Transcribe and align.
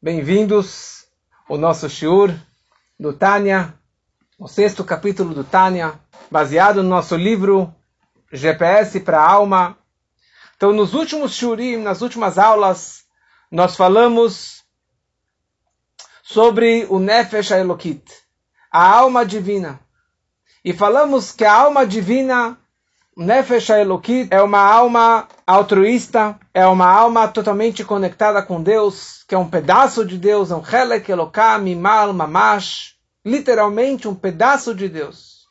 Bem-vindos 0.00 1.06
ao 1.48 1.58
nosso 1.58 1.90
shiur 1.90 2.32
do 3.00 3.12
Tânia, 3.12 3.74
o 4.38 4.46
sexto 4.46 4.84
capítulo 4.84 5.34
do 5.34 5.42
Tânia, 5.42 5.98
baseado 6.30 6.84
no 6.84 6.88
nosso 6.88 7.16
livro 7.16 7.74
GPS 8.32 9.00
para 9.00 9.18
a 9.18 9.28
Alma. 9.28 9.76
Então, 10.54 10.72
nos 10.72 10.94
últimos 10.94 11.32
shiurim, 11.32 11.78
nas 11.78 12.00
últimas 12.00 12.38
aulas, 12.38 13.06
nós 13.50 13.74
falamos 13.74 14.62
sobre 16.22 16.86
o 16.88 17.00
Nefesh 17.00 17.50
Elokit, 17.50 18.08
a 18.70 18.80
alma 18.88 19.26
divina. 19.26 19.80
E 20.64 20.72
falamos 20.72 21.32
que 21.32 21.44
a 21.44 21.52
alma 21.52 21.84
divina 21.84 22.56
Nefesh 23.18 23.70
Elokit 23.70 24.28
é 24.30 24.40
uma 24.40 24.60
alma 24.60 25.26
altruísta, 25.44 26.38
é 26.54 26.64
uma 26.64 26.86
alma 26.86 27.26
totalmente 27.26 27.82
conectada 27.82 28.40
com 28.40 28.62
Deus, 28.62 29.24
que 29.26 29.34
é 29.34 29.38
um 29.38 29.50
pedaço 29.50 30.06
de 30.06 30.16
Deus, 30.16 30.52
um 30.52 30.62
Helek 30.64 31.10
Elokah 31.10 31.58
Mimal 31.58 32.12
Mamash, 32.12 32.94
literalmente 33.26 34.06
um 34.06 34.14
pedaço 34.14 34.72
de 34.72 34.88
Deus. 34.88 35.48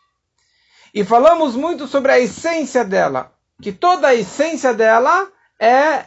E 0.93 1.03
falamos 1.03 1.57
muito 1.57 1.87
sobre 1.87 2.13
a 2.13 2.17
essência 2.17 2.85
dela, 2.85 3.33
que 3.61 3.73
toda 3.73 4.07
a 4.07 4.15
essência 4.15 4.73
dela 4.73 5.27
é 5.59 6.05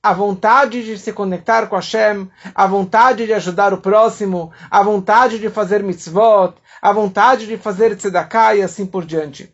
a 0.00 0.12
vontade 0.12 0.84
de 0.84 0.96
se 0.96 1.12
conectar 1.12 1.66
com 1.66 1.74
Hashem, 1.74 2.30
a 2.54 2.68
vontade 2.68 3.26
de 3.26 3.32
ajudar 3.32 3.74
o 3.74 3.78
próximo, 3.78 4.52
a 4.70 4.80
vontade 4.80 5.40
de 5.40 5.50
fazer 5.50 5.82
mitzvot, 5.82 6.54
a 6.80 6.92
vontade 6.92 7.48
de 7.48 7.58
fazer 7.58 7.96
tzedakah 7.96 8.54
e 8.54 8.62
assim 8.62 8.86
por 8.86 9.04
diante. 9.04 9.52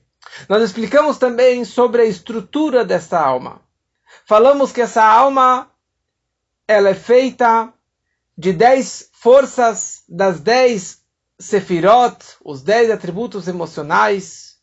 Nós 0.49 0.63
explicamos 0.63 1.19
também 1.19 1.65
sobre 1.65 2.03
a 2.03 2.07
estrutura 2.07 2.85
dessa 2.85 3.19
alma. 3.19 3.61
Falamos 4.27 4.73
que 4.73 4.81
essa 4.81 5.05
alma 5.05 5.71
ela 6.67 6.91
é 6.91 6.95
feita 6.95 7.73
de 8.37 8.53
dez 8.53 9.11
forças 9.13 10.03
das 10.09 10.41
dez 10.41 11.01
sefirot, 11.39 12.17
os 12.45 12.63
dez 12.63 12.91
atributos 12.91 13.49
emocionais, 13.49 14.57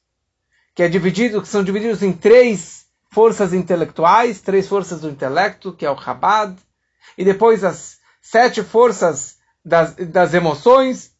que, 0.73 0.83
é 0.83 0.87
dividido, 0.87 1.41
que 1.41 1.47
são 1.47 1.63
divididos 1.63 2.03
em 2.03 2.13
três 2.13 2.85
forças 3.11 3.53
intelectuais, 3.53 4.41
três 4.41 4.67
forças 4.67 5.01
do 5.01 5.09
intelecto, 5.09 5.73
que 5.73 5.85
é 5.85 5.91
o 5.91 5.99
Chabad, 5.99 6.55
e 7.17 7.25
depois 7.25 7.63
as 7.63 7.97
sete 8.21 8.61
forças 8.63 9.37
das, 9.65 9.95
das 9.95 10.33
emoções, 10.33 11.11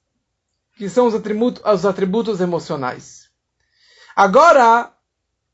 que 0.76 0.88
são 0.88 1.08
os 1.08 1.16
atributos, 1.16 1.62
os 1.66 1.86
atributos 1.86 2.40
emocionais. 2.40 3.17
Agora 4.20 4.94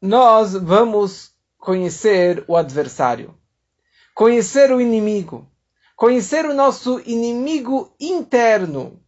nós 0.02 0.54
vamos 0.54 1.34
conhecer 1.58 2.46
o 2.48 2.56
adversário, 2.56 3.38
conhecer 4.16 4.72
o 4.72 4.80
inimigo, 4.80 5.46
conhecer 5.98 6.46
o 6.46 6.54
nosso 6.54 7.02
inimigo 7.06 7.94
interno, 8.00 9.02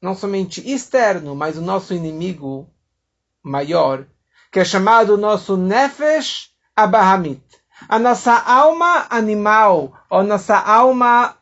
não 0.00 0.14
somente 0.14 0.66
externo, 0.72 1.34
mas 1.36 1.58
o 1.58 1.60
nosso 1.60 1.92
inimigo 1.92 2.66
maior, 3.42 4.06
que 4.50 4.58
é 4.58 4.64
chamado 4.64 5.18
nosso 5.18 5.54
Nefesh 5.54 6.54
Abahamit, 6.74 7.44
a 7.86 7.98
nossa 7.98 8.32
alma 8.32 9.06
animal, 9.10 9.92
ou 10.08 10.22
nossa 10.22 10.56
alma 10.56 11.36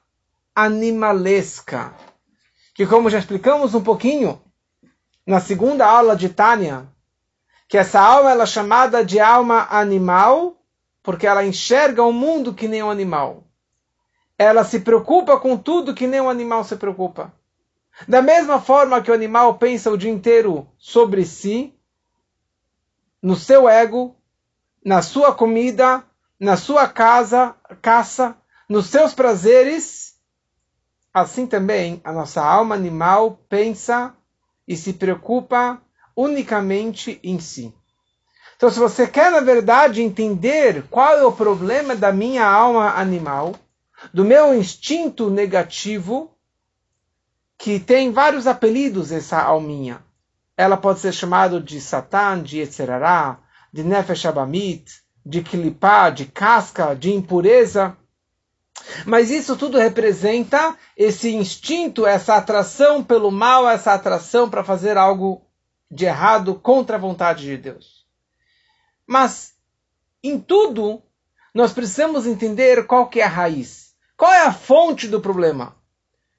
animalesca, 0.52 1.94
que 2.74 2.84
como 2.88 3.08
já 3.08 3.20
explicamos 3.20 3.72
um 3.72 3.84
pouquinho 3.84 4.42
na 5.24 5.38
segunda 5.38 5.86
aula 5.86 6.16
de 6.16 6.28
Tânia, 6.28 6.91
que 7.72 7.78
essa 7.78 7.98
alma 7.98 8.30
ela 8.30 8.42
é 8.42 8.46
chamada 8.46 9.02
de 9.02 9.18
alma 9.18 9.66
animal, 9.70 10.62
porque 11.02 11.26
ela 11.26 11.42
enxerga 11.42 12.02
o 12.02 12.12
mundo 12.12 12.52
que 12.52 12.68
nem 12.68 12.82
um 12.82 12.90
animal. 12.90 13.44
Ela 14.38 14.62
se 14.62 14.80
preocupa 14.80 15.40
com 15.40 15.56
tudo 15.56 15.94
que 15.94 16.06
nem 16.06 16.20
um 16.20 16.28
animal 16.28 16.64
se 16.64 16.76
preocupa. 16.76 17.32
Da 18.06 18.20
mesma 18.20 18.60
forma 18.60 19.00
que 19.00 19.10
o 19.10 19.14
animal 19.14 19.56
pensa 19.56 19.90
o 19.90 19.96
dia 19.96 20.10
inteiro 20.10 20.68
sobre 20.76 21.24
si, 21.24 21.74
no 23.22 23.36
seu 23.36 23.66
ego, 23.66 24.14
na 24.84 25.00
sua 25.00 25.34
comida, 25.34 26.04
na 26.38 26.58
sua 26.58 26.86
casa, 26.86 27.56
caça, 27.80 28.36
nos 28.68 28.88
seus 28.88 29.14
prazeres, 29.14 30.20
assim 31.14 31.46
também 31.46 32.02
a 32.04 32.12
nossa 32.12 32.44
alma 32.44 32.74
animal 32.74 33.40
pensa 33.48 34.14
e 34.68 34.76
se 34.76 34.92
preocupa 34.92 35.80
unicamente 36.16 37.18
em 37.22 37.38
si. 37.38 37.74
Então, 38.56 38.70
se 38.70 38.78
você 38.78 39.08
quer, 39.08 39.30
na 39.30 39.40
verdade, 39.40 40.02
entender 40.02 40.84
qual 40.88 41.18
é 41.18 41.24
o 41.24 41.32
problema 41.32 41.96
da 41.96 42.12
minha 42.12 42.46
alma 42.46 42.92
animal, 42.94 43.56
do 44.14 44.24
meu 44.24 44.54
instinto 44.54 45.28
negativo, 45.28 46.30
que 47.58 47.78
tem 47.78 48.12
vários 48.12 48.46
apelidos, 48.46 49.12
essa 49.12 49.42
alminha. 49.42 50.00
Ela 50.56 50.76
pode 50.76 51.00
ser 51.00 51.12
chamada 51.12 51.60
de 51.60 51.80
Satan, 51.80 52.42
de 52.42 52.60
Etzerará, 52.60 53.38
de 53.72 53.82
Nefesh 53.82 54.26
Abamit, 54.26 55.02
de 55.24 55.42
Klipá, 55.42 56.10
de 56.10 56.26
casca, 56.26 56.94
de 56.94 57.12
impureza. 57.12 57.96
Mas 59.06 59.30
isso 59.30 59.56
tudo 59.56 59.78
representa 59.78 60.76
esse 60.96 61.34
instinto, 61.34 62.06
essa 62.06 62.36
atração 62.36 63.02
pelo 63.02 63.30
mal, 63.30 63.68
essa 63.68 63.92
atração 63.92 64.48
para 64.50 64.64
fazer 64.64 64.96
algo 64.96 65.42
de 65.92 66.06
errado 66.06 66.54
contra 66.54 66.96
a 66.96 67.00
vontade 67.00 67.44
de 67.44 67.58
Deus. 67.58 68.06
Mas 69.06 69.52
em 70.24 70.40
tudo 70.40 71.02
nós 71.54 71.74
precisamos 71.74 72.26
entender 72.26 72.86
qual 72.86 73.08
que 73.08 73.20
é 73.20 73.24
a 73.24 73.28
raiz. 73.28 73.92
Qual 74.16 74.32
é 74.32 74.46
a 74.46 74.52
fonte 74.52 75.06
do 75.06 75.20
problema? 75.20 75.76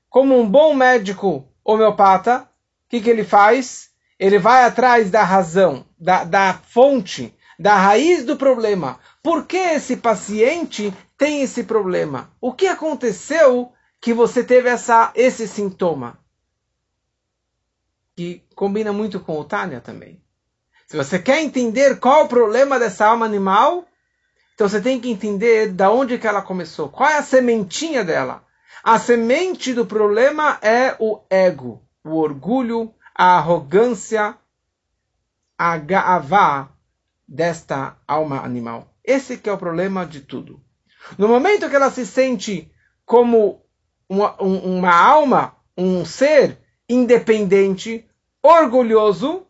Como 0.10 0.40
um 0.40 0.50
bom 0.50 0.74
médico 0.74 1.48
homeopata, 1.64 2.50
o 2.86 2.90
que, 2.90 3.00
que 3.00 3.10
ele 3.10 3.24
faz? 3.24 3.92
Ele 4.18 4.40
vai 4.40 4.64
atrás 4.64 5.12
da 5.12 5.24
razão, 5.24 5.86
da, 6.00 6.24
da 6.24 6.54
fonte, 6.54 7.38
da 7.60 7.76
raiz 7.76 8.26
do 8.26 8.36
problema. 8.36 9.00
Por 9.22 9.46
que 9.46 9.58
esse 9.58 9.98
paciente 9.98 10.92
tem 11.16 11.44
esse 11.44 11.64
problema? 11.64 12.32
O 12.42 12.54
que 12.54 12.68
aconteceu 12.68 13.72
que 14.02 14.14
você 14.14 14.44
teve 14.44 14.70
essa, 14.70 15.12
esse 15.14 15.48
sintoma? 15.48 16.23
Que 18.16 18.44
combina 18.56 18.94
muito 18.94 19.20
com 19.20 19.40
o 19.40 19.44
Tânia 19.44 19.82
também. 19.82 20.22
Se 20.88 20.98
você 20.98 21.18
quer 21.18 21.42
entender 21.42 22.00
qual 22.00 22.26
o 22.26 22.28
problema 22.28 22.78
dessa 22.78 23.08
alma 23.08 23.26
animal, 23.26 23.86
então 24.54 24.70
você 24.70 24.80
tem 24.80 25.00
que 25.00 25.10
entender 25.10 25.72
da 25.72 25.92
onde 25.92 26.18
que 26.20 26.28
ela 26.28 26.42
começou, 26.42 26.90
qual 26.90 27.10
é 27.10 27.18
a 27.18 27.24
sementinha 27.24 28.04
dela. 28.04 28.44
A 28.84 29.00
semente 29.00 29.74
do 29.74 29.86
problema 29.86 30.60
é 30.62 30.96
o 31.00 31.22
ego, 31.30 31.82
o 32.04 32.18
orgulho, 32.18 32.94
a 33.16 33.38
arrogância, 33.38 34.38
a 35.58 35.78
gaavá 35.78 36.70
desta 37.28 37.98
alma 38.08 38.42
animal. 38.42 38.94
Esse 39.04 39.38
que 39.38 39.50
é 39.50 39.54
o 39.54 39.58
problema 39.58 40.06
de 40.06 40.22
tudo. 40.22 40.62
No 41.18 41.28
momento 41.28 41.70
que 41.70 41.76
ela 41.76 41.90
se 41.90 42.06
sente 42.06 42.72
como 43.06 43.64
uma, 44.08 44.36
uma 44.42 44.94
alma, 44.94 45.56
um 45.78 46.06
ser 46.06 46.63
independente, 46.88 48.06
orgulhoso, 48.42 49.46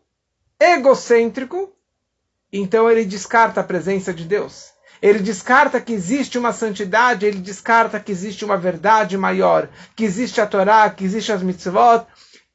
egocêntrico, 0.58 1.72
então 2.52 2.90
ele 2.90 3.04
descarta 3.04 3.60
a 3.60 3.64
presença 3.64 4.14
de 4.14 4.24
Deus. 4.24 4.72
Ele 5.02 5.18
descarta 5.18 5.80
que 5.80 5.92
existe 5.92 6.38
uma 6.38 6.52
santidade, 6.52 7.26
ele 7.26 7.40
descarta 7.40 8.00
que 8.00 8.12
existe 8.12 8.44
uma 8.44 8.56
verdade 8.56 9.18
maior, 9.18 9.68
que 9.94 10.04
existe 10.04 10.40
a 10.40 10.46
Torá, 10.46 10.88
que 10.88 11.04
existe 11.04 11.32
as 11.32 11.42
mitzvot, 11.42 12.06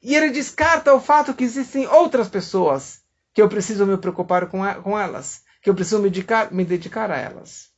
e 0.02 0.16
ele 0.16 0.30
descarta 0.30 0.94
o 0.94 1.00
fato 1.00 1.34
que 1.34 1.44
existem 1.44 1.86
outras 1.86 2.28
pessoas 2.28 3.02
que 3.32 3.40
eu 3.40 3.48
preciso 3.48 3.86
me 3.86 3.96
preocupar 3.96 4.46
com, 4.48 4.98
elas, 4.98 5.42
que 5.62 5.68
eu 5.68 5.74
preciso 5.74 6.00
me 6.00 6.08
dedicar, 6.08 6.50
me 6.50 6.64
dedicar 6.64 7.10
a 7.10 7.18
elas. 7.18 7.68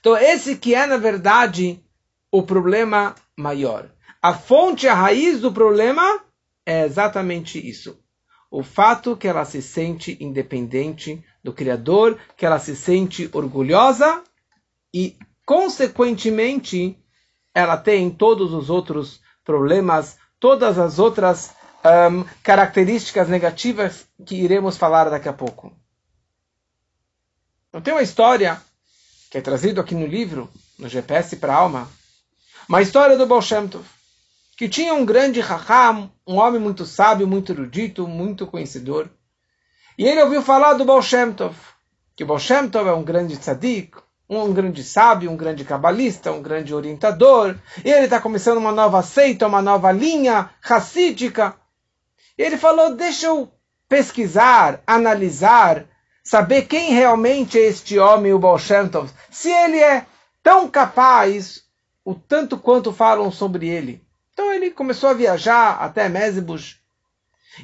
Então 0.00 0.16
esse 0.16 0.56
que 0.56 0.74
é 0.74 0.86
na 0.86 0.96
verdade 0.96 1.84
o 2.32 2.42
problema 2.42 3.14
maior. 3.36 3.90
A 4.26 4.34
fonte, 4.34 4.88
a 4.88 4.94
raiz 4.94 5.40
do 5.40 5.52
problema 5.52 6.20
é 6.66 6.84
exatamente 6.84 7.64
isso. 7.64 7.96
O 8.50 8.60
fato 8.60 9.16
que 9.16 9.28
ela 9.28 9.44
se 9.44 9.62
sente 9.62 10.18
independente 10.20 11.24
do 11.44 11.52
Criador, 11.52 12.18
que 12.36 12.44
ela 12.44 12.58
se 12.58 12.74
sente 12.74 13.30
orgulhosa 13.32 14.24
e, 14.92 15.16
consequentemente, 15.46 16.98
ela 17.54 17.76
tem 17.76 18.10
todos 18.10 18.52
os 18.52 18.68
outros 18.68 19.20
problemas, 19.44 20.18
todas 20.40 20.76
as 20.76 20.98
outras 20.98 21.54
um, 22.10 22.24
características 22.42 23.28
negativas 23.28 24.08
que 24.26 24.34
iremos 24.34 24.76
falar 24.76 25.08
daqui 25.08 25.28
a 25.28 25.32
pouco. 25.32 25.72
Eu 27.72 27.80
tenho 27.80 27.96
uma 27.96 28.02
história 28.02 28.60
que 29.30 29.38
é 29.38 29.40
trazido 29.40 29.80
aqui 29.80 29.94
no 29.94 30.04
livro, 30.04 30.50
no 30.76 30.88
GPS 30.88 31.36
para 31.36 31.54
a 31.54 31.58
Alma, 31.58 31.88
uma 32.68 32.82
história 32.82 33.16
do 33.16 33.24
Baal 33.24 33.40
que 34.56 34.70
tinha 34.70 34.94
um 34.94 35.04
grande 35.04 35.38
raham, 35.38 36.10
um 36.26 36.36
homem 36.36 36.58
muito 36.58 36.86
sábio, 36.86 37.26
muito 37.26 37.52
erudito, 37.52 38.08
muito 38.08 38.46
conhecedor. 38.46 39.10
E 39.98 40.06
ele 40.06 40.22
ouviu 40.22 40.40
falar 40.40 40.72
do 40.72 40.84
Baal 40.84 41.02
Shem 41.02 41.32
Tov, 41.32 41.54
que 42.16 42.24
Baal 42.24 42.38
Shem 42.38 42.68
Tov 42.70 42.88
é 42.88 42.92
um 42.92 43.04
grande 43.04 43.36
tzadik, 43.36 43.98
um 44.28 44.52
grande 44.54 44.82
sábio, 44.82 45.30
um 45.30 45.36
grande 45.36 45.62
cabalista, 45.62 46.32
um 46.32 46.40
grande 46.40 46.74
orientador. 46.74 47.54
E 47.84 47.90
ele 47.90 48.06
está 48.06 48.18
começando 48.18 48.56
uma 48.56 48.72
nova 48.72 49.02
seita, 49.02 49.46
uma 49.46 49.60
nova 49.60 49.92
linha 49.92 50.50
racídica. 50.62 51.54
E 52.38 52.42
ele 52.42 52.56
falou: 52.56 52.94
deixa 52.94 53.26
eu 53.26 53.52
pesquisar, 53.86 54.82
analisar, 54.86 55.84
saber 56.24 56.62
quem 56.62 56.94
realmente 56.94 57.58
é 57.58 57.66
este 57.66 57.98
homem, 57.98 58.32
o 58.32 58.38
Baal 58.38 58.58
Shem 58.58 58.88
Tov. 58.88 59.10
Se 59.30 59.50
ele 59.50 59.78
é 59.78 60.06
tão 60.42 60.66
capaz, 60.66 61.62
o 62.02 62.14
tanto 62.14 62.56
quanto 62.56 62.90
falam 62.90 63.30
sobre 63.30 63.68
ele. 63.68 64.05
Então 64.36 64.52
ele 64.52 64.70
começou 64.70 65.08
a 65.08 65.14
viajar 65.14 65.78
até 65.80 66.10
Mesbus. 66.10 66.78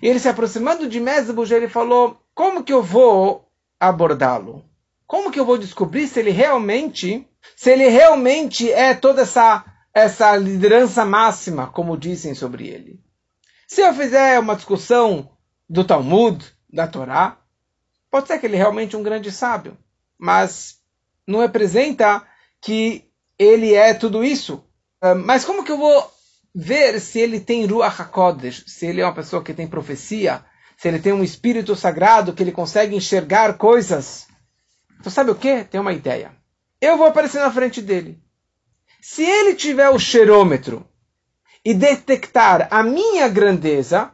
E 0.03 0.09
ele 0.09 0.19
se 0.19 0.27
aproximando 0.27 0.89
de 0.89 0.99
Mesbus, 0.99 1.51
ele 1.51 1.69
falou: 1.69 2.19
como 2.35 2.65
que 2.65 2.73
eu 2.73 2.83
vou 2.83 3.47
abordá-lo? 3.79 4.65
Como 5.07 5.31
que 5.31 5.39
eu 5.39 5.45
vou 5.45 5.59
descobrir 5.59 6.09
se 6.09 6.19
ele 6.19 6.31
realmente, 6.31 7.29
se 7.55 7.71
ele 7.71 7.89
realmente 7.89 8.73
é 8.73 8.95
toda 8.95 9.21
essa 9.21 9.67
essa 9.93 10.35
liderança 10.35 11.05
máxima, 11.05 11.67
como 11.67 11.95
dizem 11.95 12.35
sobre 12.35 12.69
ele? 12.69 12.99
Se 13.69 13.83
eu 13.83 13.93
fizer 13.93 14.41
uma 14.41 14.57
discussão 14.57 15.29
do 15.69 15.85
Talmud, 15.85 16.43
da 16.73 16.87
Torá, 16.87 17.37
pode 18.11 18.29
ser 18.29 18.39
que 18.39 18.47
ele 18.47 18.57
é 18.57 18.61
realmente 18.61 18.97
um 18.97 19.03
grande 19.03 19.31
sábio, 19.31 19.77
mas 20.19 20.79
não 21.27 21.41
representa 21.41 22.27
que 22.63 23.05
ele 23.39 23.75
é 23.75 23.93
tudo 23.93 24.25
isso. 24.25 24.65
Mas 25.27 25.45
como 25.45 25.65
que 25.65 25.73
eu 25.73 25.77
vou 25.77 26.11
ver 26.55 27.01
se 27.01 27.19
ele 27.19 27.41
tem 27.41 27.65
Ruach 27.65 28.01
HaKodesh, 28.03 28.65
se 28.67 28.87
ele 28.87 29.01
é 29.01 29.05
uma 29.05 29.15
pessoa 29.15 29.43
que 29.43 29.55
tem 29.55 29.67
profecia, 29.67 30.45
se 30.77 30.89
ele 30.89 30.99
tem 30.99 31.13
um 31.13 31.25
espírito 31.25 31.75
sagrado 31.75 32.33
que 32.33 32.43
ele 32.43 32.53
consegue 32.53 32.95
enxergar 32.95 33.55
coisas. 33.55 34.27
Então 35.01 35.11
sabe 35.11 35.31
o 35.31 35.35
que? 35.35 35.65
Tem 35.65 35.81
uma 35.81 35.93
ideia. 35.93 36.33
Eu 36.81 36.97
vou 36.97 37.07
aparecer 37.07 37.41
na 37.41 37.51
frente 37.51 37.81
dele. 37.81 38.21
Se 39.01 39.23
ele 39.23 39.55
tiver 39.55 39.89
o 39.89 39.99
cheirômetro 39.99 40.87
e 41.65 41.73
detectar 41.73 42.69
a 42.71 42.83
minha 42.83 43.29
grandeza, 43.29 44.13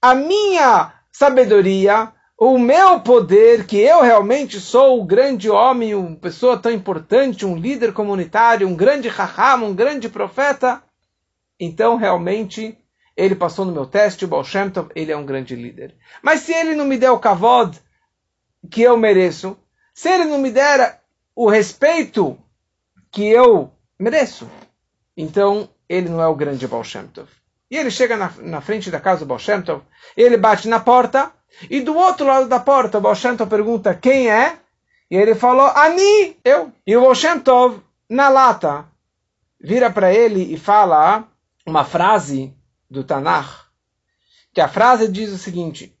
a 0.00 0.14
minha 0.14 0.92
sabedoria, 1.12 2.12
o 2.38 2.58
meu 2.58 3.00
poder, 3.00 3.66
que 3.66 3.76
eu 3.76 4.00
realmente 4.00 4.58
sou 4.58 5.00
o 5.00 5.04
grande 5.04 5.50
homem, 5.50 5.94
uma 5.94 6.16
pessoa 6.16 6.58
tão 6.58 6.72
importante, 6.72 7.44
um 7.44 7.56
líder 7.56 7.92
comunitário, 7.92 8.66
um 8.66 8.74
grande 8.74 9.08
raham, 9.08 9.64
um 9.64 9.74
grande 9.74 10.08
profeta, 10.08 10.82
então 11.60 11.96
realmente 11.96 12.76
ele 13.14 13.34
passou 13.34 13.66
no 13.66 13.72
meu 13.72 13.84
teste, 13.84 14.24
o 14.24 14.28
Baal 14.28 14.42
Shem 14.42 14.70
Tov, 14.70 14.90
ele 14.94 15.12
é 15.12 15.16
um 15.16 15.26
grande 15.26 15.54
líder. 15.54 15.94
Mas 16.22 16.40
se 16.40 16.54
ele 16.54 16.74
não 16.74 16.86
me 16.86 16.96
der 16.96 17.10
o 17.10 17.18
kavod 17.18 17.78
que 18.70 18.80
eu 18.80 18.96
mereço, 18.96 19.58
se 19.92 20.08
ele 20.08 20.24
não 20.24 20.38
me 20.38 20.50
der 20.50 21.02
o 21.36 21.48
respeito 21.50 22.38
que 23.10 23.28
eu 23.28 23.70
mereço, 23.98 24.48
então 25.14 25.68
ele 25.86 26.08
não 26.08 26.22
é 26.22 26.26
o 26.26 26.34
grande 26.34 26.66
Baal 26.66 26.82
Shem 26.82 27.06
Tov. 27.08 27.28
E 27.70 27.76
ele 27.76 27.90
chega 27.90 28.16
na, 28.16 28.32
na 28.38 28.60
frente 28.62 28.90
da 28.90 28.98
casa 28.98 29.20
do 29.20 29.26
Baal 29.26 29.38
Shem 29.38 29.60
Tov, 29.60 29.82
ele 30.16 30.38
bate 30.38 30.66
na 30.66 30.80
porta, 30.80 31.30
e 31.68 31.82
do 31.82 31.94
outro 31.94 32.26
lado 32.26 32.48
da 32.48 32.58
porta 32.58 32.96
o 32.96 33.00
Baal 33.02 33.14
Shem 33.14 33.36
Tov 33.36 33.50
pergunta 33.50 33.94
quem 33.94 34.30
é, 34.30 34.56
e 35.10 35.16
ele 35.16 35.34
falou, 35.34 35.66
Ani, 35.76 36.38
eu. 36.42 36.72
E 36.86 36.96
o 36.96 37.02
Baal 37.02 37.14
Shem 37.14 37.38
Tov, 37.40 37.80
na 38.08 38.30
lata, 38.30 38.86
vira 39.60 39.90
para 39.90 40.14
ele 40.14 40.54
e 40.54 40.56
fala 40.56 41.28
uma 41.66 41.84
frase 41.84 42.54
do 42.90 43.04
Tanakh, 43.04 43.66
que 44.52 44.60
a 44.60 44.68
frase 44.68 45.08
diz 45.08 45.30
o 45.30 45.38
seguinte: 45.38 45.96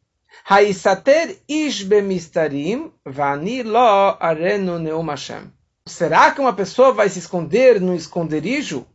Haisater 0.48 1.40
ish 1.48 1.82
bemistarim 1.82 2.92
vani 3.04 3.62
lo 3.62 4.16
arenu 4.20 4.78
neum 4.78 5.06
Hashem. 5.06 5.52
Será 5.86 6.30
que 6.30 6.40
uma 6.40 6.52
pessoa 6.52 6.92
vai 6.92 7.08
se 7.08 7.18
esconder 7.18 7.80
no 7.80 7.94
esconderijo 7.94 8.86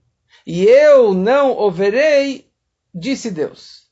e 0.46 0.64
eu 0.64 1.14
não 1.14 1.52
o 1.52 1.72
verei? 1.72 2.50
Disse 2.94 3.30
Deus. 3.32 3.90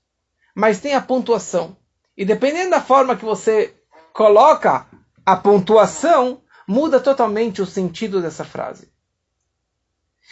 Mas 0.56 0.80
tem 0.80 0.94
a 0.94 1.02
pontuação. 1.02 1.76
E 2.16 2.24
dependendo 2.24 2.72
da 2.72 2.82
forma 2.82 3.16
que 3.16 3.26
você 3.26 3.76
coloca 4.14 4.88
a 5.26 5.36
pontuação, 5.36 6.42
muda 6.68 7.00
totalmente 7.00 7.62
o 7.62 7.66
sentido 7.66 8.22
dessa 8.22 8.46
frase. 8.46 8.92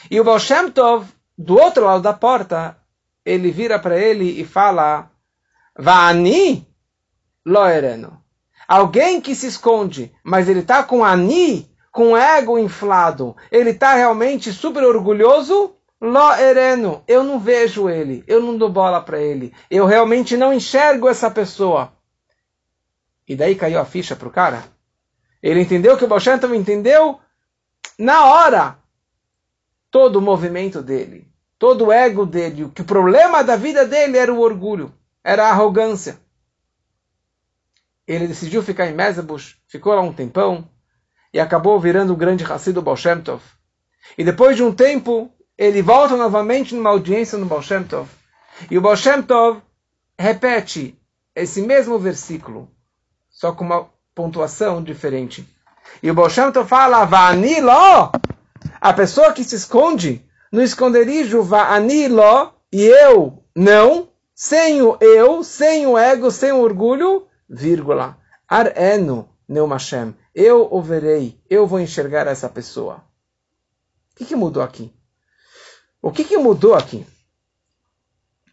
E 0.10 0.20
o 0.20 0.24
Baal 0.24 0.40
Shem 0.40 0.72
Tov, 0.72 1.08
do 1.38 1.58
outro 1.58 1.86
lado 1.86 2.04
da 2.04 2.14
porta, 2.14 2.78
ele 3.26 3.52
vira 3.52 3.80
para 3.80 3.98
ele 3.98 4.42
e 4.42 4.46
fala: 4.46 5.10
Va'ani 5.78 6.68
loereno. 7.46 8.22
Alguém 8.68 9.20
que 9.20 9.36
se 9.36 9.48
esconde, 9.48 10.14
mas 10.24 10.48
ele 10.48 10.60
está 10.62 10.84
com 10.84 11.04
ani, 11.04 11.70
com 11.92 12.16
ego 12.16 12.58
inflado, 12.58 13.36
ele 13.52 13.72
está 13.72 13.96
realmente 13.96 14.54
super 14.54 14.84
orgulhoso. 14.84 15.76
Loereno, 16.00 17.04
eu 17.08 17.24
não 17.24 17.40
vejo 17.40 17.88
ele, 17.88 18.24
eu 18.26 18.42
não 18.42 18.58
dou 18.58 18.70
bola 18.70 19.02
para 19.02 19.22
ele, 19.22 19.54
eu 19.70 19.86
realmente 19.86 20.36
não 20.36 20.52
enxergo 20.52 21.08
essa 21.08 21.30
pessoa. 21.30 21.94
E 23.28 23.36
daí 23.36 23.54
caiu 23.54 23.80
a 23.80 23.86
ficha 23.86 24.16
para 24.16 24.28
o 24.28 24.32
cara. 24.32 24.64
Ele 25.44 25.62
entendeu 25.62 25.96
que 25.98 26.04
o 26.04 26.08
Baal 26.08 26.22
entendeu 26.56 27.20
na 28.00 28.26
hora 28.26 28.81
todo 29.92 30.16
o 30.16 30.22
movimento 30.22 30.82
dele 30.82 31.32
todo 31.62 31.86
o 31.86 31.92
ego 31.92 32.26
dele, 32.26 32.72
que 32.74 32.82
o 32.82 32.86
problema 32.86 33.44
da 33.44 33.56
vida 33.56 33.86
dele 33.86 34.18
era 34.18 34.34
o 34.34 34.40
orgulho, 34.40 34.92
era 35.24 35.46
a 35.46 35.50
arrogância. 35.52 36.18
Ele 38.08 38.26
decidiu 38.26 38.64
ficar 38.64 38.88
em 38.88 38.96
Mesabush, 38.96 39.58
ficou 39.68 39.94
lá 39.94 40.02
um 40.02 40.12
tempão, 40.12 40.68
e 41.32 41.40
acabou 41.40 41.80
virando 41.80 42.14
o 42.14 42.16
grande 42.16 42.44
Hassid 42.44 42.74
do 42.74 42.82
Baal 42.82 42.98
Shem 42.98 43.22
Tov. 43.22 43.44
E 44.18 44.24
depois 44.24 44.58
de 44.58 44.64
um 44.64 44.74
tempo, 44.74 45.32
ele 45.56 45.84
volta 45.84 46.18
novamente 46.18 46.74
numa 46.74 46.90
audiência 46.90 47.38
no 47.38 47.46
Baal 47.46 47.62
Shem 47.62 47.84
Tov. 47.84 48.10
E 48.72 48.76
o 48.76 48.82
Baal 48.82 48.98
Shem 48.98 49.22
Tov 49.22 49.62
repete 50.18 51.00
esse 51.36 51.62
mesmo 51.62 52.00
versículo, 52.00 52.72
só 53.30 53.52
com 53.52 53.64
uma 53.64 53.88
pontuação 54.16 54.82
diferente. 54.82 55.48
E 56.02 56.10
o 56.10 56.16
Baal 56.16 56.32
Shem 56.32 56.52
Tov 56.52 56.68
fala, 56.68 57.06
Vanilo, 57.06 58.12
a 58.80 58.94
pessoa 58.94 59.34
que 59.34 59.44
se 59.44 59.56
esconde 59.56 60.26
no 60.52 60.62
esconderijo 60.62 61.48
anilo 61.56 62.54
e 62.72 62.84
eu 62.84 63.44
não, 63.56 64.10
sem 64.34 64.82
o 64.82 64.98
eu, 65.00 65.44
sem 65.44 65.86
o 65.88 65.98
ego, 65.98 66.32
sem 66.32 66.52
o 66.52 66.62
orgulho, 66.62 67.28
vírgula, 67.50 68.18
arenu 68.48 69.30
neumashem, 69.48 70.16
eu 70.34 70.68
o 70.72 70.82
verei, 70.82 71.40
eu 71.50 71.68
vou 71.68 71.80
enxergar 71.80 72.26
essa 72.28 72.48
pessoa. 72.48 73.04
O 74.14 74.16
que, 74.16 74.26
que 74.26 74.36
mudou 74.36 74.64
aqui? 74.64 74.94
O 76.02 76.12
que, 76.12 76.24
que 76.24 76.38
mudou 76.38 76.74
aqui? 76.74 77.06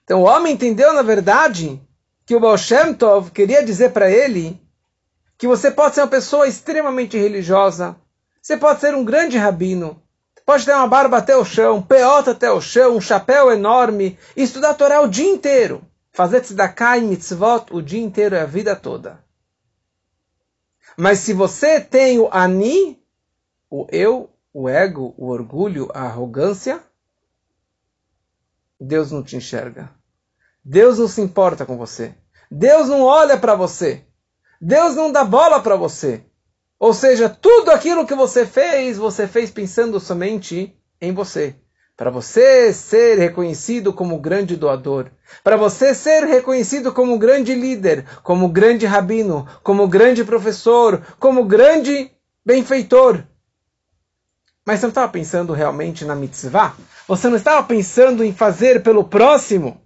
Então 0.02 0.22
o 0.22 0.26
homem 0.26 0.54
entendeu, 0.54 0.92
na 0.92 1.02
verdade, 1.02 1.80
que 2.26 2.34
o 2.34 2.40
Baal 2.40 2.58
Shem 2.58 2.94
Tov 2.94 3.30
queria 3.30 3.64
dizer 3.64 3.92
para 3.92 4.10
ele 4.10 4.60
que 5.36 5.46
você 5.46 5.70
pode 5.70 5.94
ser 5.94 6.00
uma 6.00 6.08
pessoa 6.08 6.48
extremamente 6.48 7.16
religiosa, 7.16 7.96
você 8.42 8.56
pode 8.56 8.80
ser 8.80 8.94
um 8.94 9.04
grande 9.04 9.38
rabino, 9.38 10.02
Pode 10.48 10.64
ter 10.64 10.72
uma 10.72 10.88
barba 10.88 11.18
até 11.18 11.36
o 11.36 11.44
chão, 11.44 11.82
peota 11.82 12.30
até 12.30 12.50
o 12.50 12.58
chão, 12.58 12.96
um 12.96 13.02
chapéu 13.02 13.52
enorme, 13.52 14.18
e 14.34 14.42
estudar 14.42 14.70
a 14.70 14.74
Torá 14.74 15.02
o 15.02 15.06
dia 15.06 15.28
inteiro. 15.28 15.86
Fazer 16.10 16.40
tzedakah 16.40 16.96
e 16.96 17.02
mitzvot 17.02 17.66
o 17.70 17.82
dia 17.82 18.00
inteiro, 18.00 18.34
é 18.34 18.40
a 18.40 18.46
vida 18.46 18.74
toda. 18.74 19.22
Mas 20.96 21.18
se 21.18 21.34
você 21.34 21.82
tem 21.82 22.18
o 22.18 22.30
ani, 22.32 22.98
o 23.68 23.86
eu, 23.92 24.30
o 24.50 24.70
ego, 24.70 25.12
o 25.18 25.28
orgulho, 25.28 25.90
a 25.92 26.04
arrogância, 26.04 26.82
Deus 28.80 29.12
não 29.12 29.22
te 29.22 29.36
enxerga. 29.36 29.90
Deus 30.64 30.98
não 30.98 31.08
se 31.08 31.20
importa 31.20 31.66
com 31.66 31.76
você. 31.76 32.14
Deus 32.50 32.88
não 32.88 33.02
olha 33.02 33.36
para 33.36 33.54
você. 33.54 34.02
Deus 34.58 34.94
não 34.94 35.12
dá 35.12 35.24
bola 35.24 35.60
para 35.60 35.76
você. 35.76 36.24
Ou 36.78 36.94
seja, 36.94 37.28
tudo 37.28 37.70
aquilo 37.70 38.06
que 38.06 38.14
você 38.14 38.46
fez, 38.46 38.96
você 38.96 39.26
fez 39.26 39.50
pensando 39.50 39.98
somente 39.98 40.76
em 41.00 41.12
você. 41.12 41.56
Para 41.96 42.10
você 42.10 42.72
ser 42.72 43.18
reconhecido 43.18 43.92
como 43.92 44.20
grande 44.20 44.56
doador, 44.56 45.10
para 45.42 45.56
você 45.56 45.92
ser 45.92 46.22
reconhecido 46.22 46.92
como 46.92 47.18
grande 47.18 47.52
líder, 47.56 48.06
como 48.22 48.48
grande 48.48 48.86
rabino, 48.86 49.48
como 49.64 49.88
grande 49.88 50.22
professor, 50.22 51.04
como 51.18 51.44
grande 51.44 52.12
benfeitor. 52.46 53.24
Mas 54.64 54.78
você 54.78 54.86
não 54.86 54.90
estava 54.90 55.10
pensando 55.10 55.52
realmente 55.52 56.04
na 56.04 56.14
mitzvah? 56.14 56.76
Você 57.08 57.28
não 57.28 57.36
estava 57.36 57.66
pensando 57.66 58.22
em 58.22 58.32
fazer 58.32 58.80
pelo 58.82 59.02
próximo? 59.02 59.82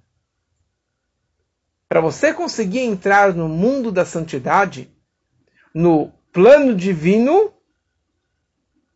Para 1.88 2.02
você 2.02 2.34
conseguir 2.34 2.80
entrar 2.80 3.32
no 3.32 3.48
mundo 3.48 3.90
da 3.90 4.04
santidade, 4.04 4.94
no 5.74 6.12
plano 6.32 6.74
divino, 6.74 7.52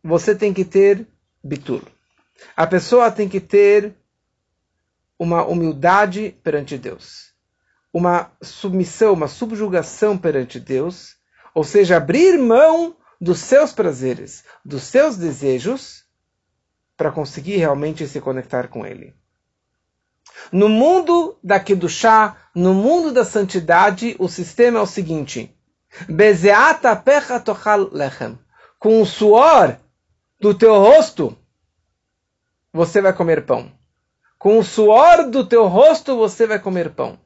você 0.03 0.35
tem 0.35 0.53
que 0.53 0.65
ter 0.65 1.07
bitur. 1.43 1.83
A 2.55 2.65
pessoa 2.65 3.11
tem 3.11 3.29
que 3.29 3.39
ter 3.39 3.95
uma 5.19 5.45
humildade 5.45 6.35
perante 6.43 6.77
Deus, 6.77 7.33
uma 7.93 8.31
submissão, 8.41 9.13
uma 9.13 9.27
subjugação 9.27 10.17
perante 10.17 10.59
Deus, 10.59 11.15
ou 11.53 11.63
seja, 11.63 11.97
abrir 11.97 12.37
mão 12.37 12.95
dos 13.19 13.39
seus 13.39 13.71
prazeres, 13.71 14.43
dos 14.63 14.83
seus 14.83 15.17
desejos, 15.17 16.05
para 16.95 17.11
conseguir 17.11 17.57
realmente 17.57 18.07
se 18.07 18.19
conectar 18.21 18.67
com 18.67 18.85
Ele. 18.85 19.15
No 20.51 20.69
mundo 20.69 21.37
da 21.43 21.59
Kedushá, 21.59 22.37
no 22.53 22.73
mundo 22.73 23.11
da 23.11 23.25
santidade, 23.25 24.15
o 24.19 24.27
sistema 24.27 24.79
é 24.79 24.81
o 24.81 24.87
seguinte: 24.87 25.56
Bezeata 26.09 26.95
pecha 26.95 27.39
tochal 27.39 27.89
lechem. 27.91 28.37
Com 28.79 29.01
o 29.01 29.05
suor 29.05 29.77
do 30.39 30.53
teu 30.53 30.75
rosto, 30.77 31.35
você 32.71 33.01
vai 33.01 33.13
comer 33.13 33.45
pão. 33.45 33.71
Com 34.37 34.59
o 34.59 34.63
suor 34.63 35.29
do 35.29 35.45
teu 35.45 35.65
rosto, 35.67 36.15
você 36.15 36.45
vai 36.45 36.59
comer 36.59 36.91
pão. 36.91 37.19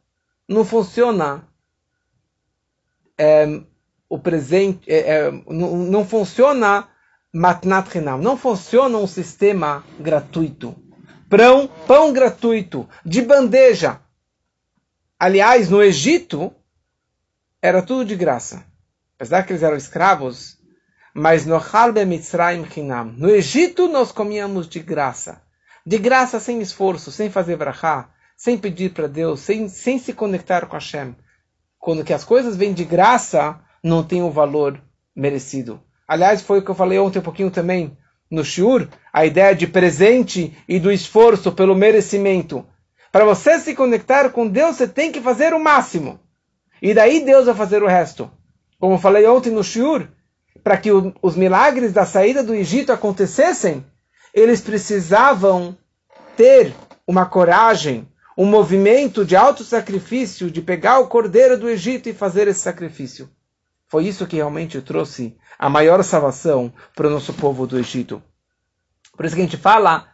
Não 0.48 0.64
funciona 0.64 1.46
é, 3.18 3.62
o 4.08 4.18
presente, 4.18 4.90
é, 4.92 5.00
é, 5.00 5.32
não, 5.32 5.78
não 5.78 6.06
funciona 6.06 6.88
matnat 7.34 7.96
hinam, 7.98 8.18
não 8.18 8.38
funciona 8.38 8.98
um 8.98 9.08
sistema 9.08 9.84
gratuito. 10.00 10.76
Pão, 11.30 11.68
pão 11.88 12.12
gratuito, 12.12 12.88
de 13.06 13.22
bandeja. 13.22 14.02
Aliás, 15.18 15.70
no 15.70 15.82
Egito, 15.82 16.54
era 17.62 17.82
tudo 17.82 18.06
de 18.06 18.16
graça. 18.16 18.66
Apesar 19.16 19.44
que 19.44 19.54
eles 19.54 19.64
eram 19.64 19.78
escravos, 19.78 20.58
mas 21.14 21.46
no 21.46 21.56
Halbe 21.56 22.04
Mitzrayim 22.06 22.66
Hinam. 22.76 23.14
No 23.18 23.30
Egito 23.30 23.88
nós 23.88 24.12
comíamos 24.12 24.68
de 24.68 24.80
graça. 24.80 25.42
De 25.86 25.98
graça, 25.98 26.40
sem 26.40 26.62
esforço, 26.62 27.12
sem 27.12 27.30
fazer 27.30 27.58
brachá, 27.58 28.10
sem 28.36 28.58
pedir 28.58 28.94
para 28.94 29.08
Deus, 29.08 29.42
sem, 29.42 29.68
sem 29.68 30.00
se 30.00 30.14
conectar 30.14 30.66
com 30.66 30.76
Hashem. 30.76 31.16
Quando 31.78 32.04
que 32.04 32.14
as 32.14 32.24
coisas 32.24 32.56
vêm 32.56 32.74
de 32.74 32.86
graça, 32.86 33.60
não 33.84 34.04
tem 34.04 34.22
o 34.22 34.32
valor 34.32 34.82
merecido. 35.16 35.82
Aliás, 36.08 36.42
foi 36.42 36.60
o 36.60 36.62
que 36.64 36.72
eu 36.72 36.76
falei 36.76 37.00
ontem 37.00 37.20
um 37.20 37.24
pouquinho 37.24 37.52
também 37.52 37.98
no 38.30 38.46
Shur, 38.46 38.88
a 39.12 39.26
ideia 39.26 39.54
de 39.54 39.68
presente 39.68 40.56
e 40.68 40.80
do 40.80 40.92
esforço 40.92 41.52
pelo 41.52 41.76
merecimento. 41.76 42.66
Para 43.12 43.26
você 43.26 43.60
se 43.60 43.76
conectar 43.76 44.30
com 44.30 44.48
Deus, 44.48 44.78
você 44.78 44.88
tem 44.88 45.12
que 45.12 45.20
fazer 45.20 45.54
o 45.54 45.60
máximo. 45.60 46.18
E 46.82 46.94
daí 46.94 47.24
Deus 47.24 47.46
vai 47.46 47.56
fazer 47.56 47.84
o 47.84 47.88
resto. 47.88 48.32
Como 48.80 48.96
eu 48.96 49.00
falei 49.00 49.28
ontem 49.28 49.52
no 49.52 49.64
Shur, 49.64 50.08
para 50.64 50.78
que 50.78 50.92
o, 50.92 51.14
os 51.22 51.36
milagres 51.36 51.94
da 51.94 52.06
saída 52.06 52.44
do 52.44 52.56
Egito 52.56 52.92
acontecessem, 52.92 53.86
eles 54.34 54.62
precisavam 54.62 55.78
ter 56.36 56.74
uma 57.06 57.26
coragem, 57.26 58.08
um 58.38 58.46
movimento 58.46 59.24
de 59.24 59.36
auto 59.36 59.64
sacrifício, 59.64 60.50
de 60.50 60.62
pegar 60.62 61.00
o 61.00 61.08
cordeiro 61.08 61.58
do 61.58 61.70
Egito 61.70 62.10
e 62.10 62.14
fazer 62.14 62.48
esse 62.48 62.62
sacrifício. 62.62 63.30
Foi 63.88 64.08
isso 64.08 64.26
que 64.26 64.38
realmente 64.38 64.82
trouxe 64.82 65.38
a 65.60 65.70
maior 65.70 66.04
salvação 66.04 66.74
para 66.96 67.08
o 67.08 67.10
nosso 67.10 67.34
povo 67.34 67.68
do 67.68 67.78
Egito. 67.78 68.24
Por 69.16 69.26
isso 69.26 69.36
que 69.36 69.42
a 69.42 69.46
gente 69.46 69.58
fala, 69.58 70.08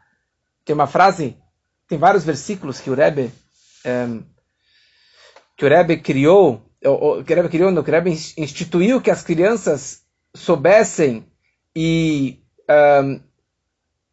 tem 0.66 0.74
uma 0.74 0.88
frase, 0.88 1.38
tem 1.88 1.98
vários 1.98 2.26
versículos 2.26 2.82
que 2.82 2.90
o 2.90 2.96
Rebbe, 2.96 3.32
ehm, 3.86 4.22
que 5.58 5.66
o 5.66 5.70
Rebbe 5.70 5.98
criou, 5.98 6.62
ou, 6.86 7.24
que 7.24 7.34
o 7.34 7.36
Rebbe 7.36 7.50
criou, 7.50 7.72
não, 7.72 7.84
que 7.84 7.90
o 7.90 7.94
Rebbe 7.94 8.12
instituiu 8.38 9.02
que 9.02 9.10
as 9.10 9.24
crianças 9.24 10.04
soubessem 10.36 11.26
e 11.76 12.40
um, 13.04 13.20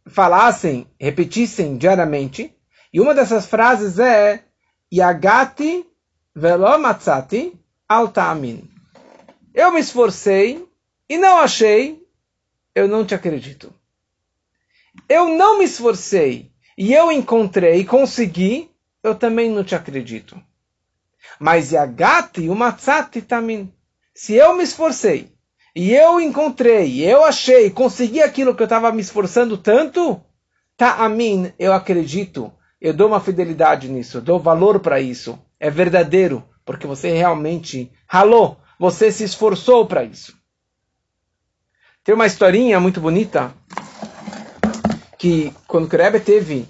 falassem, 0.06 0.86
repetissem 0.98 1.76
diariamente. 1.76 2.56
E 2.90 2.98
uma 3.00 3.14
dessas 3.14 3.46
frases 3.46 3.98
é 3.98 4.44
Yagati 4.92 5.86
velo 6.34 6.78
matzati 6.78 7.52
al 7.88 8.08
ta'amin. 8.08 8.70
Eu 9.52 9.70
me 9.70 9.80
esforcei 9.80 10.66
e 11.08 11.18
não 11.18 11.38
achei, 11.38 12.02
eu 12.74 12.88
não 12.88 13.04
te 13.04 13.14
acredito. 13.14 13.72
Eu 15.08 15.28
não 15.28 15.58
me 15.58 15.64
esforcei 15.64 16.52
e 16.78 16.94
eu 16.94 17.12
encontrei 17.12 17.84
consegui, 17.84 18.70
eu 19.02 19.14
também 19.14 19.50
não 19.50 19.62
te 19.62 19.74
acredito. 19.74 20.40
Mas 21.38 21.72
Yagati 21.72 22.48
o 22.48 22.54
matzati 22.54 23.22
tamin. 23.22 23.72
Se 24.14 24.34
eu 24.34 24.56
me 24.56 24.62
esforcei 24.64 25.32
e 25.74 25.92
eu 25.92 26.20
encontrei, 26.20 27.04
eu 27.04 27.24
achei, 27.24 27.70
consegui 27.70 28.22
aquilo 28.22 28.54
que 28.54 28.62
eu 28.62 28.66
estava 28.66 28.92
me 28.92 29.00
esforçando 29.00 29.58
tanto, 29.58 30.20
tá 30.76 31.04
a 31.04 31.08
mim, 31.08 31.52
eu 31.58 31.72
acredito, 31.72 32.52
eu 32.80 32.94
dou 32.94 33.08
uma 33.08 33.20
fidelidade 33.20 33.88
nisso, 33.88 34.18
eu 34.18 34.22
dou 34.22 34.38
valor 34.38 34.78
para 34.78 35.00
isso. 35.00 35.38
É 35.58 35.70
verdadeiro, 35.70 36.44
porque 36.64 36.86
você 36.86 37.10
realmente 37.12 37.90
ralou, 38.06 38.58
você 38.78 39.10
se 39.10 39.24
esforçou 39.24 39.86
para 39.86 40.04
isso. 40.04 40.36
Tem 42.04 42.14
uma 42.14 42.26
historinha 42.26 42.78
muito 42.78 43.00
bonita 43.00 43.52
que 45.18 45.54
quando 45.66 45.88
Krebe 45.88 46.20
teve 46.20 46.68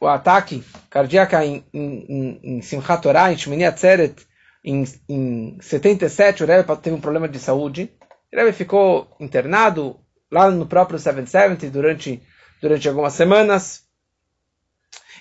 o 0.00 0.06
ataque 0.06 0.64
cardíaco 0.98 1.36
em, 1.36 1.64
em, 1.72 2.40
em 2.42 2.62
Simchat 2.62 3.00
Torah, 3.00 3.32
em 3.32 3.38
Shmini 3.38 3.64
Atzeret, 3.64 4.26
em, 4.64 4.82
em 5.08 5.56
77, 5.60 6.42
o 6.42 6.46
Rebbe 6.46 6.76
teve 6.78 6.96
um 6.96 7.00
problema 7.00 7.28
de 7.28 7.38
saúde. 7.38 7.92
O 8.32 8.36
Rebbe 8.36 8.52
ficou 8.52 9.08
internado 9.20 10.00
lá 10.30 10.50
no 10.50 10.66
próprio 10.66 10.98
770 10.98 11.70
durante, 11.70 12.20
durante 12.60 12.88
algumas 12.88 13.12
semanas. 13.12 13.84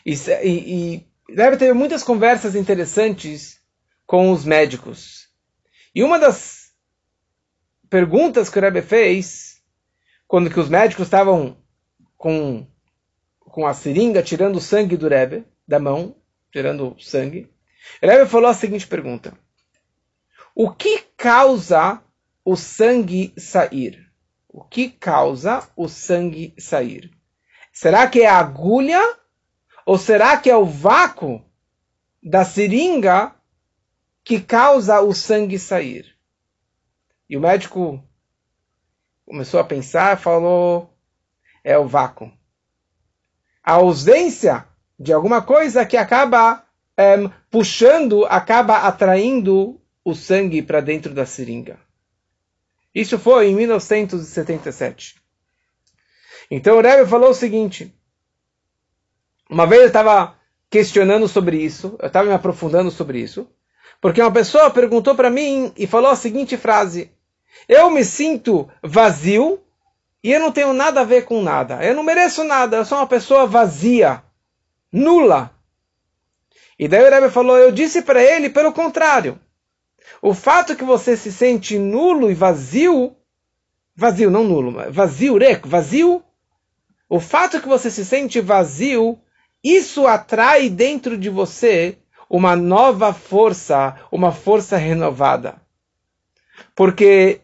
E, 0.04 0.14
e, 0.14 0.48
e 0.50 1.08
Rebbe 1.30 1.58
teve 1.58 1.74
muitas 1.74 2.02
conversas 2.02 2.56
interessantes 2.56 3.60
com 4.06 4.32
os 4.32 4.44
médicos. 4.44 5.28
E 5.94 6.04
uma 6.04 6.18
das 6.18 6.72
perguntas 7.88 8.50
que 8.50 8.58
o 8.58 8.62
Rebbe 8.62 8.82
fez, 8.82 9.62
quando 10.28 10.50
que 10.50 10.60
os 10.60 10.70
médicos 10.70 11.06
estavam 11.06 11.56
com, 12.18 12.66
com 13.40 13.68
a 13.68 13.76
seringa 13.76 14.24
tirando 14.24 14.56
o 14.56 14.62
sangue 14.62 14.98
do 14.98 15.08
Rebbe, 15.08 15.46
da 15.68 15.80
mão, 15.80 16.16
tirando 16.52 16.96
sangue, 17.00 17.52
Rebbe 18.02 18.30
falou 18.30 18.50
a 18.50 18.54
seguinte 18.54 18.88
pergunta. 18.88 19.38
O 20.56 20.72
que 20.72 21.00
causa 21.16 22.02
o 22.44 22.56
sangue 22.56 23.34
sair? 23.38 24.12
O 24.50 24.64
que 24.64 24.90
causa 24.90 25.70
o 25.76 25.88
sangue 25.88 26.54
sair? 26.58 27.12
Será 27.72 28.08
que 28.08 28.22
é 28.22 28.28
a 28.28 28.40
agulha? 28.40 29.02
Ou 29.86 29.98
será 29.98 30.38
que 30.38 30.50
é 30.50 30.56
o 30.56 30.66
vácuo 30.66 31.46
da 32.22 32.44
seringa 32.44 33.34
que 34.24 34.42
causa 34.42 35.00
o 35.00 35.14
sangue 35.14 35.58
sair. 35.58 36.18
E 37.30 37.38
o 37.38 37.40
médico 37.40 38.04
começou 39.26 39.60
a 39.60 39.64
pensar, 39.64 40.20
falou: 40.20 40.94
é 41.64 41.78
o 41.78 41.88
vácuo. 41.88 42.30
A 43.64 43.74
ausência 43.74 44.68
de 45.00 45.14
alguma 45.14 45.42
coisa 45.42 45.86
que 45.86 45.98
acaba 45.98 46.64
é, 46.98 47.16
puxando, 47.52 48.26
acaba 48.26 48.78
atraindo 48.80 49.80
o 50.04 50.16
sangue 50.16 50.62
para 50.62 50.82
dentro 50.82 51.14
da 51.14 51.26
seringa. 51.26 51.80
Isso 52.94 53.20
foi 53.20 53.50
em 53.50 53.56
1977. 53.56 55.16
Então 56.50 56.78
o 56.78 56.82
Rebbe 56.82 57.10
falou 57.10 57.30
o 57.30 57.36
seguinte: 57.36 57.94
uma 59.50 59.68
vez 59.68 59.82
eu 59.82 59.88
estava 59.88 60.36
questionando 60.70 61.28
sobre 61.28 61.58
isso, 61.58 61.96
eu 62.00 62.08
estava 62.08 62.28
me 62.28 62.34
aprofundando 62.34 62.90
sobre 62.90 63.20
isso, 63.20 63.48
porque 64.02 64.22
uma 64.22 64.32
pessoa 64.32 64.70
perguntou 64.70 65.16
para 65.16 65.30
mim 65.30 65.72
e 65.78 65.86
falou 65.86 66.10
a 66.10 66.16
seguinte 66.16 66.58
frase: 66.58 67.12
Eu 67.68 67.92
me 67.92 68.04
sinto 68.04 68.70
vazio 68.82 69.62
e 70.24 70.32
eu 70.32 70.40
não 70.40 70.52
tenho 70.52 70.74
nada 70.74 71.02
a 71.02 71.06
ver 71.06 71.26
com 71.26 71.42
nada. 71.42 71.84
Eu 71.84 71.96
não 71.96 72.04
mereço 72.04 72.44
nada, 72.44 72.78
eu 72.78 72.86
sou 72.86 72.98
uma 72.98 73.08
pessoa 73.08 73.46
vazia, 73.46 74.24
nula. 74.92 75.52
E 76.80 76.88
daí 76.88 77.04
o 77.04 77.10
Rebbe 77.10 77.30
falou: 77.30 77.58
Eu 77.58 77.72
disse 77.72 78.02
para 78.02 78.22
ele 78.22 78.50
pelo 78.50 78.72
contrário. 78.72 79.40
O 80.22 80.34
fato 80.34 80.76
que 80.76 80.84
você 80.84 81.18
se 81.18 81.32
sente 81.32 81.78
nulo 81.78 82.32
e 82.32 82.34
vazio, 82.34 83.16
vazio, 83.96 84.32
não 84.32 84.44
nulo, 84.44 84.92
vazio, 84.92 85.38
reco, 85.38 85.68
vazio, 85.68 86.24
o 87.10 87.20
fato 87.20 87.62
que 87.62 87.68
você 87.68 87.90
se 87.92 88.06
sente 88.06 88.42
vazio, 88.42 89.20
isso 89.64 90.08
atrai 90.08 90.70
dentro 90.70 91.18
de 91.18 91.30
você 91.30 91.98
uma 92.30 92.56
nova 92.56 93.14
força, 93.14 93.96
uma 94.12 94.32
força 94.32 94.78
renovada. 94.78 95.62
Porque 96.76 97.42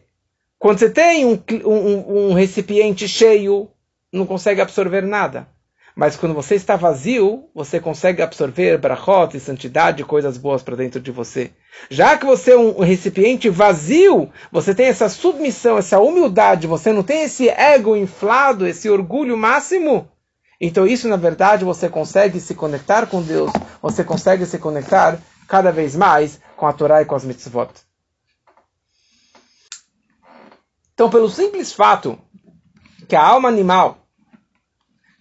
quando 0.58 0.78
você 0.78 0.90
tem 0.90 1.24
um, 1.24 1.42
um, 1.64 2.28
um 2.30 2.34
recipiente 2.34 3.08
cheio, 3.08 3.70
não 4.12 4.26
consegue 4.26 4.60
absorver 4.60 5.02
nada. 5.02 5.48
Mas 5.96 6.16
quando 6.16 6.34
você 6.34 6.56
está 6.56 6.74
vazio, 6.74 7.48
você 7.54 7.78
consegue 7.78 8.20
absorver 8.20 8.78
brachot 8.78 9.36
e 9.36 9.40
santidade, 9.40 10.04
coisas 10.04 10.36
boas 10.36 10.62
para 10.62 10.76
dentro 10.76 11.00
de 11.00 11.12
você. 11.12 11.52
Já 11.88 12.16
que 12.16 12.26
você 12.26 12.52
é 12.52 12.58
um 12.58 12.80
recipiente 12.80 13.48
vazio, 13.48 14.28
você 14.50 14.74
tem 14.74 14.86
essa 14.86 15.08
submissão, 15.08 15.78
essa 15.78 16.00
humildade, 16.00 16.66
você 16.66 16.92
não 16.92 17.02
tem 17.02 17.22
esse 17.22 17.48
ego 17.48 17.96
inflado, 17.96 18.66
esse 18.66 18.90
orgulho 18.90 19.36
máximo, 19.36 20.08
então 20.60 20.86
isso, 20.86 21.08
na 21.08 21.16
verdade, 21.16 21.64
você 21.64 21.88
consegue 21.88 22.40
se 22.40 22.54
conectar 22.54 23.06
com 23.06 23.22
Deus, 23.22 23.52
você 23.82 24.04
consegue 24.04 24.46
se 24.46 24.58
conectar 24.58 25.18
cada 25.48 25.70
vez 25.70 25.94
mais 25.94 26.40
com 26.56 26.66
a 26.66 26.72
Torá 26.72 27.02
e 27.02 27.04
com 27.04 27.14
as 27.14 27.24
mitzvot. 27.24 27.70
Então, 30.94 31.10
pelo 31.10 31.28
simples 31.28 31.72
fato 31.72 32.18
que 33.08 33.16
a 33.16 33.22
alma 33.22 33.48
animal 33.48 34.03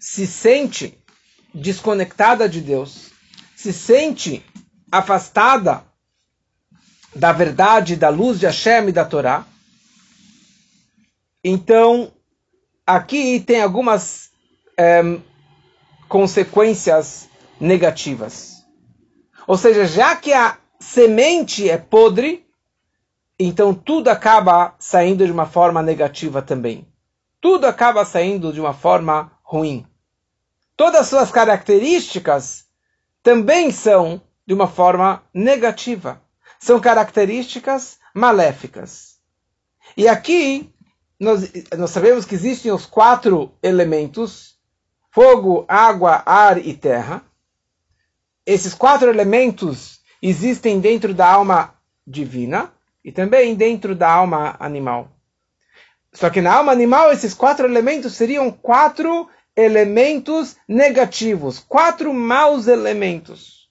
se 0.03 0.27
sente 0.27 0.97
desconectada 1.53 2.49
de 2.49 2.59
Deus, 2.59 3.11
se 3.55 3.71
sente 3.71 4.45
afastada 4.91 5.85
da 7.15 7.31
verdade, 7.31 7.95
da 7.95 8.09
luz 8.09 8.37
de 8.37 8.45
Hashem 8.45 8.89
e 8.89 8.91
da 8.91 9.05
Torá, 9.05 9.45
então 11.41 12.11
aqui 12.85 13.39
tem 13.39 13.61
algumas 13.61 14.29
é, 14.75 15.01
consequências 16.09 17.29
negativas. 17.57 18.65
Ou 19.47 19.55
seja, 19.55 19.85
já 19.85 20.17
que 20.17 20.33
a 20.33 20.57
semente 20.81 21.69
é 21.69 21.77
podre, 21.77 22.45
então 23.39 23.73
tudo 23.73 24.09
acaba 24.09 24.75
saindo 24.77 25.25
de 25.25 25.31
uma 25.31 25.45
forma 25.45 25.81
negativa 25.81 26.41
também. 26.41 26.85
Tudo 27.39 27.65
acaba 27.65 28.03
saindo 28.03 28.51
de 28.51 28.59
uma 28.59 28.73
forma 28.73 29.31
ruim. 29.41 29.87
Todas 30.83 30.99
as 30.99 31.07
suas 31.07 31.31
características 31.31 32.65
também 33.23 33.71
são 33.71 34.21
de 34.45 34.53
uma 34.53 34.67
forma 34.67 35.23
negativa. 35.33 36.21
São 36.59 36.77
características 36.77 37.99
maléficas. 38.13 39.17
E 39.95 40.09
aqui 40.09 40.75
nós, 41.17 41.49
nós 41.77 41.89
sabemos 41.89 42.25
que 42.25 42.35
existem 42.35 42.69
os 42.69 42.85
quatro 42.85 43.53
elementos: 43.63 44.57
fogo, 45.09 45.63
água, 45.69 46.21
ar 46.25 46.57
e 46.57 46.73
terra. 46.73 47.23
Esses 48.45 48.73
quatro 48.73 49.09
elementos 49.09 50.01
existem 50.21 50.81
dentro 50.81 51.13
da 51.13 51.31
alma 51.31 51.75
divina 52.05 52.73
e 53.05 53.09
também 53.09 53.55
dentro 53.55 53.95
da 53.95 54.11
alma 54.11 54.57
animal. 54.59 55.13
Só 56.11 56.29
que 56.29 56.41
na 56.41 56.53
alma 56.53 56.73
animal, 56.73 57.09
esses 57.13 57.33
quatro 57.33 57.65
elementos 57.65 58.15
seriam 58.15 58.51
quatro 58.51 59.29
elementos 59.55 60.55
negativos, 60.67 61.59
quatro 61.59 62.13
maus 62.13 62.67
elementos. 62.67 63.69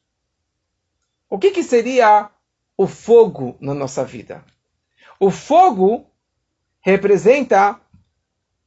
O 1.28 1.38
que, 1.38 1.50
que 1.50 1.62
seria 1.62 2.28
o 2.76 2.86
fogo 2.86 3.56
na 3.60 3.74
nossa 3.74 4.04
vida? 4.04 4.44
O 5.18 5.30
fogo 5.30 6.06
representa. 6.80 7.80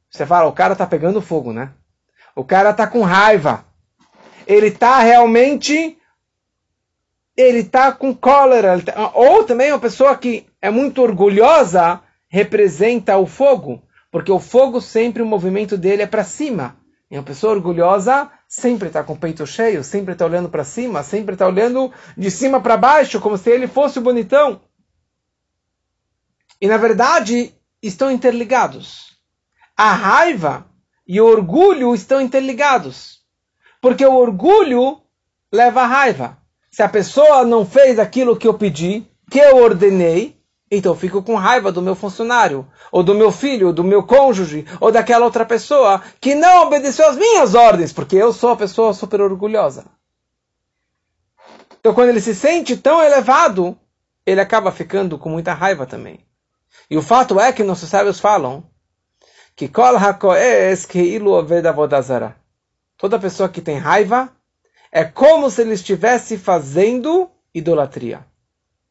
Você 0.09 0.25
fala, 0.25 0.47
o 0.47 0.53
cara 0.53 0.73
está 0.73 0.85
pegando 0.85 1.21
fogo, 1.21 1.51
né? 1.51 1.71
O 2.35 2.43
cara 2.43 2.71
está 2.71 2.87
com 2.87 3.01
raiva. 3.01 3.65
Ele 4.47 4.67
está 4.67 4.99
realmente 4.99 5.97
ele 7.37 7.59
está 7.59 7.91
com 7.91 8.15
cólera, 8.15 8.81
tá, 8.81 9.11
ou 9.13 9.43
também 9.43 9.71
uma 9.71 9.79
pessoa 9.79 10.17
que 10.17 10.47
é 10.61 10.69
muito 10.69 11.01
orgulhosa 11.01 12.01
representa 12.29 13.17
o 13.17 13.25
fogo, 13.25 13.83
porque 14.09 14.31
o 14.31 14.39
fogo 14.39 14.79
sempre 14.79 15.21
o 15.21 15.25
movimento 15.25 15.77
dele 15.77 16.03
é 16.03 16.07
para 16.07 16.23
cima. 16.23 16.77
E 17.09 17.17
uma 17.17 17.23
pessoa 17.23 17.53
orgulhosa 17.53 18.31
sempre 18.47 18.87
está 18.87 19.03
com 19.03 19.13
o 19.13 19.17
peito 19.17 19.45
cheio, 19.45 19.83
sempre 19.83 20.13
está 20.13 20.25
olhando 20.25 20.49
para 20.49 20.63
cima, 20.63 21.03
sempre 21.03 21.33
está 21.33 21.47
olhando 21.47 21.91
de 22.17 22.31
cima 22.31 22.59
para 22.59 22.77
baixo, 22.77 23.21
como 23.21 23.37
se 23.37 23.49
ele 23.49 23.67
fosse 23.67 23.99
o 23.99 24.01
bonitão. 24.01 24.61
E 26.59 26.67
na 26.67 26.77
verdade 26.77 27.53
estão 27.81 28.09
interligados. 28.09 29.17
A 29.77 29.91
raiva 29.93 30.65
e 31.07 31.21
o 31.21 31.25
orgulho 31.25 31.93
estão 31.93 32.19
interligados. 32.19 33.19
Porque 33.81 34.05
o 34.05 34.15
orgulho 34.15 35.01
leva 35.51 35.81
à 35.81 35.85
raiva. 35.85 36.37
Se 36.71 36.81
a 36.81 36.89
pessoa 36.89 37.45
não 37.45 37.65
fez 37.65 37.99
aquilo 37.99 38.35
que 38.35 38.47
eu 38.47 38.53
pedi, 38.55 39.05
que 39.29 39.39
eu 39.39 39.57
ordenei, 39.57 40.41
então 40.75 40.91
eu 40.91 40.97
fico 40.97 41.23
com 41.23 41.35
raiva 41.35 41.71
do 41.71 41.81
meu 41.81 41.95
funcionário, 41.95 42.67
ou 42.91 43.03
do 43.03 43.15
meu 43.15 43.31
filho, 43.31 43.73
do 43.73 43.83
meu 43.83 44.03
cônjuge, 44.03 44.65
ou 44.79 44.91
daquela 44.91 45.25
outra 45.25 45.45
pessoa 45.45 46.01
que 46.19 46.35
não 46.35 46.67
obedeceu 46.67 47.09
às 47.09 47.15
minhas 47.15 47.55
ordens, 47.55 47.93
porque 47.93 48.15
eu 48.15 48.33
sou 48.33 48.51
a 48.51 48.55
pessoa 48.55 48.93
super 48.93 49.21
orgulhosa. 49.21 49.85
Então 51.79 51.93
quando 51.93 52.09
ele 52.09 52.21
se 52.21 52.33
sente 52.33 52.75
tão 52.77 53.01
elevado, 53.01 53.77
ele 54.25 54.41
acaba 54.41 54.71
ficando 54.71 55.17
com 55.17 55.29
muita 55.29 55.53
raiva 55.53 55.85
também. 55.85 56.19
E 56.89 56.97
o 56.97 57.01
fato 57.01 57.39
é 57.39 57.51
que 57.53 57.63
nossos 57.63 57.89
sábios 57.89 58.19
falam 58.19 58.63
que 59.55 59.67
kol 59.67 59.95
oved 59.95 61.67
avodazara. 61.67 62.35
Toda 62.97 63.19
pessoa 63.19 63.49
que 63.49 63.61
tem 63.61 63.77
raiva 63.77 64.29
é 64.91 65.03
como 65.03 65.49
se 65.49 65.61
ele 65.61 65.73
estivesse 65.73 66.37
fazendo 66.37 67.29
idolatria. 67.53 68.25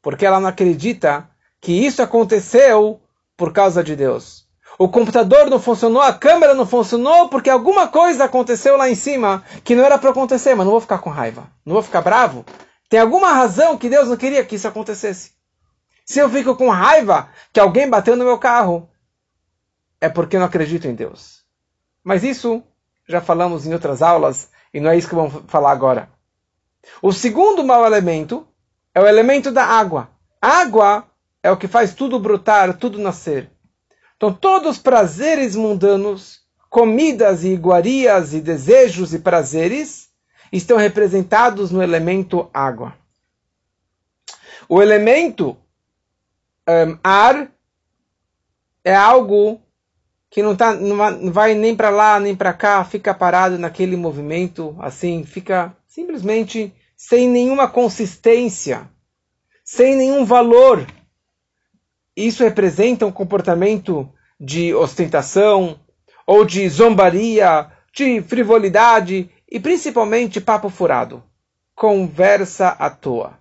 Porque 0.00 0.24
ela 0.26 0.40
não 0.40 0.48
acredita 0.48 1.28
que 1.64 1.72
isso 1.72 2.02
aconteceu 2.02 3.00
por 3.38 3.50
causa 3.50 3.82
de 3.82 3.96
Deus. 3.96 4.44
O 4.78 4.86
computador 4.86 5.48
não 5.48 5.58
funcionou, 5.58 6.02
a 6.02 6.12
câmera 6.12 6.54
não 6.54 6.66
funcionou 6.66 7.30
porque 7.30 7.48
alguma 7.48 7.88
coisa 7.88 8.24
aconteceu 8.24 8.76
lá 8.76 8.90
em 8.90 8.94
cima 8.94 9.42
que 9.64 9.74
não 9.74 9.82
era 9.82 9.96
para 9.96 10.10
acontecer, 10.10 10.54
mas 10.54 10.66
não 10.66 10.72
vou 10.72 10.80
ficar 10.82 10.98
com 10.98 11.08
raiva, 11.08 11.50
não 11.64 11.72
vou 11.72 11.82
ficar 11.82 12.02
bravo. 12.02 12.44
Tem 12.90 13.00
alguma 13.00 13.32
razão 13.32 13.78
que 13.78 13.88
Deus 13.88 14.08
não 14.08 14.16
queria 14.16 14.44
que 14.44 14.56
isso 14.56 14.68
acontecesse. 14.68 15.32
Se 16.04 16.18
eu 16.18 16.28
fico 16.28 16.54
com 16.54 16.68
raiva 16.68 17.30
que 17.50 17.58
alguém 17.58 17.88
bateu 17.88 18.14
no 18.14 18.26
meu 18.26 18.38
carro, 18.38 18.90
é 19.98 20.10
porque 20.10 20.38
não 20.38 20.44
acredito 20.44 20.86
em 20.86 20.94
Deus. 20.94 21.44
Mas 22.04 22.22
isso 22.24 22.62
já 23.08 23.22
falamos 23.22 23.66
em 23.66 23.72
outras 23.72 24.02
aulas 24.02 24.50
e 24.72 24.80
não 24.80 24.90
é 24.90 24.98
isso 24.98 25.08
que 25.08 25.14
vamos 25.14 25.44
falar 25.46 25.72
agora. 25.72 26.10
O 27.00 27.10
segundo 27.10 27.64
mau 27.64 27.86
elemento 27.86 28.46
é 28.94 29.00
o 29.00 29.06
elemento 29.06 29.50
da 29.50 29.64
água. 29.64 30.10
água 30.42 31.08
é 31.44 31.50
o 31.50 31.58
que 31.58 31.68
faz 31.68 31.92
tudo 31.92 32.18
brotar, 32.18 32.78
tudo 32.78 32.98
nascer. 32.98 33.50
Então, 34.16 34.32
todos 34.32 34.70
os 34.70 34.78
prazeres 34.78 35.54
mundanos, 35.54 36.40
comidas 36.70 37.44
e 37.44 37.48
iguarias 37.48 38.32
e 38.32 38.40
desejos 38.40 39.12
e 39.12 39.18
prazeres, 39.18 40.08
estão 40.50 40.78
representados 40.78 41.70
no 41.70 41.82
elemento 41.82 42.48
água. 42.54 42.94
O 44.66 44.80
elemento 44.80 45.54
um, 46.66 46.98
ar 47.04 47.52
é 48.82 48.94
algo 48.94 49.60
que 50.30 50.42
não, 50.42 50.56
tá, 50.56 50.74
não 50.74 51.30
vai 51.30 51.54
nem 51.54 51.76
para 51.76 51.90
lá 51.90 52.18
nem 52.18 52.34
para 52.34 52.54
cá, 52.54 52.82
fica 52.86 53.12
parado 53.12 53.58
naquele 53.58 53.96
movimento, 53.96 54.74
assim, 54.80 55.24
fica 55.24 55.76
simplesmente 55.86 56.74
sem 56.96 57.28
nenhuma 57.28 57.68
consistência, 57.68 58.88
sem 59.62 59.94
nenhum 59.94 60.24
valor. 60.24 60.86
Isso 62.16 62.44
representa 62.44 63.06
um 63.06 63.12
comportamento 63.12 64.08
de 64.38 64.74
ostentação, 64.74 65.78
ou 66.26 66.44
de 66.44 66.68
zombaria, 66.68 67.70
de 67.94 68.20
frivolidade 68.22 69.30
e 69.50 69.60
principalmente 69.60 70.40
papo 70.40 70.68
furado. 70.68 71.22
Conversa 71.74 72.68
à 72.68 72.88
toa. 72.90 73.38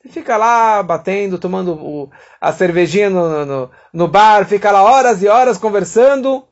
Você 0.00 0.08
fica 0.08 0.36
lá 0.36 0.82
batendo, 0.82 1.38
tomando 1.38 1.74
o, 1.74 2.10
a 2.40 2.52
cervejinha 2.52 3.10
no, 3.10 3.44
no, 3.44 3.70
no 3.92 4.08
bar, 4.08 4.46
fica 4.46 4.70
lá 4.70 4.82
horas 4.82 5.22
e 5.22 5.28
horas 5.28 5.58
conversando, 5.58 6.44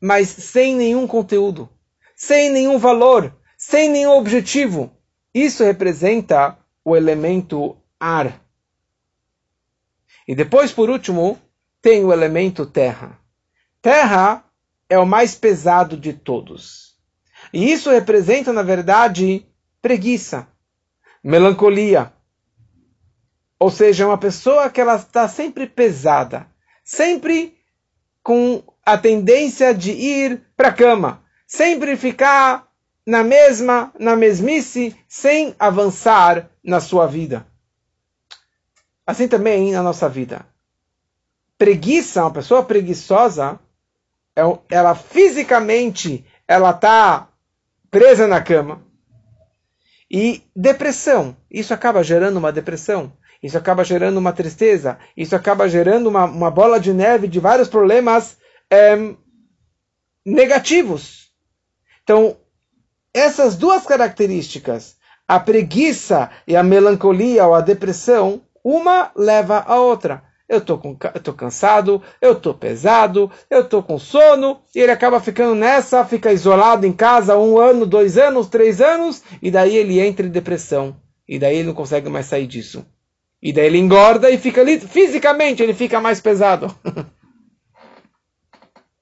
mas 0.00 0.28
sem 0.28 0.74
nenhum 0.74 1.06
conteúdo, 1.06 1.68
sem 2.16 2.50
nenhum 2.50 2.78
valor, 2.78 3.32
sem 3.58 3.90
nenhum 3.90 4.12
objetivo. 4.12 4.90
Isso 5.34 5.62
representa 5.62 6.56
o 6.84 6.96
elemento 6.96 7.76
ar. 8.00 8.40
E 10.32 10.34
depois, 10.34 10.72
por 10.72 10.88
último, 10.88 11.38
tem 11.82 12.02
o 12.04 12.12
elemento 12.12 12.64
terra. 12.64 13.18
Terra 13.82 14.42
é 14.88 14.98
o 14.98 15.06
mais 15.06 15.34
pesado 15.34 15.96
de 15.96 16.14
todos. 16.14 16.96
E 17.52 17.70
isso 17.70 17.90
representa, 17.90 18.52
na 18.52 18.62
verdade, 18.62 19.46
preguiça, 19.82 20.48
melancolia 21.22 22.12
ou 23.62 23.70
seja, 23.70 24.08
uma 24.08 24.18
pessoa 24.18 24.68
que 24.68 24.80
ela 24.80 24.96
está 24.96 25.28
sempre 25.28 25.68
pesada, 25.68 26.48
sempre 26.82 27.56
com 28.20 28.60
a 28.84 28.98
tendência 28.98 29.72
de 29.72 29.92
ir 29.92 30.42
para 30.56 30.70
a 30.70 30.72
cama, 30.72 31.22
sempre 31.46 31.96
ficar 31.96 32.66
na 33.06 33.22
mesma, 33.22 33.92
na 34.00 34.16
mesmice, 34.16 34.96
sem 35.06 35.54
avançar 35.60 36.50
na 36.64 36.80
sua 36.80 37.06
vida. 37.06 37.46
Assim 39.12 39.28
também 39.28 39.72
na 39.72 39.82
nossa 39.82 40.08
vida. 40.08 40.46
Preguiça, 41.58 42.22
uma 42.22 42.30
pessoa 42.30 42.64
preguiçosa, 42.64 43.60
é 44.34 44.42
ela 44.70 44.94
fisicamente 44.94 46.24
ela 46.48 46.70
está 46.70 47.28
presa 47.90 48.26
na 48.26 48.40
cama. 48.40 48.82
E 50.10 50.42
depressão, 50.56 51.36
isso 51.50 51.72
acaba 51.72 52.02
gerando 52.02 52.38
uma 52.38 52.50
depressão 52.50 53.12
isso 53.42 53.58
acaba 53.58 53.82
gerando 53.82 54.18
uma 54.18 54.32
tristeza, 54.32 54.98
isso 55.16 55.34
acaba 55.34 55.68
gerando 55.68 56.08
uma, 56.08 56.26
uma 56.26 56.50
bola 56.50 56.78
de 56.78 56.92
neve 56.92 57.26
de 57.26 57.40
vários 57.40 57.68
problemas 57.68 58.36
é, 58.70 59.14
negativos. 60.24 61.32
Então, 62.04 62.36
essas 63.12 63.56
duas 63.56 63.84
características, 63.84 64.96
a 65.26 65.40
preguiça 65.40 66.30
e 66.46 66.54
a 66.54 66.62
melancolia 66.62 67.44
ou 67.44 67.54
a 67.54 67.60
depressão, 67.60 68.40
uma 68.64 69.10
leva 69.16 69.64
a 69.66 69.80
outra. 69.80 70.22
eu 70.48 70.60
tô, 70.60 70.76
com, 70.76 70.96
eu 71.14 71.20
tô 71.20 71.32
cansado, 71.32 72.02
eu 72.20 72.34
tô 72.34 72.52
pesado, 72.52 73.30
eu 73.48 73.66
tô 73.66 73.82
com 73.82 73.98
sono, 73.98 74.60
e 74.74 74.80
ele 74.80 74.92
acaba 74.92 75.18
ficando 75.20 75.54
nessa, 75.54 76.04
fica 76.04 76.32
isolado 76.32 76.86
em 76.86 76.92
casa 76.92 77.38
um 77.38 77.58
ano, 77.58 77.86
dois 77.86 78.18
anos, 78.18 78.48
três 78.48 78.80
anos, 78.80 79.22
e 79.40 79.50
daí 79.50 79.76
ele 79.76 79.98
entra 79.98 80.26
em 80.26 80.30
depressão, 80.30 80.94
e 81.26 81.38
daí 81.38 81.56
ele 81.56 81.68
não 81.68 81.74
consegue 81.74 82.08
mais 82.08 82.26
sair 82.26 82.46
disso. 82.46 82.84
E 83.42 83.52
daí 83.52 83.66
ele 83.66 83.78
engorda 83.78 84.30
e 84.30 84.38
fica 84.38 84.60
ali, 84.60 84.78
fisicamente 84.78 85.62
ele 85.62 85.74
fica 85.74 86.00
mais 86.00 86.20
pesado. 86.20 86.72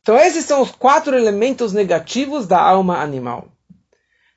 então 0.01 0.17
esses 0.17 0.45
são 0.45 0.63
os 0.63 0.71
quatro 0.71 1.17
elementos 1.17 1.73
negativos 1.73 2.47
da 2.47 2.61
alma 2.61 2.99
animal. 2.99 3.49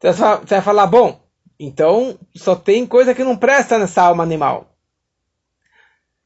Você 0.02 0.12
vai 0.56 0.62
falar, 0.62 0.88
bom, 0.88 1.22
então 1.58 2.20
só 2.36 2.56
tem 2.56 2.86
coisa 2.86 3.16
que 3.16 3.24
não 3.24 3.38
presta 3.38 3.78
nessa 3.78 4.02
alma 4.02 4.22
animal. 4.24 4.73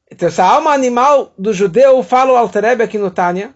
Então, 0.09 0.27
essa 0.27 0.43
alma 0.43 0.71
animal 0.71 1.33
do 1.37 1.53
judeu, 1.53 2.01
fala 2.01 2.33
o 2.33 2.37
Alterebe 2.37 2.83
aqui 2.83 2.97
no 2.97 3.11
Tânia, 3.11 3.55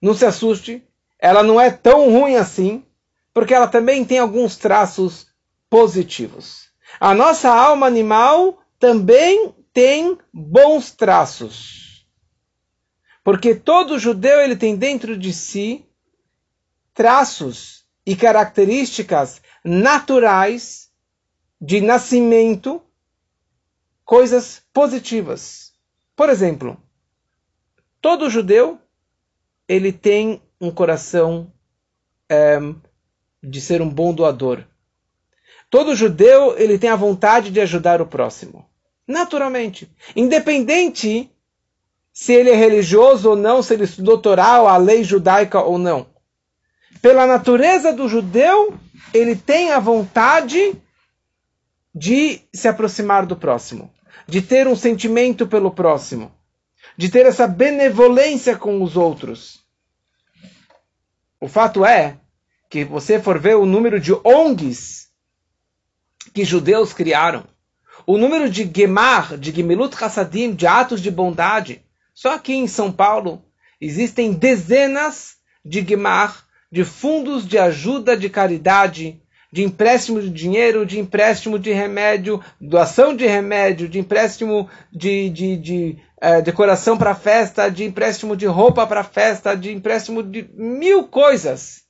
não 0.00 0.14
se 0.14 0.26
assuste, 0.26 0.82
ela 1.18 1.42
não 1.42 1.60
é 1.60 1.70
tão 1.70 2.10
ruim 2.10 2.34
assim, 2.34 2.84
porque 3.32 3.54
ela 3.54 3.68
também 3.68 4.04
tem 4.04 4.18
alguns 4.18 4.56
traços 4.56 5.28
positivos. 5.70 6.70
A 6.98 7.14
nossa 7.14 7.48
alma 7.48 7.86
animal 7.86 8.58
também 8.78 9.54
tem 9.72 10.18
bons 10.32 10.90
traços. 10.90 12.06
Porque 13.24 13.54
todo 13.54 13.98
judeu 13.98 14.40
ele 14.40 14.56
tem 14.56 14.76
dentro 14.76 15.16
de 15.16 15.32
si 15.32 15.86
traços 16.92 17.86
e 18.04 18.16
características 18.16 19.40
naturais 19.64 20.90
de 21.60 21.80
nascimento, 21.80 22.82
coisas 24.04 24.62
positivas. 24.72 25.71
Por 26.14 26.28
exemplo, 26.28 26.76
todo 28.00 28.28
judeu 28.28 28.78
ele 29.66 29.92
tem 29.92 30.42
um 30.60 30.70
coração 30.70 31.50
é, 32.28 32.58
de 33.42 33.60
ser 33.60 33.80
um 33.80 33.88
bom 33.88 34.12
doador. 34.12 34.64
Todo 35.70 35.96
judeu 35.96 36.56
ele 36.58 36.78
tem 36.78 36.90
a 36.90 36.96
vontade 36.96 37.50
de 37.50 37.60
ajudar 37.60 38.02
o 38.02 38.06
próximo, 38.06 38.68
naturalmente, 39.06 39.90
independente 40.14 41.30
se 42.12 42.34
ele 42.34 42.50
é 42.50 42.54
religioso 42.54 43.30
ou 43.30 43.36
não, 43.36 43.62
se 43.62 43.72
ele 43.72 43.84
estudou 43.84 44.18
Torá, 44.18 44.56
a 44.56 44.76
lei 44.76 45.02
judaica 45.02 45.62
ou 45.62 45.78
não. 45.78 46.06
Pela 47.00 47.26
natureza 47.26 47.90
do 47.92 48.06
judeu, 48.06 48.74
ele 49.14 49.34
tem 49.34 49.72
a 49.72 49.80
vontade 49.80 50.76
de 51.94 52.42
se 52.52 52.68
aproximar 52.68 53.24
do 53.24 53.34
próximo 53.34 53.91
de 54.26 54.42
ter 54.42 54.66
um 54.66 54.76
sentimento 54.76 55.46
pelo 55.46 55.70
próximo, 55.70 56.32
de 56.96 57.08
ter 57.08 57.26
essa 57.26 57.46
benevolência 57.46 58.56
com 58.56 58.82
os 58.82 58.96
outros. 58.96 59.60
O 61.40 61.48
fato 61.48 61.84
é 61.84 62.18
que 62.70 62.84
você 62.84 63.20
for 63.20 63.38
ver 63.38 63.56
o 63.56 63.66
número 63.66 64.00
de 64.00 64.12
ONGs 64.24 65.08
que 66.32 66.44
judeus 66.44 66.92
criaram, 66.92 67.44
o 68.06 68.16
número 68.16 68.48
de 68.48 68.70
Gemar, 68.74 69.36
de 69.36 69.52
Gemilut 69.52 69.94
Hassadim, 70.02 70.54
de 70.54 70.66
atos 70.66 71.00
de 71.00 71.10
bondade, 71.10 71.84
só 72.14 72.34
aqui 72.34 72.54
em 72.54 72.66
São 72.66 72.90
Paulo 72.90 73.44
existem 73.80 74.32
dezenas 74.32 75.36
de 75.64 75.84
Gemar, 75.84 76.46
de 76.70 76.84
fundos 76.84 77.46
de 77.46 77.58
ajuda 77.58 78.16
de 78.16 78.30
caridade, 78.30 79.20
de 79.52 79.62
empréstimo 79.62 80.18
de 80.22 80.30
dinheiro, 80.30 80.86
de 80.86 80.98
empréstimo 80.98 81.58
de 81.58 81.70
remédio, 81.70 82.42
doação 82.58 83.14
de 83.14 83.26
remédio, 83.26 83.86
de 83.86 83.98
empréstimo 83.98 84.68
de, 84.90 85.28
de, 85.28 85.56
de 85.58 85.98
é, 86.18 86.40
decoração 86.40 86.96
para 86.96 87.14
festa, 87.14 87.68
de 87.68 87.84
empréstimo 87.84 88.34
de 88.34 88.46
roupa 88.46 88.86
para 88.86 89.04
festa, 89.04 89.54
de 89.54 89.70
empréstimo 89.70 90.22
de 90.22 90.48
mil 90.54 91.06
coisas. 91.06 91.84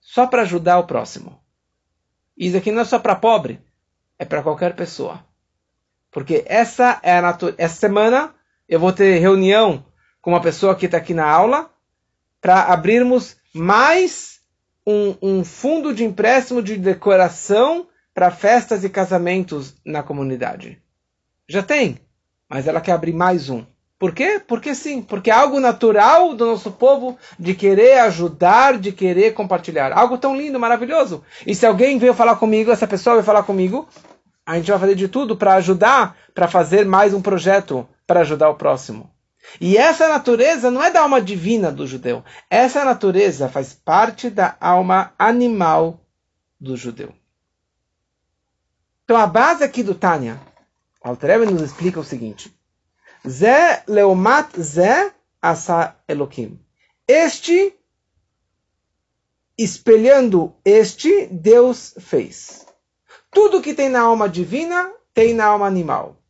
Só 0.00 0.26
para 0.26 0.42
ajudar 0.42 0.80
o 0.80 0.86
próximo. 0.86 1.40
Isso 2.36 2.56
aqui 2.56 2.72
não 2.72 2.82
é 2.82 2.84
só 2.84 2.98
para 2.98 3.14
pobre, 3.14 3.60
é 4.18 4.24
para 4.24 4.42
qualquer 4.42 4.74
pessoa. 4.74 5.24
Porque 6.10 6.42
essa 6.46 6.98
é 7.04 7.12
a. 7.12 7.38
Essa 7.56 7.76
semana 7.76 8.34
eu 8.68 8.80
vou 8.80 8.92
ter 8.92 9.18
reunião 9.20 9.86
com 10.20 10.30
uma 10.30 10.42
pessoa 10.42 10.74
que 10.74 10.86
está 10.86 10.98
aqui 10.98 11.14
na 11.14 11.30
aula 11.30 11.70
para 12.40 12.64
abrirmos 12.64 13.36
mais 13.54 14.31
um, 14.86 15.14
um 15.22 15.44
fundo 15.44 15.94
de 15.94 16.04
empréstimo 16.04 16.62
de 16.62 16.76
decoração 16.76 17.86
para 18.14 18.30
festas 18.30 18.84
e 18.84 18.90
casamentos 18.90 19.74
na 19.84 20.02
comunidade. 20.02 20.80
Já 21.48 21.62
tem, 21.62 21.98
mas 22.48 22.66
ela 22.66 22.80
quer 22.80 22.92
abrir 22.92 23.12
mais 23.12 23.48
um. 23.48 23.64
Por 23.98 24.12
quê? 24.12 24.42
Porque 24.44 24.74
sim, 24.74 25.00
porque 25.00 25.30
é 25.30 25.32
algo 25.32 25.60
natural 25.60 26.34
do 26.34 26.46
nosso 26.46 26.72
povo 26.72 27.16
de 27.38 27.54
querer 27.54 28.00
ajudar, 28.00 28.76
de 28.76 28.90
querer 28.90 29.32
compartilhar. 29.32 29.92
Algo 29.92 30.18
tão 30.18 30.36
lindo, 30.36 30.58
maravilhoso. 30.58 31.22
E 31.46 31.54
se 31.54 31.64
alguém 31.64 31.98
veio 31.98 32.12
falar 32.12 32.34
comigo, 32.34 32.72
essa 32.72 32.88
pessoa 32.88 33.14
veio 33.14 33.24
falar 33.24 33.44
comigo, 33.44 33.88
a 34.44 34.56
gente 34.56 34.72
vai 34.72 34.80
fazer 34.80 34.96
de 34.96 35.06
tudo 35.06 35.36
para 35.36 35.54
ajudar, 35.54 36.16
para 36.34 36.48
fazer 36.48 36.84
mais 36.84 37.14
um 37.14 37.22
projeto 37.22 37.88
para 38.04 38.22
ajudar 38.22 38.50
o 38.50 38.56
próximo. 38.56 39.08
E 39.60 39.76
essa 39.76 40.08
natureza 40.08 40.70
não 40.70 40.82
é 40.82 40.90
da 40.90 41.00
alma 41.00 41.20
divina 41.20 41.70
do 41.70 41.86
judeu. 41.86 42.24
Essa 42.48 42.84
natureza 42.84 43.48
faz 43.48 43.72
parte 43.72 44.30
da 44.30 44.56
alma 44.60 45.12
animal 45.18 46.00
do 46.60 46.76
judeu. 46.76 47.12
Então 49.04 49.16
a 49.16 49.26
base 49.26 49.64
aqui 49.64 49.82
do 49.82 49.94
Tânia, 49.94 50.40
Altrebe 51.02 51.46
nos 51.46 51.62
explica 51.62 52.00
o 52.00 52.04
seguinte. 52.04 52.56
Zé 53.28 53.82
leomat 53.86 54.58
zé 54.58 55.12
asa 55.40 55.96
elokim. 56.08 56.58
Este, 57.06 57.74
espelhando 59.58 60.54
este, 60.64 61.26
Deus 61.26 61.94
fez. 61.98 62.64
Tudo 63.30 63.60
que 63.62 63.74
tem 63.74 63.88
na 63.88 64.02
alma 64.02 64.28
divina, 64.28 64.92
tem 65.12 65.34
na 65.34 65.46
alma 65.46 65.66
animal 65.66 66.21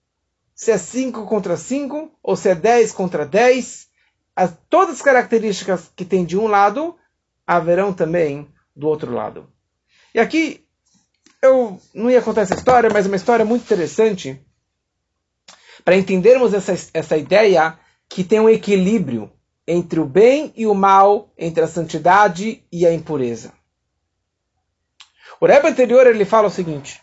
se 0.62 0.70
é 0.70 0.79
5 0.79 1.27
contra 1.27 1.57
5, 1.57 2.12
ou 2.22 2.37
se 2.37 2.48
é 2.48 2.55
10 2.55 2.92
contra 2.92 3.27
10, 3.27 3.88
as, 4.37 4.57
todas 4.70 4.94
as 4.94 5.03
características 5.03 5.90
que 5.96 6.05
tem 6.05 6.25
de 6.25 6.38
um 6.38 6.46
lado, 6.46 6.96
haverão 7.44 7.92
também 7.92 8.46
do 8.75 8.87
outro 8.87 9.12
lado. 9.12 9.53
E 10.14 10.20
aqui, 10.20 10.64
eu 11.42 11.81
não 11.92 12.09
ia 12.09 12.22
contar 12.22 12.42
essa 12.42 12.55
história, 12.55 12.88
mas 12.92 13.07
é 13.07 13.09
uma 13.09 13.16
história 13.16 13.44
muito 13.44 13.64
interessante 13.64 14.40
para 15.85 15.96
entendermos 15.96 16.55
essa, 16.55 16.90
essa 16.94 17.16
ideia 17.16 17.77
que 18.09 18.22
tem 18.22 18.38
um 18.38 18.48
equilíbrio 18.48 19.33
entre 19.66 19.98
o 19.98 20.07
bem 20.07 20.53
e 20.55 20.64
o 20.64 20.75
mal, 20.75 21.33
entre 21.37 21.64
a 21.64 21.68
santidade 21.68 22.64
e 22.70 22.87
a 22.87 22.94
impureza. 22.94 23.53
O 25.40 25.46
Rebbe 25.46 25.66
anterior 25.66 26.07
ele 26.07 26.25
fala 26.25 26.46
o 26.46 26.53
seguinte, 26.53 27.03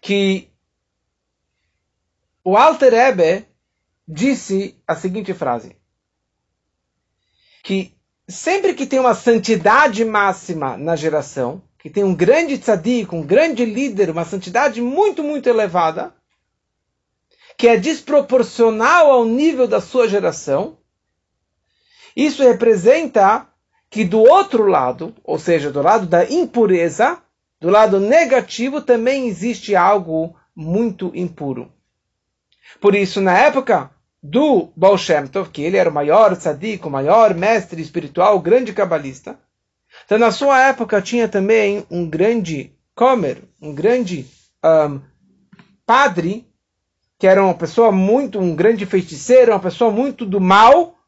que 0.00 0.49
o 2.44 2.56
Alter 2.56 2.94
Ebe 2.94 3.46
disse 4.06 4.80
a 4.86 4.94
seguinte 4.94 5.32
frase: 5.34 5.76
que 7.62 7.94
sempre 8.28 8.74
que 8.74 8.86
tem 8.86 8.98
uma 8.98 9.14
santidade 9.14 10.04
máxima 10.04 10.76
na 10.76 10.96
geração, 10.96 11.62
que 11.78 11.90
tem 11.90 12.04
um 12.04 12.14
grande 12.14 12.58
tzadik, 12.58 13.14
um 13.14 13.22
grande 13.22 13.64
líder, 13.64 14.10
uma 14.10 14.24
santidade 14.24 14.80
muito, 14.80 15.22
muito 15.22 15.48
elevada, 15.48 16.14
que 17.56 17.68
é 17.68 17.76
desproporcional 17.76 19.10
ao 19.10 19.24
nível 19.24 19.66
da 19.66 19.80
sua 19.80 20.08
geração, 20.08 20.78
isso 22.16 22.42
representa 22.42 23.46
que 23.88 24.04
do 24.04 24.20
outro 24.20 24.66
lado, 24.66 25.14
ou 25.24 25.38
seja, 25.38 25.70
do 25.70 25.82
lado 25.82 26.06
da 26.06 26.24
impureza, 26.30 27.20
do 27.60 27.68
lado 27.68 27.98
negativo, 27.98 28.80
também 28.80 29.26
existe 29.26 29.74
algo 29.74 30.36
muito 30.54 31.10
impuro. 31.14 31.72
Por 32.80 32.94
isso, 32.94 33.20
na 33.20 33.36
época 33.36 33.90
do 34.22 34.72
Baal 34.76 34.98
Shem 34.98 35.26
Tov, 35.26 35.50
que 35.50 35.62
ele 35.62 35.76
era 35.76 35.88
o 35.88 35.92
maior 35.92 36.36
tzadik, 36.36 36.86
o 36.86 36.90
maior 36.90 37.34
mestre 37.34 37.80
espiritual, 37.80 38.36
o 38.36 38.40
grande 38.40 38.72
cabalista, 38.72 39.38
então 40.04 40.18
na 40.18 40.30
sua 40.30 40.60
época 40.68 41.00
tinha 41.02 41.28
também 41.28 41.84
um 41.90 42.08
grande 42.08 42.74
comer, 42.94 43.42
um 43.60 43.74
grande 43.74 44.26
um, 44.64 45.00
padre, 45.84 46.46
que 47.18 47.26
era 47.26 47.42
uma 47.42 47.54
pessoa 47.54 47.90
muito, 47.92 48.38
um 48.38 48.54
grande 48.54 48.86
feiticeiro, 48.86 49.52
uma 49.52 49.60
pessoa 49.60 49.90
muito 49.90 50.24
do 50.24 50.40
mal, 50.40 50.98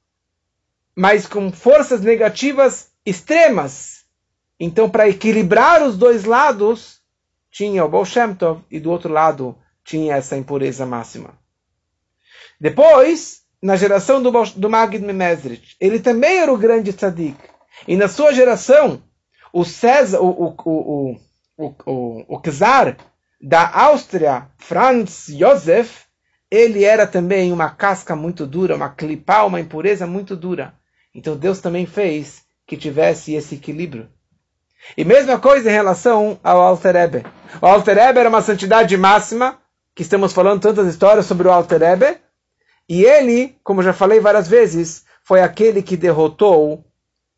mas 0.94 1.26
com 1.26 1.50
forças 1.50 2.00
negativas 2.00 2.90
extremas. 3.04 4.04
Então, 4.58 4.88
para 4.88 5.08
equilibrar 5.08 5.82
os 5.82 5.96
dois 5.96 6.24
lados, 6.24 7.00
tinha 7.50 7.84
o 7.84 7.88
Baal 7.88 8.04
Shem 8.04 8.34
Tov, 8.34 8.62
e 8.70 8.78
do 8.78 8.90
outro 8.90 9.12
lado 9.12 9.56
tinha 9.84 10.16
essa 10.16 10.36
impureza 10.36 10.86
máxima. 10.86 11.41
Depois, 12.62 13.40
na 13.60 13.74
geração 13.74 14.22
do, 14.22 14.30
do 14.30 14.70
Magid 14.70 15.04
ele 15.80 15.98
também 15.98 16.36
era 16.36 16.52
o 16.52 16.56
grande 16.56 16.92
tzadik. 16.92 17.36
E 17.88 17.96
na 17.96 18.06
sua 18.06 18.32
geração, 18.32 19.02
o 19.52 19.64
César, 19.64 20.20
o, 20.20 20.28
o, 20.30 20.54
o, 20.64 21.16
o, 21.58 21.74
o, 21.84 22.36
o 22.36 22.40
czar 22.40 22.96
da 23.40 23.68
Áustria, 23.68 24.46
Franz 24.58 25.26
Josef, 25.28 26.04
ele 26.48 26.84
era 26.84 27.04
também 27.04 27.50
uma 27.50 27.68
casca 27.68 28.14
muito 28.14 28.46
dura, 28.46 28.76
uma 28.76 28.90
clipá, 28.90 29.42
uma 29.42 29.58
impureza 29.58 30.06
muito 30.06 30.36
dura. 30.36 30.72
Então 31.12 31.36
Deus 31.36 31.60
também 31.60 31.84
fez 31.84 32.42
que 32.64 32.76
tivesse 32.76 33.34
esse 33.34 33.56
equilíbrio. 33.56 34.08
E 34.96 35.04
mesma 35.04 35.36
coisa 35.36 35.68
em 35.68 35.72
relação 35.72 36.38
ao 36.44 36.60
Alter 36.60 36.94
Ebe. 36.94 37.26
O 37.60 37.66
Alter 37.66 37.98
Ebe 37.98 38.20
era 38.20 38.28
uma 38.28 38.40
santidade 38.40 38.96
máxima, 38.96 39.58
que 39.96 40.02
estamos 40.02 40.32
falando 40.32 40.60
tantas 40.60 40.86
histórias 40.86 41.26
sobre 41.26 41.48
o 41.48 41.50
Alter 41.50 41.82
Ebe, 41.82 42.21
e 42.94 43.06
ele, 43.06 43.56
como 43.64 43.82
já 43.82 43.94
falei 43.94 44.20
várias 44.20 44.46
vezes, 44.46 45.06
foi 45.24 45.40
aquele 45.40 45.82
que 45.82 45.96
derrotou 45.96 46.84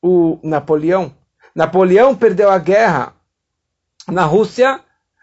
o 0.02 0.36
Napoleão. 0.42 1.14
Napoleão 1.54 2.12
perdeu 2.12 2.50
a 2.50 2.58
guerra 2.58 3.14
na 4.08 4.24
Rússia 4.24 4.80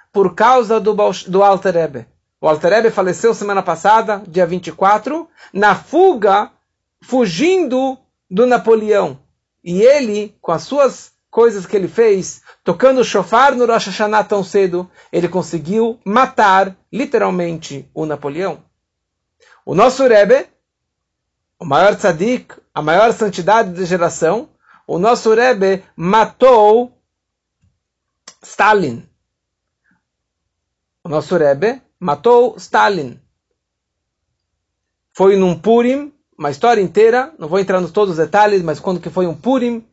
por 0.10 0.34
causa 0.34 0.80
do, 0.80 0.96
do 1.28 1.44
Alter 1.44 1.76
Ebe. 1.76 2.06
O 2.40 2.48
Alter 2.48 2.72
Ebe 2.72 2.92
faleceu 2.92 3.34
semana 3.34 3.62
passada, 3.62 4.24
dia 4.26 4.46
24, 4.46 5.28
na 5.52 5.76
fuga, 5.76 6.50
fugindo 7.04 7.98
do 8.30 8.48
Napoleão. 8.48 9.20
E 9.62 9.82
ele, 9.82 10.34
com 10.40 10.54
as 10.54 10.64
suas 10.64 11.12
coisas 11.30 11.66
que 11.66 11.76
ele 11.76 11.90
fez, 11.90 12.42
tocando 12.64 13.02
o 13.02 13.04
shofar 13.04 13.54
no 13.54 13.66
Rosh 13.66 13.88
Hashanah 13.88 14.24
tão 14.24 14.46
cedo, 14.46 14.90
ele 15.12 15.28
conseguiu 15.28 16.00
matar, 16.06 16.74
literalmente, 16.90 17.86
o 17.94 18.06
Napoleão. 18.06 18.71
O 19.66 19.76
nosso 19.76 20.08
Rebbe, 20.08 20.48
o 21.60 21.66
maior 21.66 21.96
tzadik, 21.96 22.56
a 22.74 22.82
maior 22.82 23.14
santidade 23.14 23.72
da 23.72 23.86
geração, 23.86 24.50
o 24.88 24.98
nosso 24.98 25.34
Rebbe 25.34 25.84
matou 25.96 26.92
Stalin. 28.42 29.08
O 31.04 31.10
nosso 31.10 31.38
Rebbe 31.38 31.82
matou 32.00 32.56
Stalin. 32.58 33.20
Foi 35.14 35.36
num 35.36 35.58
Purim, 35.58 36.12
uma 36.38 36.50
história 36.50 36.82
inteira, 36.82 37.34
não 37.38 37.48
vou 37.48 37.60
entrar 37.60 37.80
nos 37.80 37.92
todos 37.92 38.12
os 38.12 38.18
detalhes, 38.18 38.64
mas 38.64 38.80
quando 38.80 39.00
que 39.00 39.10
foi 39.10 39.28
um 39.28 39.36
Purim, 39.36 39.86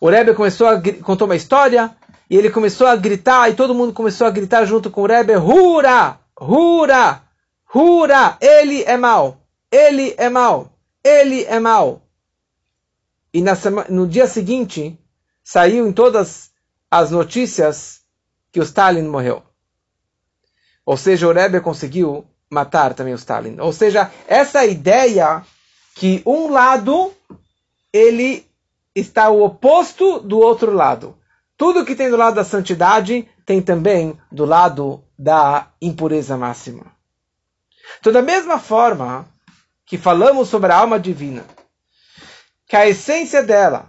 o 0.00 0.08
Rebbe 0.08 0.34
começou 0.34 0.68
a 0.68 0.80
contou 1.02 1.26
uma 1.26 1.36
história 1.36 1.96
e 2.28 2.36
ele 2.36 2.50
começou 2.50 2.86
a 2.86 2.94
gritar 2.94 3.50
e 3.50 3.54
todo 3.54 3.74
mundo 3.74 3.92
começou 3.92 4.26
a 4.26 4.30
gritar 4.30 4.64
junto 4.64 4.90
com 4.90 5.02
o 5.02 5.06
Rebbe, 5.06 5.36
Hura! 5.36 6.18
Hura! 6.40 7.29
Hura! 7.72 8.36
Ele 8.40 8.82
é 8.82 8.96
mau! 8.96 9.46
Ele 9.70 10.14
é 10.18 10.28
mau! 10.28 10.72
Ele 11.04 11.44
é 11.44 11.60
mau! 11.60 12.02
E 13.32 13.54
semana, 13.54 13.88
no 13.88 14.08
dia 14.08 14.26
seguinte 14.26 14.98
saiu 15.44 15.86
em 15.86 15.92
todas 15.92 16.50
as 16.90 17.12
notícias 17.12 18.00
que 18.50 18.58
o 18.58 18.64
Stalin 18.64 19.06
morreu. 19.06 19.42
Ou 20.84 20.96
seja, 20.96 21.28
o 21.28 21.32
Rebbe 21.32 21.60
conseguiu 21.60 22.26
matar 22.50 22.94
também 22.94 23.14
o 23.14 23.16
Stalin. 23.16 23.60
Ou 23.60 23.72
seja, 23.72 24.10
essa 24.26 24.66
ideia 24.66 25.44
que 25.94 26.22
um 26.26 26.50
lado 26.50 27.12
ele 27.92 28.44
está 28.94 29.28
o 29.28 29.44
oposto 29.44 30.18
do 30.18 30.40
outro 30.40 30.72
lado. 30.72 31.16
Tudo 31.56 31.84
que 31.84 31.94
tem 31.94 32.10
do 32.10 32.16
lado 32.16 32.34
da 32.34 32.44
santidade 32.44 33.28
tem 33.46 33.62
também 33.62 34.18
do 34.32 34.44
lado 34.44 35.04
da 35.16 35.68
impureza 35.80 36.36
máxima. 36.36 36.99
Então, 37.98 38.12
da 38.12 38.22
mesma 38.22 38.58
forma 38.58 39.26
que 39.84 39.98
falamos 39.98 40.48
sobre 40.48 40.72
a 40.72 40.76
alma 40.76 40.98
divina, 40.98 41.44
que 42.66 42.76
a 42.76 42.88
essência 42.88 43.42
dela, 43.42 43.88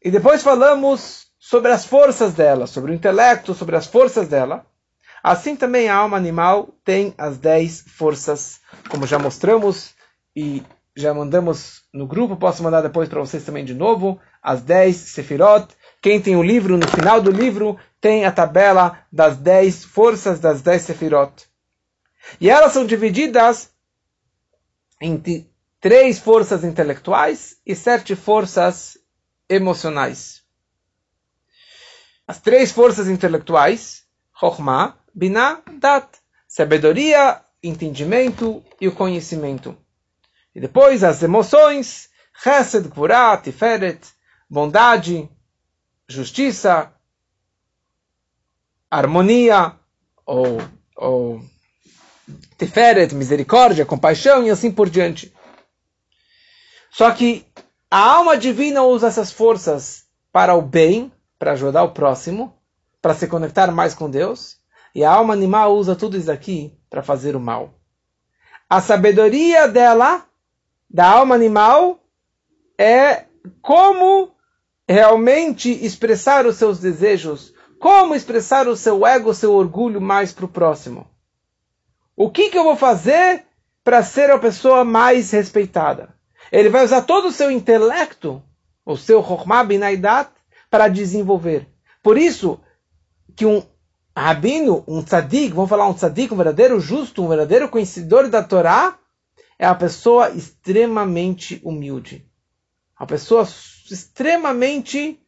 e 0.00 0.10
depois 0.10 0.42
falamos 0.42 1.26
sobre 1.38 1.72
as 1.72 1.84
forças 1.84 2.32
dela, 2.34 2.66
sobre 2.66 2.92
o 2.92 2.94
intelecto, 2.94 3.54
sobre 3.54 3.74
as 3.74 3.86
forças 3.86 4.28
dela, 4.28 4.64
assim 5.22 5.56
também 5.56 5.88
a 5.88 5.96
alma 5.96 6.16
animal 6.16 6.68
tem 6.84 7.14
as 7.18 7.38
dez 7.38 7.84
forças, 7.86 8.60
como 8.88 9.06
já 9.06 9.18
mostramos 9.18 9.94
e 10.34 10.62
já 10.94 11.12
mandamos 11.14 11.82
no 11.92 12.06
grupo, 12.06 12.36
posso 12.36 12.62
mandar 12.62 12.82
depois 12.82 13.08
para 13.08 13.20
vocês 13.20 13.44
também 13.44 13.64
de 13.64 13.74
novo, 13.74 14.20
as 14.42 14.62
10 14.62 14.94
Sefirot. 14.96 15.68
Quem 16.00 16.20
tem 16.20 16.36
o 16.36 16.42
livro, 16.42 16.76
no 16.76 16.86
final 16.86 17.20
do 17.20 17.30
livro, 17.30 17.78
tem 18.00 18.24
a 18.24 18.32
tabela 18.32 18.98
das 19.10 19.36
10 19.36 19.84
forças 19.84 20.38
das 20.38 20.60
10 20.60 20.82
Sefirot. 20.82 21.32
E 22.40 22.48
elas 22.48 22.72
são 22.72 22.86
divididas 22.86 23.70
em 25.00 25.20
três 25.80 26.18
forças 26.18 26.64
intelectuais 26.64 27.56
e 27.66 27.74
sete 27.74 28.14
forças 28.14 28.96
emocionais. 29.48 30.42
As 32.26 32.40
três 32.40 32.70
forças 32.70 33.08
intelectuais, 33.08 34.04
Chokhmah, 34.38 34.96
Binah, 35.12 35.62
Dat, 35.78 36.08
sabedoria, 36.46 37.42
entendimento 37.62 38.64
e 38.80 38.88
o 38.88 38.94
conhecimento. 38.94 39.76
E 40.54 40.60
depois 40.60 41.02
as 41.02 41.22
emoções, 41.22 42.10
Chesed, 42.42 42.88
Gvurah, 42.88 43.36
Tiferet, 43.36 44.00
bondade, 44.48 45.28
justiça, 46.08 46.92
harmonia, 48.90 49.76
ou, 50.24 50.58
ou 50.96 51.51
Tiferet, 52.58 53.14
misericórdia, 53.14 53.86
compaixão 53.86 54.44
e 54.44 54.50
assim 54.50 54.70
por 54.70 54.88
diante. 54.88 55.32
Só 56.90 57.10
que 57.10 57.46
a 57.90 57.98
alma 57.98 58.36
divina 58.36 58.82
usa 58.82 59.08
essas 59.08 59.32
forças 59.32 60.04
para 60.32 60.54
o 60.54 60.62
bem, 60.62 61.12
para 61.38 61.52
ajudar 61.52 61.82
o 61.82 61.92
próximo, 61.92 62.54
para 63.00 63.14
se 63.14 63.26
conectar 63.26 63.70
mais 63.72 63.94
com 63.94 64.08
Deus, 64.08 64.56
e 64.94 65.04
a 65.04 65.10
alma 65.10 65.32
animal 65.34 65.74
usa 65.76 65.96
tudo 65.96 66.16
isso 66.16 66.30
aqui 66.30 66.78
para 66.88 67.02
fazer 67.02 67.34
o 67.34 67.40
mal. 67.40 67.74
A 68.68 68.80
sabedoria 68.80 69.66
dela 69.68 70.24
da 70.88 71.08
alma 71.08 71.34
animal 71.34 72.02
é 72.78 73.24
como 73.60 74.34
realmente 74.88 75.70
expressar 75.84 76.46
os 76.46 76.56
seus 76.56 76.78
desejos, 76.78 77.52
como 77.78 78.14
expressar 78.14 78.68
o 78.68 78.76
seu 78.76 79.06
ego, 79.06 79.30
o 79.30 79.34
seu 79.34 79.52
orgulho 79.52 80.00
mais 80.00 80.32
para 80.32 80.44
o 80.44 80.48
próximo. 80.48 81.06
O 82.22 82.30
que, 82.30 82.50
que 82.50 82.56
eu 82.56 82.62
vou 82.62 82.76
fazer 82.76 83.44
para 83.82 84.00
ser 84.00 84.30
a 84.30 84.38
pessoa 84.38 84.84
mais 84.84 85.32
respeitada? 85.32 86.14
Ele 86.52 86.68
vai 86.68 86.84
usar 86.84 87.02
todo 87.02 87.26
o 87.26 87.32
seu 87.32 87.50
intelecto, 87.50 88.40
o 88.86 88.96
seu 88.96 89.24
Chokhmah 89.24 89.64
Binaidat, 89.64 90.30
para 90.70 90.86
desenvolver. 90.86 91.66
Por 92.00 92.16
isso 92.16 92.60
que 93.34 93.44
um 93.44 93.60
rabino, 94.16 94.84
um 94.86 95.02
tzadik, 95.02 95.52
vamos 95.52 95.68
falar 95.68 95.88
um 95.88 95.94
tzadik, 95.94 96.32
um 96.32 96.36
verdadeiro 96.36 96.78
justo, 96.78 97.24
um 97.24 97.28
verdadeiro 97.28 97.68
conhecedor 97.68 98.28
da 98.28 98.40
Torá, 98.40 98.96
é 99.58 99.66
a 99.66 99.74
pessoa 99.74 100.30
extremamente 100.30 101.60
humilde. 101.64 102.24
A 102.96 103.04
pessoa 103.04 103.42
extremamente, 103.90 105.20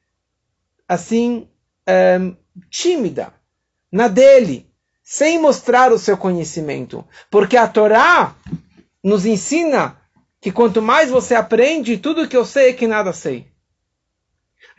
assim, 0.87 1.49
é, 1.85 2.21
tímida, 2.71 3.35
na 3.91 4.07
dele, 4.07 4.73
sem 5.05 5.39
mostrar 5.39 5.93
o 5.93 5.99
seu 5.99 6.17
conhecimento. 6.17 7.07
Porque 7.31 7.59
a 7.59 7.69
Torá 7.69 8.35
nos 9.03 9.27
ensina 9.27 10.01
que 10.41 10.51
quanto 10.51 10.81
mais 10.81 11.11
você 11.11 11.35
aprende, 11.35 11.99
tudo 11.99 12.27
que 12.27 12.37
eu 12.37 12.47
sei 12.47 12.71
é 12.71 12.73
que 12.73 12.87
nada 12.87 13.13
sei. 13.13 13.47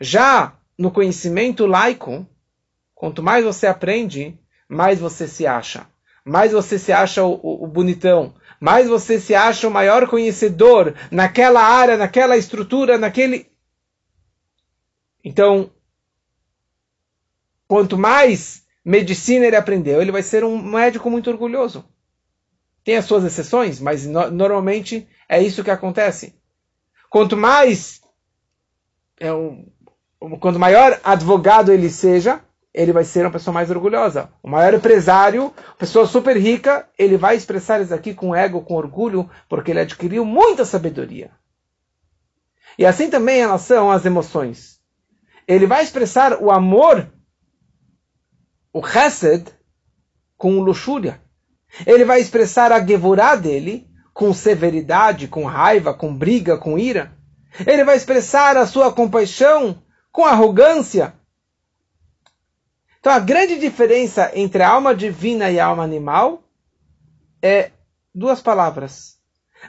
Já 0.00 0.52
no 0.76 0.90
conhecimento 0.90 1.64
laico, 1.64 2.26
quanto 2.92 3.22
mais 3.22 3.44
você 3.44 3.68
aprende, 3.68 4.36
mais 4.68 4.98
você 4.98 5.28
se 5.28 5.46
acha. 5.46 5.86
Mais 6.24 6.50
você 6.50 6.76
se 6.76 6.92
acha 6.92 7.22
o, 7.22 7.34
o, 7.34 7.64
o 7.64 7.66
bonitão, 7.68 8.34
mais 8.60 8.88
você 8.88 9.20
se 9.20 9.32
acha 9.32 9.68
o 9.68 9.70
maior 9.70 10.08
conhecedor 10.08 10.92
naquela 11.08 11.62
área, 11.62 11.96
naquela 11.96 12.36
estrutura, 12.36 12.98
naquele. 12.98 13.48
Então, 15.24 15.70
quanto 17.68 17.96
mais 17.96 18.65
medicina 18.86 19.44
ele 19.44 19.56
aprendeu, 19.56 20.00
ele 20.00 20.12
vai 20.12 20.22
ser 20.22 20.44
um 20.44 20.62
médico 20.62 21.10
muito 21.10 21.28
orgulhoso. 21.28 21.84
Tem 22.84 22.96
as 22.96 23.04
suas 23.04 23.24
exceções, 23.24 23.80
mas 23.80 24.06
no 24.06 24.30
normalmente 24.30 25.08
é 25.28 25.42
isso 25.42 25.64
que 25.64 25.72
acontece. 25.72 26.36
Quanto 27.10 27.36
mais 27.36 28.00
é 29.18 29.32
um, 29.32 29.66
quanto 30.38 30.60
maior 30.60 31.00
advogado 31.02 31.72
ele 31.72 31.90
seja, 31.90 32.40
ele 32.72 32.92
vai 32.92 33.02
ser 33.02 33.22
uma 33.22 33.32
pessoa 33.32 33.52
mais 33.52 33.70
orgulhosa. 33.70 34.30
O 34.40 34.48
maior 34.48 34.72
empresário, 34.72 35.52
pessoa 35.76 36.06
super 36.06 36.36
rica, 36.36 36.88
ele 36.96 37.16
vai 37.16 37.34
expressar 37.34 37.80
isso 37.80 37.92
aqui 37.92 38.14
com 38.14 38.36
ego, 38.36 38.62
com 38.62 38.74
orgulho, 38.74 39.28
porque 39.48 39.72
ele 39.72 39.80
adquiriu 39.80 40.24
muita 40.24 40.64
sabedoria. 40.64 41.32
E 42.78 42.86
assim 42.86 43.10
também 43.10 43.38
em 43.38 43.40
relação 43.40 43.90
às 43.90 44.04
emoções. 44.04 44.78
Ele 45.48 45.66
vai 45.66 45.82
expressar 45.82 46.40
o 46.40 46.52
amor, 46.52 47.10
o 48.76 48.82
chesed, 48.86 49.46
com 50.36 50.60
luxúria. 50.60 51.20
Ele 51.86 52.04
vai 52.04 52.20
expressar 52.20 52.72
a 52.72 52.84
gevurá 52.84 53.34
dele 53.36 53.88
com 54.12 54.32
severidade, 54.32 55.28
com 55.28 55.44
raiva, 55.44 55.94
com 55.94 56.14
briga, 56.14 56.56
com 56.58 56.78
ira. 56.78 57.12
Ele 57.66 57.84
vai 57.84 57.96
expressar 57.96 58.56
a 58.56 58.66
sua 58.66 58.92
compaixão 58.92 59.82
com 60.12 60.24
arrogância, 60.24 61.14
então 63.06 63.14
a 63.14 63.20
grande 63.20 63.56
diferença 63.60 64.32
entre 64.34 64.64
a 64.64 64.68
alma 64.68 64.92
divina 64.92 65.48
e 65.48 65.60
a 65.60 65.66
alma 65.66 65.84
animal 65.84 66.42
é 67.40 67.70
duas 68.12 68.42
palavras. 68.42 69.16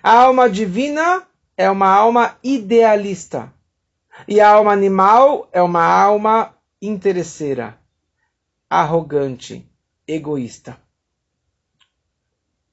A 0.02 0.12
alma 0.12 0.50
divina 0.50 1.22
é 1.56 1.70
uma 1.70 1.88
alma 1.88 2.36
idealista. 2.43 3.54
E 4.28 4.41
a 4.41 4.50
alma 4.50 4.72
animal 4.74 5.48
é 5.52 5.62
uma 5.62 5.84
alma 5.84 6.56
interesseira, 6.82 7.78
arrogante, 8.69 9.69
egoísta. 10.08 10.77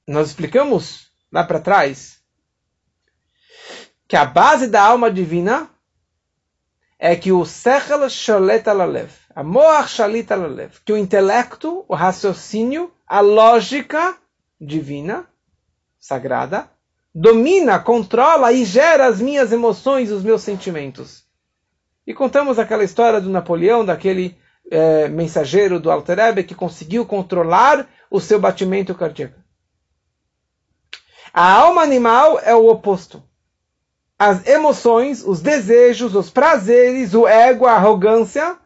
Nós 0.07 0.27
explicamos 0.27 1.11
lá 1.31 1.43
para 1.43 1.59
trás 1.59 2.21
que 4.07 4.15
a 4.15 4.25
base 4.25 4.67
da 4.67 4.81
alma 4.83 5.11
divina 5.11 5.69
é 6.99 7.15
que 7.15 7.31
o 7.31 7.45
sechel 7.45 8.09
sholet 8.09 8.67
alalev, 8.69 9.11
a 9.35 9.43
moach 9.43 9.89
shalit 9.89 10.31
alalev, 10.31 10.79
que 10.85 10.93
o 10.93 10.97
intelecto, 10.97 11.83
o 11.87 11.95
raciocínio, 11.95 12.93
a 13.07 13.19
lógica 13.19 14.17
divina, 14.59 15.27
sagrada, 15.99 16.69
domina, 17.13 17.79
controla 17.79 18.51
e 18.51 18.63
gera 18.63 19.07
as 19.07 19.19
minhas 19.19 19.51
emoções, 19.51 20.11
os 20.11 20.23
meus 20.23 20.41
sentimentos. 20.41 21.25
E 22.05 22.13
contamos 22.13 22.59
aquela 22.59 22.83
história 22.83 23.19
do 23.19 23.29
Napoleão, 23.29 23.83
daquele 23.83 24.37
é, 24.71 25.07
mensageiro 25.07 25.79
do 25.79 25.91
Alter 25.91 26.19
Ebe, 26.19 26.43
que 26.43 26.55
conseguiu 26.55 27.05
controlar 27.05 27.87
o 28.09 28.19
seu 28.19 28.39
batimento 28.39 28.93
cardíaco. 28.95 29.39
A 31.33 31.51
alma 31.51 31.81
animal 31.81 32.39
é 32.39 32.55
o 32.55 32.67
oposto. 32.67 33.21
As 34.17 34.47
emoções, 34.47 35.21
os 35.21 35.41
desejos, 35.41 36.15
os 36.15 36.29
prazeres, 36.29 37.13
o 37.13 37.27
ego, 37.27 37.65
a 37.65 37.73
arrogância, 37.73 38.57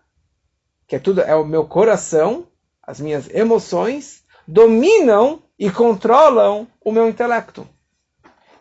que 0.88 0.96
é 0.96 1.00
tudo 1.00 1.22
é 1.22 1.36
o 1.36 1.46
meu 1.46 1.66
coração, 1.66 2.48
as 2.84 3.00
minhas 3.00 3.28
emoções, 3.30 4.24
dominam 4.48 5.42
e 5.58 5.70
controlam 5.72 6.68
o 6.80 6.92
meu 6.92 7.10
intelecto. 7.10 7.68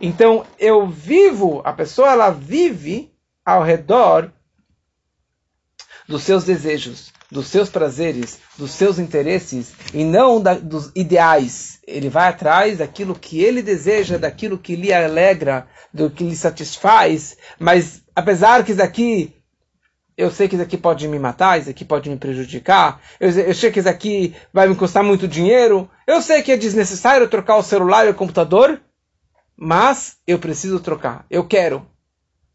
Então 0.01 0.46
eu 0.59 0.87
vivo, 0.87 1.61
a 1.64 1.72
pessoa 1.72 2.11
ela 2.11 2.31
vive 2.31 3.12
ao 3.44 3.62
redor 3.62 4.33
dos 6.09 6.22
seus 6.22 6.44
desejos, 6.44 7.12
dos 7.31 7.49
seus 7.49 7.69
prazeres, 7.69 8.38
dos 8.57 8.71
seus 8.71 8.99
interesses 8.99 9.73
e 9.93 10.05
não 10.05 10.41
da, 10.41 10.55
dos 10.55 10.91
ideais. 10.95 11.79
Ele 11.87 12.09
vai 12.09 12.29
atrás 12.29 12.79
daquilo 12.79 13.14
que 13.14 13.43
ele 13.43 13.62
deseja, 13.62 14.19
daquilo 14.19 14.59
que 14.59 14.75
lhe 14.75 14.93
alegra, 14.93 15.67
do 15.93 16.11
que 16.11 16.25
lhe 16.25 16.37
satisfaz. 16.37 17.37
Mas 17.59 18.03
apesar 18.17 18.64
que 18.64 18.73
isso 18.73 18.83
aqui, 18.83 19.35
eu 20.17 20.31
sei 20.31 20.49
que 20.49 20.55
isso 20.55 20.64
aqui 20.64 20.77
pode 20.77 21.07
me 21.07 21.19
matar, 21.19 21.61
isso 21.61 21.71
aqui 21.71 21.85
pode 21.85 22.09
me 22.09 22.17
prejudicar, 22.17 23.01
eu, 23.21 23.31
eu 23.31 23.55
sei 23.55 23.71
que 23.71 23.81
isso 23.81 23.88
aqui 23.88 24.35
vai 24.53 24.67
me 24.67 24.75
custar 24.75 25.05
muito 25.05 25.29
dinheiro, 25.29 25.88
eu 26.07 26.23
sei 26.23 26.43
que 26.43 26.53
é 26.53 26.57
desnecessário 26.57 27.29
trocar 27.29 27.57
o 27.57 27.62
celular 27.62 28.07
e 28.07 28.11
o 28.11 28.14
computador, 28.14 28.81
mas 29.57 30.17
eu 30.27 30.38
preciso 30.38 30.81
trocar. 30.81 31.27
Eu 31.29 31.47
quero. 31.47 31.87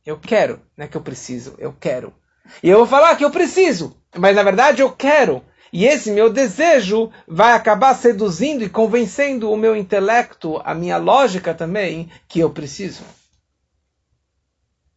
Eu 0.05 0.19
quero. 0.19 0.61
Não 0.75 0.85
é 0.85 0.87
que 0.87 0.97
eu 0.97 1.01
preciso, 1.01 1.55
eu 1.57 1.73
quero. 1.73 2.13
E 2.61 2.69
eu 2.69 2.79
vou 2.79 2.87
falar 2.87 3.15
que 3.15 3.25
eu 3.25 3.31
preciso, 3.31 3.95
mas 4.15 4.35
na 4.35 4.43
verdade 4.43 4.81
eu 4.81 4.91
quero. 4.91 5.43
E 5.71 5.85
esse 5.85 6.11
meu 6.11 6.31
desejo 6.31 7.11
vai 7.27 7.53
acabar 7.53 7.95
seduzindo 7.95 8.63
e 8.63 8.69
convencendo 8.69 9.51
o 9.51 9.57
meu 9.57 9.75
intelecto, 9.75 10.61
a 10.63 10.73
minha 10.75 10.97
lógica 10.97 11.53
também, 11.53 12.11
que 12.27 12.39
eu 12.39 12.51
preciso. 12.51 13.03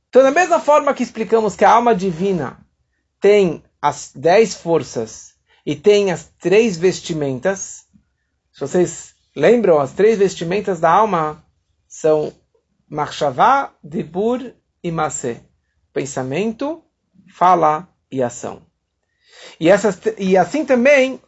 Então, 0.09 0.23
da 0.23 0.31
mesma 0.31 0.61
forma 0.61 0.93
que 0.93 1.03
explicamos 1.03 1.57
que 1.57 1.65
a 1.65 1.71
alma 1.71 1.95
divina 1.95 2.59
tem 3.21 3.65
as 3.81 4.13
dez 4.15 4.55
forças 4.55 5.35
e 5.65 5.75
tem 5.75 6.13
as 6.13 6.25
três 6.39 6.77
vestimentas, 6.77 7.87
se 8.53 8.61
vocês 8.61 9.15
lembram, 9.35 9.79
as 9.79 9.93
três 9.93 10.19
vestimentas 10.19 10.81
da 10.81 10.91
alma 10.91 11.45
são 11.89 12.33
Marshavá, 12.89 13.75
Dibur 13.83 14.53
e 14.83 14.91
Masé. 14.91 15.43
Pensamento, 15.93 16.83
fala 17.29 17.89
e 18.11 18.23
ação. 18.23 18.63
E, 19.61 19.69
essas, 19.69 20.01
e 20.19 20.37
assim 20.37 20.65
também 20.65 21.21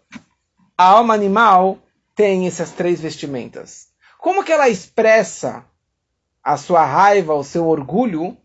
a 0.76 0.84
alma 0.84 1.14
animal 1.14 1.78
tem 2.14 2.46
essas 2.46 2.72
três 2.72 3.00
vestimentas. 3.00 3.88
Como 4.18 4.44
que 4.44 4.52
ela 4.52 4.68
expressa 4.68 5.64
a 6.42 6.56
sua 6.56 6.84
raiva, 6.84 7.34
o 7.34 7.44
seu 7.44 7.66
orgulho? 7.66 8.36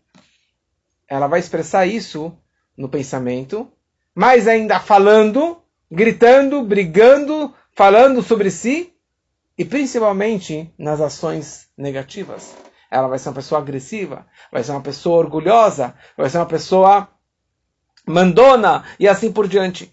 Ela 1.08 1.26
vai 1.26 1.40
expressar 1.40 1.86
isso 1.86 2.36
no 2.76 2.88
pensamento, 2.88 3.70
mas 4.14 4.48
ainda 4.48 4.80
falando, 4.80 5.62
gritando, 5.90 6.62
brigando, 6.62 7.54
falando 7.72 8.22
sobre 8.22 8.50
si 8.50 8.92
e 9.56 9.64
principalmente 9.64 10.72
nas 10.78 11.00
ações 11.00 11.68
negativas. 11.76 12.54
Ela 12.90 13.08
vai 13.08 13.18
ser 13.18 13.28
uma 13.28 13.34
pessoa 13.34 13.60
agressiva, 13.60 14.26
vai 14.52 14.62
ser 14.62 14.72
uma 14.72 14.80
pessoa 14.80 15.18
orgulhosa, 15.18 15.94
vai 16.16 16.30
ser 16.30 16.38
uma 16.38 16.46
pessoa 16.46 17.08
mandona 18.06 18.84
e 18.98 19.08
assim 19.08 19.32
por 19.32 19.48
diante. 19.48 19.92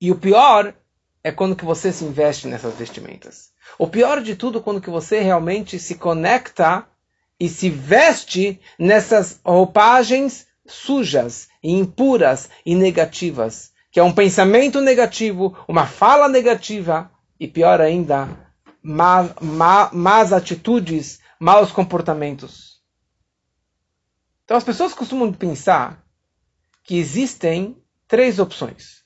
E 0.00 0.10
o 0.10 0.16
pior 0.16 0.74
é 1.22 1.32
quando 1.32 1.56
que 1.56 1.64
você 1.64 1.90
se 1.90 2.04
investe 2.04 2.46
nessas 2.46 2.74
vestimentas. 2.74 3.52
O 3.78 3.88
pior 3.88 4.20
de 4.20 4.36
tudo 4.36 4.60
quando 4.60 4.80
que 4.80 4.90
você 4.90 5.20
realmente 5.20 5.78
se 5.78 5.94
conecta 5.94 6.86
e 7.40 7.48
se 7.48 7.70
veste 7.70 8.60
nessas 8.78 9.40
roupagens 9.44 10.46
sujas 10.66 11.48
e 11.62 11.72
impuras 11.72 12.50
e 12.64 12.74
negativas, 12.74 13.72
que 13.90 13.98
é 13.98 14.02
um 14.02 14.12
pensamento 14.12 14.80
negativo, 14.80 15.56
uma 15.66 15.86
fala 15.86 16.28
negativa 16.28 17.10
e 17.40 17.48
pior 17.48 17.80
ainda, 17.80 18.28
má, 18.82 19.30
má, 19.40 19.90
más 19.92 20.32
atitudes, 20.32 21.20
maus 21.40 21.72
comportamentos. 21.72 22.82
Então 24.44 24.56
as 24.56 24.64
pessoas 24.64 24.92
costumam 24.92 25.32
pensar 25.32 26.03
que 26.84 26.98
existem 26.98 27.82
três 28.06 28.38
opções. 28.38 29.02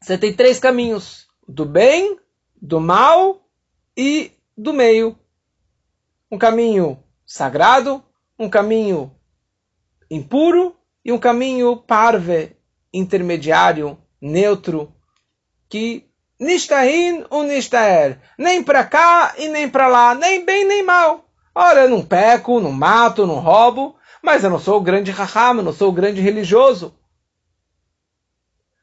Você 0.00 0.16
tem 0.16 0.32
três 0.32 0.58
caminhos: 0.58 1.26
do 1.46 1.66
bem, 1.66 2.18
do 2.62 2.80
mal 2.80 3.46
e 3.96 4.32
do 4.56 4.72
meio. 4.72 5.18
Um 6.30 6.38
caminho 6.38 7.02
sagrado, 7.26 8.02
um 8.38 8.48
caminho 8.48 9.14
impuro 10.10 10.76
e 11.04 11.12
um 11.12 11.18
caminho 11.18 11.76
parve, 11.76 12.56
intermediário, 12.92 13.98
neutro, 14.20 14.94
que 15.68 16.08
nistahin 16.38 17.24
ou 17.30 17.42
nistaer, 17.42 18.20
nem 18.38 18.62
para 18.62 18.84
cá 18.84 19.34
e 19.36 19.48
nem 19.48 19.68
para 19.68 19.88
lá, 19.88 20.14
nem 20.14 20.44
bem 20.44 20.66
nem 20.66 20.82
mal. 20.82 21.24
Olha, 21.54 21.88
não 21.88 22.04
peco, 22.04 22.60
não 22.60 22.70
mato, 22.70 23.26
não 23.26 23.40
roubo, 23.40 23.97
mas 24.22 24.44
eu 24.44 24.50
não 24.50 24.58
sou 24.58 24.78
o 24.78 24.82
grande 24.82 25.10
raham, 25.10 25.58
eu 25.58 25.62
não 25.62 25.72
sou 25.72 25.90
o 25.90 25.92
grande 25.92 26.20
religioso. 26.20 26.94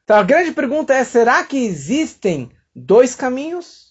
Então 0.04 0.16
a 0.16 0.22
grande 0.22 0.52
pergunta 0.52 0.94
é: 0.94 1.04
será 1.04 1.44
que 1.44 1.58
existem 1.58 2.50
dois 2.74 3.14
caminhos? 3.14 3.86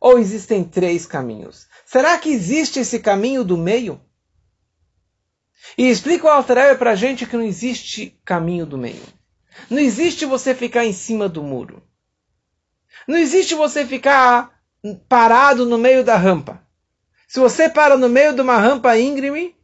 Ou 0.00 0.18
existem 0.18 0.64
três 0.64 1.04
caminhos? 1.04 1.66
Será 1.84 2.16
que 2.16 2.30
existe 2.30 2.80
esse 2.80 3.00
caminho 3.00 3.44
do 3.44 3.58
meio? 3.58 4.00
E 5.76 5.90
explica 5.90 6.26
o 6.26 6.30
Altareb 6.30 6.78
para 6.78 6.92
a 6.92 6.96
gente 6.96 7.26
que 7.26 7.36
não 7.36 7.44
existe 7.44 8.18
caminho 8.24 8.64
do 8.64 8.78
meio. 8.78 9.02
Não 9.68 9.78
existe 9.78 10.24
você 10.24 10.54
ficar 10.54 10.86
em 10.86 10.92
cima 10.92 11.28
do 11.28 11.42
muro. 11.42 11.82
Não 13.06 13.18
existe 13.18 13.54
você 13.54 13.86
ficar 13.86 14.58
parado 15.08 15.66
no 15.66 15.76
meio 15.76 16.02
da 16.02 16.16
rampa. 16.16 16.66
Se 17.28 17.38
você 17.38 17.68
para 17.68 17.96
no 17.96 18.08
meio 18.08 18.34
de 18.34 18.40
uma 18.40 18.56
rampa 18.56 18.98
íngreme, 18.98 19.54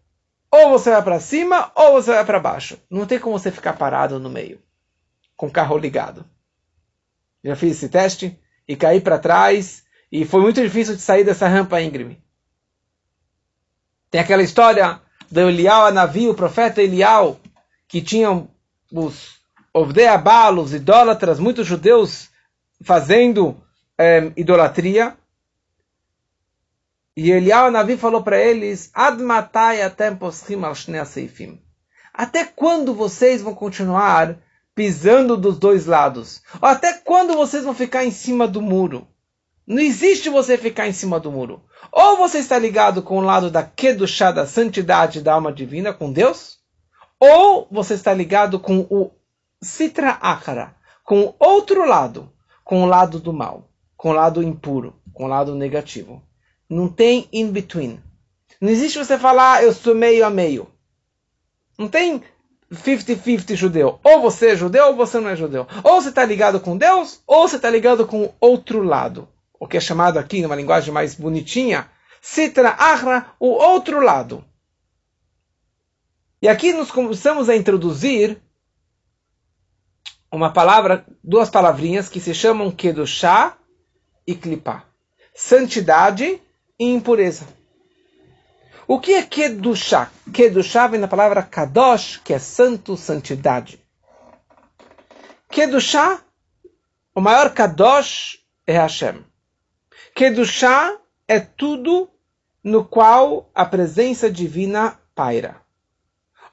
ou 0.50 0.70
você 0.70 0.90
vai 0.90 1.02
para 1.02 1.20
cima 1.20 1.70
ou 1.74 1.92
você 1.92 2.12
vai 2.12 2.24
para 2.24 2.40
baixo. 2.40 2.78
Não 2.90 3.06
tem 3.06 3.18
como 3.18 3.38
você 3.38 3.50
ficar 3.50 3.74
parado 3.74 4.18
no 4.18 4.30
meio, 4.30 4.60
com 5.36 5.46
o 5.46 5.50
carro 5.50 5.76
ligado. 5.76 6.24
Já 7.44 7.54
fiz 7.54 7.72
esse 7.72 7.88
teste 7.88 8.38
e 8.66 8.74
caí 8.74 9.00
para 9.00 9.18
trás 9.18 9.84
e 10.10 10.24
foi 10.24 10.40
muito 10.40 10.60
difícil 10.60 10.94
de 10.96 11.02
sair 11.02 11.24
dessa 11.24 11.48
rampa 11.48 11.80
íngreme. 11.80 12.22
Tem 14.10 14.20
aquela 14.20 14.42
história 14.42 15.00
do 15.30 15.40
Elial 15.48 15.86
Anavi, 15.86 16.28
o 16.28 16.34
profeta 16.34 16.82
Elial, 16.82 17.38
que 17.88 18.00
tinham 18.00 18.48
os 18.92 19.36
Ovdeabal, 19.72 20.54
os 20.54 20.72
idólatras, 20.72 21.38
muitos 21.38 21.66
judeus 21.66 22.30
fazendo 22.82 23.56
é, 23.98 24.32
idolatria. 24.36 25.16
E 27.16 27.30
Eliyahu 27.30 27.70
Navi 27.70 27.96
falou 27.96 28.22
para 28.22 28.38
eles: 28.38 28.90
Até 32.12 32.44
quando 32.44 32.94
vocês 32.94 33.40
vão 33.40 33.54
continuar 33.54 34.36
pisando 34.74 35.36
dos 35.36 35.58
dois 35.58 35.86
lados? 35.86 36.42
Ou 36.60 36.68
até 36.68 36.92
quando 36.92 37.34
vocês 37.34 37.64
vão 37.64 37.74
ficar 37.74 38.04
em 38.04 38.10
cima 38.10 38.46
do 38.46 38.60
muro? 38.60 39.08
Não 39.66 39.80
existe 39.80 40.28
você 40.28 40.58
ficar 40.58 40.86
em 40.86 40.92
cima 40.92 41.18
do 41.18 41.32
muro. 41.32 41.64
Ou 41.90 42.18
você 42.18 42.38
está 42.38 42.58
ligado 42.58 43.02
com 43.02 43.18
o 43.18 43.22
lado 43.22 43.50
da 43.50 43.62
Kedushá, 43.62 44.30
da 44.30 44.46
santidade 44.46 45.22
da 45.22 45.32
alma 45.32 45.50
divina, 45.50 45.94
com 45.94 46.12
Deus, 46.12 46.58
ou 47.18 47.66
você 47.70 47.94
está 47.94 48.12
ligado 48.12 48.60
com 48.60 48.80
o 48.90 49.10
Sitra 49.62 50.10
Akara, 50.10 50.76
com 51.02 51.22
o 51.22 51.34
outro 51.38 51.86
lado, 51.88 52.30
com 52.62 52.82
o 52.82 52.86
lado 52.86 53.18
do 53.18 53.32
mal. 53.32 53.70
com 53.96 54.10
o 54.10 54.12
lado 54.12 54.42
impuro, 54.42 54.94
com 55.14 55.24
o 55.24 55.28
lado 55.28 55.54
negativo. 55.54 56.22
Não 56.68 56.88
tem 56.88 57.28
in 57.32 57.50
between. 57.50 58.00
Não 58.60 58.70
existe 58.70 58.98
você 58.98 59.18
falar, 59.18 59.54
ah, 59.54 59.62
eu 59.62 59.72
sou 59.72 59.94
meio 59.94 60.24
a 60.24 60.30
meio. 60.30 60.68
Não 61.78 61.88
tem 61.88 62.22
50-50 62.72 63.54
judeu. 63.54 64.00
Ou 64.02 64.20
você 64.20 64.50
é 64.50 64.56
judeu 64.56 64.86
ou 64.88 64.96
você 64.96 65.20
não 65.20 65.28
é 65.28 65.36
judeu. 65.36 65.66
Ou 65.84 66.00
você 66.00 66.08
está 66.08 66.24
ligado 66.24 66.58
com 66.60 66.76
Deus, 66.76 67.20
ou 67.26 67.48
você 67.48 67.56
está 67.56 67.70
ligado 67.70 68.06
com 68.06 68.32
outro 68.40 68.82
lado. 68.82 69.28
O 69.58 69.66
que 69.66 69.76
é 69.76 69.80
chamado 69.80 70.18
aqui, 70.18 70.42
numa 70.42 70.56
linguagem 70.56 70.92
mais 70.92 71.14
bonitinha, 71.14 71.88
Sitra 72.20 72.70
Ahra, 72.70 73.34
o 73.38 73.48
outro 73.48 74.00
lado. 74.00 74.44
E 76.42 76.48
aqui 76.48 76.72
nós 76.72 76.90
começamos 76.90 77.48
a 77.48 77.56
introduzir 77.56 78.40
uma 80.30 80.52
palavra, 80.52 81.06
duas 81.22 81.48
palavrinhas 81.48 82.08
que 82.08 82.20
se 82.20 82.34
chamam 82.34 82.70
Kedushá 82.70 83.56
e 84.26 84.34
Klipá. 84.34 84.84
Santidade 85.34 86.40
e 86.78 86.84
impureza. 86.84 87.46
O 88.86 89.00
que 89.00 89.14
é 89.14 89.22
Kedushá? 89.22 90.10
Kedushá 90.32 90.86
vem 90.86 91.00
da 91.00 91.08
palavra 91.08 91.42
Kadosh, 91.42 92.20
que 92.24 92.32
é 92.32 92.38
santo, 92.38 92.96
santidade. 92.96 93.80
Kedushá, 95.50 96.20
o 97.14 97.20
maior 97.20 97.52
Kadosh 97.52 98.38
é 98.66 98.74
Hashem. 98.74 99.24
Kedushá 100.14 100.96
é 101.26 101.40
tudo 101.40 102.08
no 102.62 102.84
qual 102.84 103.50
a 103.54 103.64
presença 103.64 104.30
divina 104.30 105.00
paira. 105.14 105.60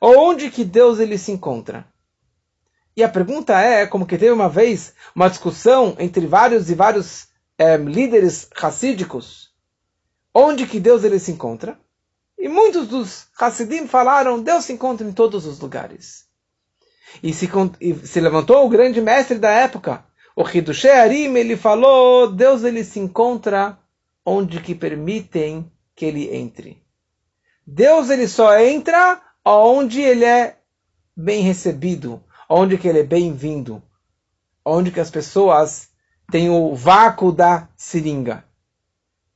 Onde 0.01 0.49
que 0.49 0.65
Deus 0.65 0.99
ele 0.99 1.17
se 1.17 1.31
encontra? 1.31 1.85
E 2.95 3.03
a 3.03 3.09
pergunta 3.09 3.59
é, 3.59 3.85
como 3.87 4.05
que 4.05 4.17
teve 4.17 4.31
uma 4.31 4.49
vez 4.49 4.93
uma 5.15 5.29
discussão 5.29 5.95
entre 5.99 6.27
vários 6.27 6.69
e 6.69 6.75
vários 6.75 7.27
é, 7.57 7.77
líderes 7.77 8.49
racídicos, 8.55 9.52
onde 10.33 10.65
que 10.65 10.79
Deus 10.79 11.03
ele 11.03 11.19
se 11.19 11.31
encontra? 11.31 11.77
E 12.37 12.49
muitos 12.49 12.87
dos 12.87 13.27
Hassidim 13.39 13.87
falaram, 13.87 14.41
Deus 14.41 14.65
se 14.65 14.73
encontra 14.73 15.07
em 15.07 15.13
todos 15.13 15.45
os 15.45 15.59
lugares. 15.59 16.25
E 17.21 17.33
se, 17.33 17.49
e 17.79 17.93
se 18.05 18.19
levantou 18.19 18.65
o 18.65 18.69
grande 18.69 18.99
mestre 18.99 19.37
da 19.37 19.49
época, 19.49 20.03
o 20.35 20.47
Hidushé 20.47 20.99
Arim, 20.99 21.35
ele 21.35 21.55
falou, 21.55 22.31
Deus 22.31 22.63
ele 22.63 22.83
se 22.83 22.99
encontra 22.99 23.77
onde 24.25 24.59
que 24.59 24.73
permitem 24.73 25.71
que 25.95 26.05
ele 26.05 26.35
entre. 26.35 26.81
Deus 27.65 28.09
ele 28.09 28.27
só 28.27 28.57
entra 28.59 29.21
onde 29.45 30.01
ele 30.01 30.25
é 30.25 30.57
bem 31.15 31.41
recebido, 31.43 32.23
onde 32.49 32.77
que 32.77 32.87
ele 32.87 32.99
é 32.99 33.03
bem-vindo, 33.03 33.81
onde 34.65 34.91
que 34.91 34.99
as 34.99 35.11
pessoas 35.11 35.89
têm 36.31 36.49
o 36.49 36.75
vácuo 36.75 37.31
da 37.31 37.69
seringa. 37.77 38.43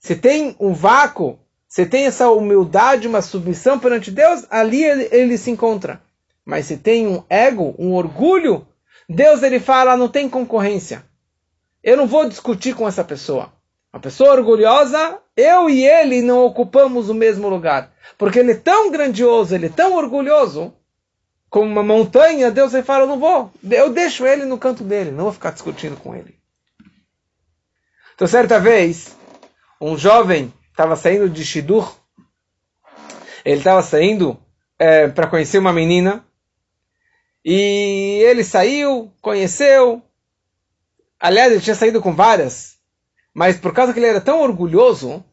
Se 0.07 0.15
tem 0.15 0.55
um 0.57 0.73
vácuo 0.73 1.37
você 1.67 1.85
tem 1.85 2.05
essa 2.05 2.29
humildade, 2.31 3.07
uma 3.07 3.21
submissão 3.21 3.77
perante 3.77 4.09
Deus, 4.09 4.45
ali 4.49 4.81
ele, 4.81 5.09
ele 5.11 5.37
se 5.37 5.51
encontra. 5.51 6.01
Mas 6.45 6.65
se 6.67 6.77
tem 6.77 7.05
um 7.05 7.23
ego, 7.29 7.75
um 7.77 7.93
orgulho, 7.93 8.65
Deus 9.09 9.43
ele 9.43 9.59
fala, 9.59 9.97
não 9.97 10.07
tem 10.07 10.29
concorrência. 10.29 11.03
Eu 11.83 11.97
não 11.97 12.07
vou 12.07 12.27
discutir 12.27 12.73
com 12.73 12.87
essa 12.87 13.03
pessoa. 13.03 13.51
Uma 13.91 13.99
pessoa 13.99 14.31
orgulhosa, 14.31 15.19
eu 15.35 15.69
e 15.69 15.85
ele 15.85 16.21
não 16.21 16.45
ocupamos 16.45 17.09
o 17.09 17.13
mesmo 17.13 17.49
lugar. 17.49 17.91
Porque 18.17 18.39
ele 18.39 18.53
é 18.53 18.55
tão 18.55 18.89
grandioso, 18.89 19.53
ele 19.53 19.65
é 19.65 19.69
tão 19.69 19.93
orgulhoso, 19.93 20.73
como 21.49 21.69
uma 21.69 21.83
montanha, 21.83 22.49
Deus 22.49 22.73
ele 22.73 22.83
fala, 22.83 23.05
não 23.05 23.19
vou. 23.19 23.51
Eu 23.69 23.89
deixo 23.89 24.25
ele 24.25 24.45
no 24.45 24.57
canto 24.57 24.85
dele, 24.85 25.11
não 25.11 25.25
vou 25.25 25.33
ficar 25.33 25.51
discutindo 25.51 25.97
com 25.97 26.15
ele. 26.15 26.33
Então, 28.15 28.25
certa 28.25 28.57
vez, 28.57 29.16
um 29.79 29.97
jovem 29.97 30.53
estava 30.71 30.95
saindo 30.95 31.29
de 31.29 31.45
Shidur, 31.45 31.95
ele 33.43 33.57
estava 33.57 33.81
saindo 33.81 34.39
é, 34.77 35.07
para 35.07 35.27
conhecer 35.27 35.57
uma 35.57 35.73
menina, 35.73 36.25
e 37.43 38.21
ele 38.25 38.43
saiu, 38.43 39.11
conheceu, 39.21 40.01
aliás, 41.19 41.51
ele 41.51 41.61
tinha 41.61 41.75
saído 41.75 42.01
com 42.01 42.13
várias, 42.13 42.77
mas 43.33 43.57
por 43.57 43.73
causa 43.73 43.93
que 43.93 43.99
ele 43.99 44.07
era 44.07 44.21
tão 44.21 44.41
orgulhoso 44.41 45.23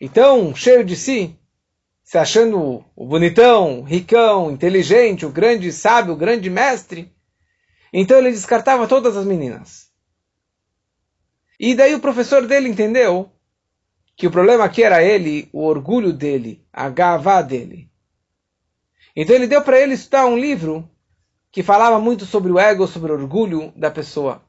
e 0.00 0.08
tão 0.08 0.54
cheio 0.54 0.84
de 0.84 0.96
si, 0.96 1.36
se 2.04 2.18
achando 2.18 2.84
o 2.94 3.06
bonitão, 3.06 3.82
ricão, 3.82 4.50
inteligente, 4.50 5.24
o 5.24 5.30
grande 5.30 5.72
sábio, 5.72 6.12
o 6.12 6.16
grande 6.16 6.50
mestre, 6.50 7.12
então 7.92 8.18
ele 8.18 8.30
descartava 8.30 8.86
todas 8.86 9.16
as 9.16 9.24
meninas. 9.24 9.90
E 11.58 11.74
daí 11.74 11.94
o 11.94 12.00
professor 12.00 12.46
dele 12.46 12.68
entendeu 12.68 13.30
que 14.22 14.26
o 14.28 14.30
problema 14.30 14.62
aqui 14.62 14.84
era 14.84 15.02
ele, 15.02 15.48
o 15.52 15.64
orgulho 15.64 16.12
dele, 16.12 16.64
a 16.72 16.88
gavá 16.88 17.42
dele. 17.42 17.90
Então 19.16 19.34
ele 19.34 19.48
deu 19.48 19.60
para 19.62 19.80
ele 19.80 19.94
estudar 19.94 20.26
um 20.26 20.38
livro 20.38 20.88
que 21.50 21.60
falava 21.60 21.98
muito 21.98 22.24
sobre 22.24 22.52
o 22.52 22.56
ego, 22.56 22.86
sobre 22.86 23.10
o 23.10 23.16
orgulho 23.16 23.72
da 23.74 23.90
pessoa. 23.90 24.40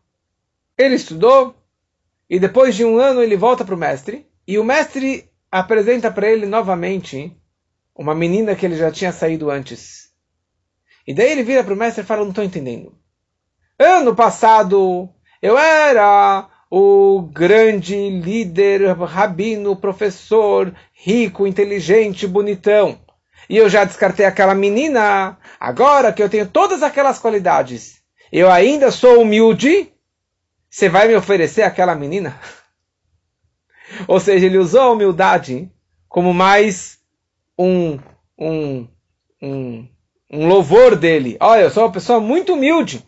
Ele 0.78 0.94
estudou 0.94 1.56
e 2.30 2.40
depois 2.40 2.76
de 2.76 2.86
um 2.86 3.00
ano 3.00 3.24
ele 3.24 3.36
volta 3.36 3.66
para 3.66 3.74
o 3.74 3.78
mestre 3.78 4.28
e 4.48 4.60
o 4.60 4.64
mestre 4.64 5.28
apresenta 5.52 6.12
para 6.12 6.30
ele 6.30 6.46
novamente 6.46 7.36
uma 7.96 8.14
menina 8.14 8.56
que 8.56 8.68
ele 8.68 8.76
já 8.76 8.92
tinha 8.92 9.12
saído 9.12 9.50
antes. 9.50 10.12
E 11.08 11.16
daí 11.16 11.32
ele 11.32 11.42
vira 11.42 11.64
para 11.64 11.74
o 11.74 11.78
mestre 11.78 12.04
e 12.04 12.06
fala: 12.06 12.22
Não 12.22 12.30
estou 12.30 12.44
entendendo. 12.44 12.96
Ano 13.80 14.16
passado 14.16 15.10
eu 15.42 15.58
era 15.58 16.48
o 16.76 17.22
grande 17.22 18.10
líder, 18.10 18.98
rabino, 18.98 19.76
professor, 19.76 20.74
rico, 20.92 21.46
inteligente, 21.46 22.26
bonitão. 22.26 23.00
E 23.48 23.58
eu 23.58 23.70
já 23.70 23.84
descartei 23.84 24.26
aquela 24.26 24.56
menina. 24.56 25.38
Agora 25.60 26.12
que 26.12 26.24
eu 26.24 26.28
tenho 26.28 26.48
todas 26.48 26.82
aquelas 26.82 27.20
qualidades, 27.20 28.02
eu 28.32 28.50
ainda 28.50 28.90
sou 28.90 29.22
humilde. 29.22 29.94
Você 30.68 30.90
vai 30.90 31.08
me 31.08 31.16
oferecer 31.16 31.62
aquela 31.62 31.94
menina? 31.94 32.40
Ou 34.08 34.20
seja, 34.20 34.48
ele 34.48 34.58
usou 34.58 34.82
a 34.82 34.92
humildade 34.94 35.72
como 36.10 36.34
mais 36.34 36.98
um, 37.56 38.00
um, 38.36 38.88
um, 39.40 39.88
um 40.28 40.48
louvor 40.48 40.96
dele. 40.96 41.38
Olha, 41.40 41.62
eu 41.62 41.70
sou 41.70 41.84
uma 41.84 41.92
pessoa 41.92 42.20
muito 42.20 42.54
humilde. 42.54 43.06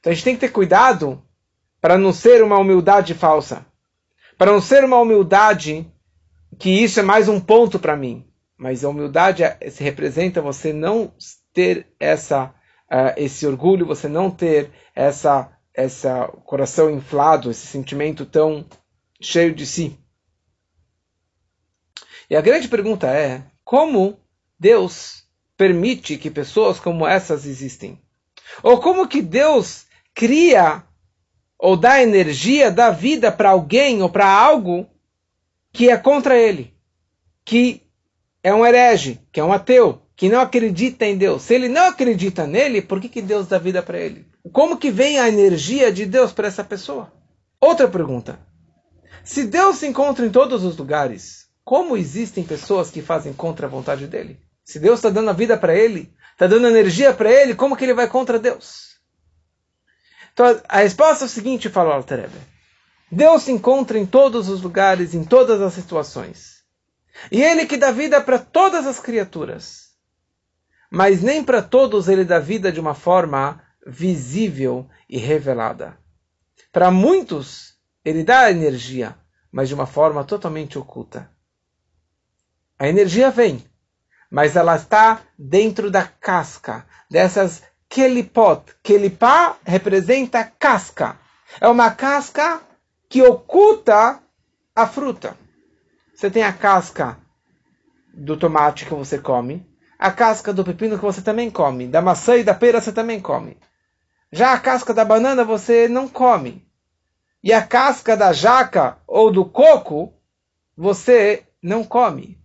Então 0.00 0.10
a 0.10 0.14
gente 0.14 0.24
tem 0.24 0.34
que 0.36 0.40
ter 0.40 0.52
cuidado 0.52 1.22
para 1.82 1.98
não 1.98 2.12
ser 2.12 2.44
uma 2.44 2.56
humildade 2.56 3.12
falsa, 3.12 3.66
para 4.38 4.52
não 4.52 4.60
ser 4.60 4.84
uma 4.84 5.00
humildade 5.00 5.84
que 6.56 6.70
isso 6.70 7.00
é 7.00 7.02
mais 7.02 7.28
um 7.28 7.40
ponto 7.40 7.76
para 7.76 7.96
mim. 7.96 8.24
Mas 8.56 8.84
a 8.84 8.88
humildade 8.88 9.42
é, 9.42 9.58
se 9.68 9.82
representa 9.82 10.40
você 10.40 10.72
não 10.72 11.12
ter 11.52 11.88
essa, 11.98 12.54
uh, 12.88 13.12
esse 13.16 13.44
orgulho, 13.44 13.84
você 13.84 14.06
não 14.06 14.30
ter 14.30 14.70
essa, 14.94 15.50
essa 15.74 16.28
coração 16.44 16.88
inflado, 16.88 17.50
esse 17.50 17.66
sentimento 17.66 18.24
tão 18.24 18.64
cheio 19.20 19.52
de 19.52 19.66
si. 19.66 19.98
E 22.30 22.36
a 22.36 22.40
grande 22.40 22.68
pergunta 22.68 23.08
é: 23.08 23.42
como 23.64 24.20
Deus 24.56 25.24
permite 25.56 26.16
que 26.16 26.30
pessoas 26.30 26.78
como 26.78 27.04
essas 27.04 27.44
existem? 27.44 28.00
Ou 28.62 28.80
como 28.80 29.08
que 29.08 29.20
Deus 29.20 29.84
cria 30.14 30.84
ou 31.62 31.76
dá 31.76 32.02
energia, 32.02 32.72
dá 32.72 32.90
vida 32.90 33.30
para 33.30 33.50
alguém 33.50 34.02
ou 34.02 34.08
para 34.08 34.28
algo 34.28 34.84
que 35.72 35.88
é 35.88 35.96
contra 35.96 36.36
ele, 36.36 36.74
que 37.44 37.82
é 38.42 38.52
um 38.52 38.66
herege, 38.66 39.20
que 39.30 39.38
é 39.38 39.44
um 39.44 39.52
ateu, 39.52 40.02
que 40.16 40.28
não 40.28 40.40
acredita 40.40 41.06
em 41.06 41.16
Deus. 41.16 41.42
Se 41.42 41.54
ele 41.54 41.68
não 41.68 41.86
acredita 41.86 42.48
nele, 42.48 42.82
por 42.82 43.00
que, 43.00 43.08
que 43.08 43.22
Deus 43.22 43.46
dá 43.46 43.58
vida 43.58 43.80
para 43.80 43.96
ele? 43.96 44.26
Como 44.52 44.76
que 44.76 44.90
vem 44.90 45.20
a 45.20 45.28
energia 45.28 45.92
de 45.92 46.04
Deus 46.04 46.32
para 46.32 46.48
essa 46.48 46.64
pessoa? 46.64 47.12
Outra 47.60 47.86
pergunta. 47.86 48.40
Se 49.22 49.44
Deus 49.44 49.76
se 49.76 49.86
encontra 49.86 50.26
em 50.26 50.30
todos 50.30 50.64
os 50.64 50.76
lugares, 50.76 51.46
como 51.64 51.96
existem 51.96 52.42
pessoas 52.42 52.90
que 52.90 53.00
fazem 53.00 53.32
contra 53.32 53.68
a 53.68 53.70
vontade 53.70 54.08
dele? 54.08 54.40
Se 54.64 54.80
Deus 54.80 54.98
está 54.98 55.10
dando 55.10 55.30
a 55.30 55.32
vida 55.32 55.56
para 55.56 55.76
ele, 55.76 56.12
está 56.32 56.48
dando 56.48 56.66
energia 56.66 57.14
para 57.14 57.30
ele, 57.30 57.54
como 57.54 57.76
que 57.76 57.84
ele 57.84 57.94
vai 57.94 58.08
contra 58.08 58.36
Deus? 58.36 58.91
Então 60.32 60.60
a 60.68 60.78
resposta 60.78 61.24
é 61.24 61.26
o 61.26 61.30
seguinte, 61.30 61.68
falou 61.68 61.92
Alterebe. 61.92 62.38
Deus 63.10 63.42
se 63.42 63.52
encontra 63.52 63.98
em 63.98 64.06
todos 64.06 64.48
os 64.48 64.62
lugares, 64.62 65.14
em 65.14 65.22
todas 65.22 65.60
as 65.60 65.74
situações. 65.74 66.62
E 67.30 67.42
Ele 67.42 67.66
que 67.66 67.76
dá 67.76 67.90
vida 67.90 68.20
para 68.20 68.38
todas 68.38 68.86
as 68.86 68.98
criaturas. 68.98 69.90
Mas 70.90 71.22
nem 71.22 71.44
para 71.44 71.62
todos 71.62 72.08
Ele 72.08 72.24
dá 72.24 72.38
vida 72.38 72.72
de 72.72 72.80
uma 72.80 72.94
forma 72.94 73.62
visível 73.86 74.88
e 75.08 75.18
revelada. 75.18 75.98
Para 76.72 76.90
muitos, 76.90 77.74
Ele 78.04 78.24
dá 78.24 78.50
energia, 78.50 79.16
mas 79.50 79.68
de 79.68 79.74
uma 79.74 79.86
forma 79.86 80.24
totalmente 80.24 80.78
oculta. 80.78 81.30
A 82.78 82.88
energia 82.88 83.30
vem, 83.30 83.62
mas 84.30 84.56
ela 84.56 84.74
está 84.74 85.20
dentro 85.38 85.90
da 85.90 86.04
casca 86.04 86.86
dessas 87.10 87.62
kelipot. 87.92 88.74
Kelipá 88.82 89.58
representa 89.66 90.42
casca. 90.58 91.18
É 91.60 91.68
uma 91.68 91.90
casca 91.90 92.62
que 93.06 93.22
oculta 93.22 94.18
a 94.74 94.86
fruta. 94.86 95.36
Você 96.14 96.30
tem 96.30 96.42
a 96.42 96.54
casca 96.54 97.18
do 98.14 98.34
tomate 98.34 98.86
que 98.86 98.94
você 98.94 99.18
come, 99.18 99.66
a 99.98 100.10
casca 100.10 100.54
do 100.54 100.64
pepino 100.64 100.96
que 100.96 101.04
você 101.04 101.20
também 101.20 101.50
come, 101.50 101.86
da 101.86 102.00
maçã 102.00 102.36
e 102.36 102.44
da 102.44 102.54
pera 102.54 102.80
você 102.80 102.92
também 102.92 103.20
come. 103.20 103.58
Já 104.30 104.54
a 104.54 104.58
casca 104.58 104.94
da 104.94 105.04
banana 105.04 105.44
você 105.44 105.86
não 105.86 106.08
come. 106.08 106.66
E 107.44 107.52
a 107.52 107.60
casca 107.60 108.16
da 108.16 108.32
jaca 108.32 108.96
ou 109.06 109.30
do 109.30 109.44
coco 109.44 110.14
você 110.74 111.46
não 111.62 111.84
come. 111.84 112.40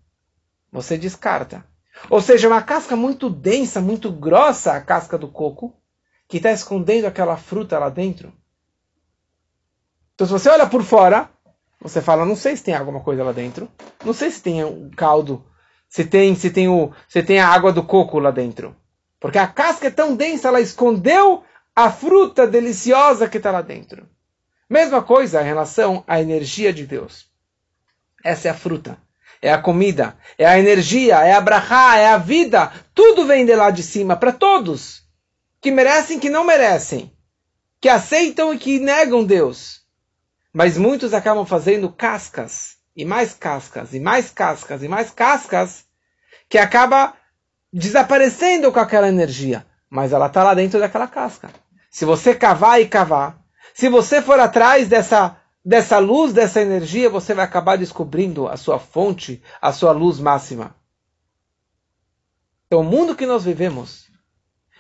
Você 0.74 0.98
descarta. 0.98 1.64
Ou 2.10 2.22
seja, 2.22 2.48
uma 2.48 2.62
casca 2.62 2.96
muito 2.96 3.30
densa, 3.30 3.82
muito 3.82 4.12
grossa, 4.12 4.74
a 4.74 4.82
casca 4.82 5.18
do 5.18 5.28
coco, 5.28 5.74
que 6.28 6.38
está 6.38 6.52
escondendo 6.52 7.06
aquela 7.06 7.38
fruta 7.38 7.78
lá 7.80 7.90
dentro. 7.90 8.34
Então, 10.16 10.26
se 10.26 10.34
você 10.34 10.50
olha 10.50 10.68
por 10.68 10.84
fora, 10.84 11.30
você 11.80 12.02
fala, 12.02 12.26
não 12.26 12.36
sei 12.36 12.56
se 12.56 12.64
tem 12.64 12.76
alguma 12.76 13.02
coisa 13.02 13.24
lá 13.24 13.32
dentro, 13.32 13.70
não 14.04 14.14
sei 14.14 14.32
se 14.32 14.42
tem 14.42 14.64
um 14.64 14.90
caldo, 14.90 15.46
se 15.88 16.06
tem, 16.06 16.36
se 16.36 16.50
tem 16.50 16.68
o, 16.68 16.92
se 17.08 17.22
tem 17.22 17.40
a 17.40 17.48
água 17.48 17.72
do 17.72 17.84
coco 17.84 18.20
lá 18.20 18.32
dentro, 18.32 18.76
porque 19.20 19.38
a 19.38 19.48
casca 19.48 19.88
é 19.88 19.92
tão 19.92 20.16
densa, 20.16 20.48
ela 20.48 20.62
escondeu 20.62 21.44
a 21.76 21.92
fruta 21.92 22.48
deliciosa 22.48 23.30
que 23.30 23.38
está 23.38 23.52
lá 23.52 23.62
dentro. 23.62 24.08
Mesma 24.70 25.02
coisa 25.02 25.42
em 25.42 25.46
relação 25.46 26.04
à 26.08 26.20
energia 26.20 26.74
de 26.74 26.86
Deus. 26.86 27.32
Essa 28.24 28.48
é 28.48 28.52
a 28.52 28.56
fruta 28.56 28.98
é 29.42 29.52
a 29.52 29.58
comida, 29.58 30.18
é 30.38 30.46
a 30.46 30.58
energia, 30.58 31.16
é 31.24 31.34
a 31.34 31.42
brachá, 31.42 31.98
é 31.98 32.08
a 32.08 32.18
vida. 32.18 32.72
Tudo 32.94 33.26
vem 33.26 33.46
de 33.46 33.56
lá 33.56 33.70
de 33.70 33.84
cima 33.84 34.16
para 34.16 34.32
todos. 34.32 35.04
Que 35.62 35.72
merecem, 35.72 36.20
que 36.20 36.30
não 36.30 36.44
merecem. 36.44 37.12
Que 37.80 37.90
aceitam 37.90 38.54
e 38.54 38.58
que 38.58 38.80
negam 38.80 39.24
Deus. 39.24 39.82
Mas 40.54 40.78
muitos 40.78 41.14
acabam 41.14 41.46
fazendo 41.46 41.92
cascas, 41.92 42.78
e 42.96 43.06
mais 43.06 43.34
cascas, 43.34 43.94
e 43.94 44.00
mais 44.00 44.32
cascas, 44.32 44.82
e 44.82 44.88
mais 44.88 45.12
cascas, 45.12 45.86
que 46.50 46.58
acaba 46.58 47.14
desaparecendo 47.72 48.72
com 48.72 48.80
aquela 48.80 49.08
energia. 49.08 49.66
Mas 49.90 50.12
ela 50.12 50.28
está 50.28 50.44
lá 50.44 50.54
dentro 50.54 50.80
daquela 50.80 51.08
casca. 51.08 51.50
Se 51.92 52.06
você 52.06 52.34
cavar 52.34 52.82
e 52.82 52.88
cavar, 52.88 53.40
se 53.74 53.90
você 53.90 54.22
for 54.22 54.40
atrás 54.40 54.88
dessa 54.88 55.38
dessa 55.68 56.00
luz, 56.00 56.32
dessa 56.32 56.62
energia, 56.62 57.10
você 57.10 57.34
vai 57.34 57.44
acabar 57.44 57.78
descobrindo 57.78 58.48
a 58.48 58.56
sua 58.56 58.80
fonte, 58.80 59.44
a 59.62 59.74
sua 59.74 59.92
luz 59.92 60.18
máxima. 60.18 60.74
Então, 62.66 62.80
o 62.80 62.86
mundo 62.86 63.14
que 63.14 63.26
nós 63.26 63.44
vivemos 63.44 64.10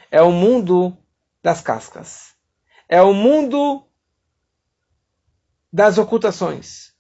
é 0.09 0.21
o 0.21 0.31
mundo 0.31 0.97
das 1.43 1.59
cascas. 1.59 2.33
É 2.88 3.01
o 3.01 3.13
mundo 3.13 3.85
das 5.73 5.97
ocultações. 5.97 6.93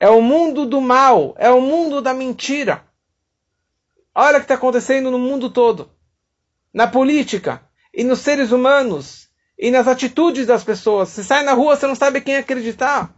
É 0.00 0.10
o 0.10 0.20
mundo 0.20 0.66
do 0.66 0.80
mal. 0.80 1.36
É 1.38 1.48
o 1.48 1.60
mundo 1.60 2.02
da 2.02 2.12
mentira. 2.12 2.84
Olha 4.12 4.38
o 4.38 4.40
que 4.40 4.46
está 4.46 4.54
acontecendo 4.54 5.12
no 5.12 5.18
mundo 5.18 5.48
todo. 5.48 5.92
Na 6.74 6.88
política, 6.88 7.62
e 7.94 8.02
nos 8.02 8.18
seres 8.18 8.50
humanos, 8.50 9.30
e 9.56 9.70
nas 9.70 9.86
atitudes 9.86 10.44
das 10.44 10.64
pessoas. 10.64 11.10
Você 11.10 11.22
sai 11.22 11.44
na 11.44 11.52
rua, 11.52 11.76
você 11.76 11.86
não 11.86 11.94
sabe 11.94 12.20
quem 12.20 12.36
acreditar. 12.36 13.16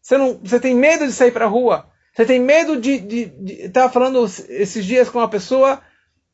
Você, 0.00 0.16
não, 0.16 0.38
você 0.42 0.58
tem 0.58 0.74
medo 0.74 1.06
de 1.06 1.12
sair 1.12 1.30
para 1.30 1.44
a 1.44 1.48
rua. 1.48 1.90
Você 2.14 2.24
tem 2.24 2.40
medo 2.40 2.80
de. 2.80 3.32
Estava 3.64 3.92
falando 3.92 4.24
esses 4.24 4.84
dias 4.84 5.08
com 5.08 5.18
uma 5.18 5.28
pessoa 5.28 5.80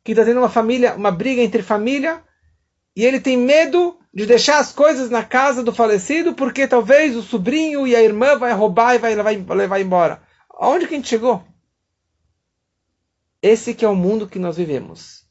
que 0.03 0.13
está 0.13 0.25
tendo 0.25 0.39
uma 0.39 0.49
família, 0.49 0.95
uma 0.95 1.11
briga 1.11 1.43
entre 1.43 1.63
família, 1.63 2.23
e 2.95 3.05
ele 3.05 3.21
tem 3.21 3.37
medo 3.37 3.99
de 4.15 4.25
deixar 4.25 4.59
as 4.59 4.73
coisas 4.73 5.11
na 5.11 5.23
casa 5.23 5.63
do 5.63 5.75
falecido, 5.75 6.33
porque 6.33 6.67
talvez 6.67 7.15
o 7.17 7.23
sobrinho 7.23 7.87
e 7.87 7.95
a 7.95 8.03
irmã 8.03 8.39
vai 8.39 8.53
roubar 8.53 8.95
e 8.95 8.99
vai 8.99 9.15
levar, 9.15 9.55
levar 9.55 9.81
embora. 9.81 10.23
Aonde 10.49 10.87
que 10.87 10.95
a 10.95 10.97
gente 10.97 11.09
chegou? 11.09 11.45
Esse 13.43 13.75
que 13.75 13.85
é 13.85 13.89
o 13.89 13.95
mundo 13.95 14.27
que 14.27 14.39
nós 14.39 14.57
vivemos. 14.57 15.27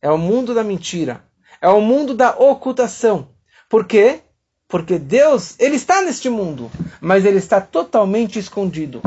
É 0.00 0.10
o 0.10 0.16
mundo 0.16 0.54
da 0.54 0.64
mentira. 0.64 1.24
É 1.60 1.68
o 1.68 1.80
mundo 1.80 2.14
da 2.14 2.30
ocultação. 2.30 3.34
Por 3.68 3.86
quê? 3.86 4.22
Porque 4.70 5.00
Deus, 5.00 5.56
ele 5.58 5.74
está 5.74 6.00
neste 6.00 6.30
mundo, 6.30 6.70
mas 7.00 7.24
ele 7.24 7.38
está 7.38 7.60
totalmente 7.60 8.38
escondido. 8.38 9.02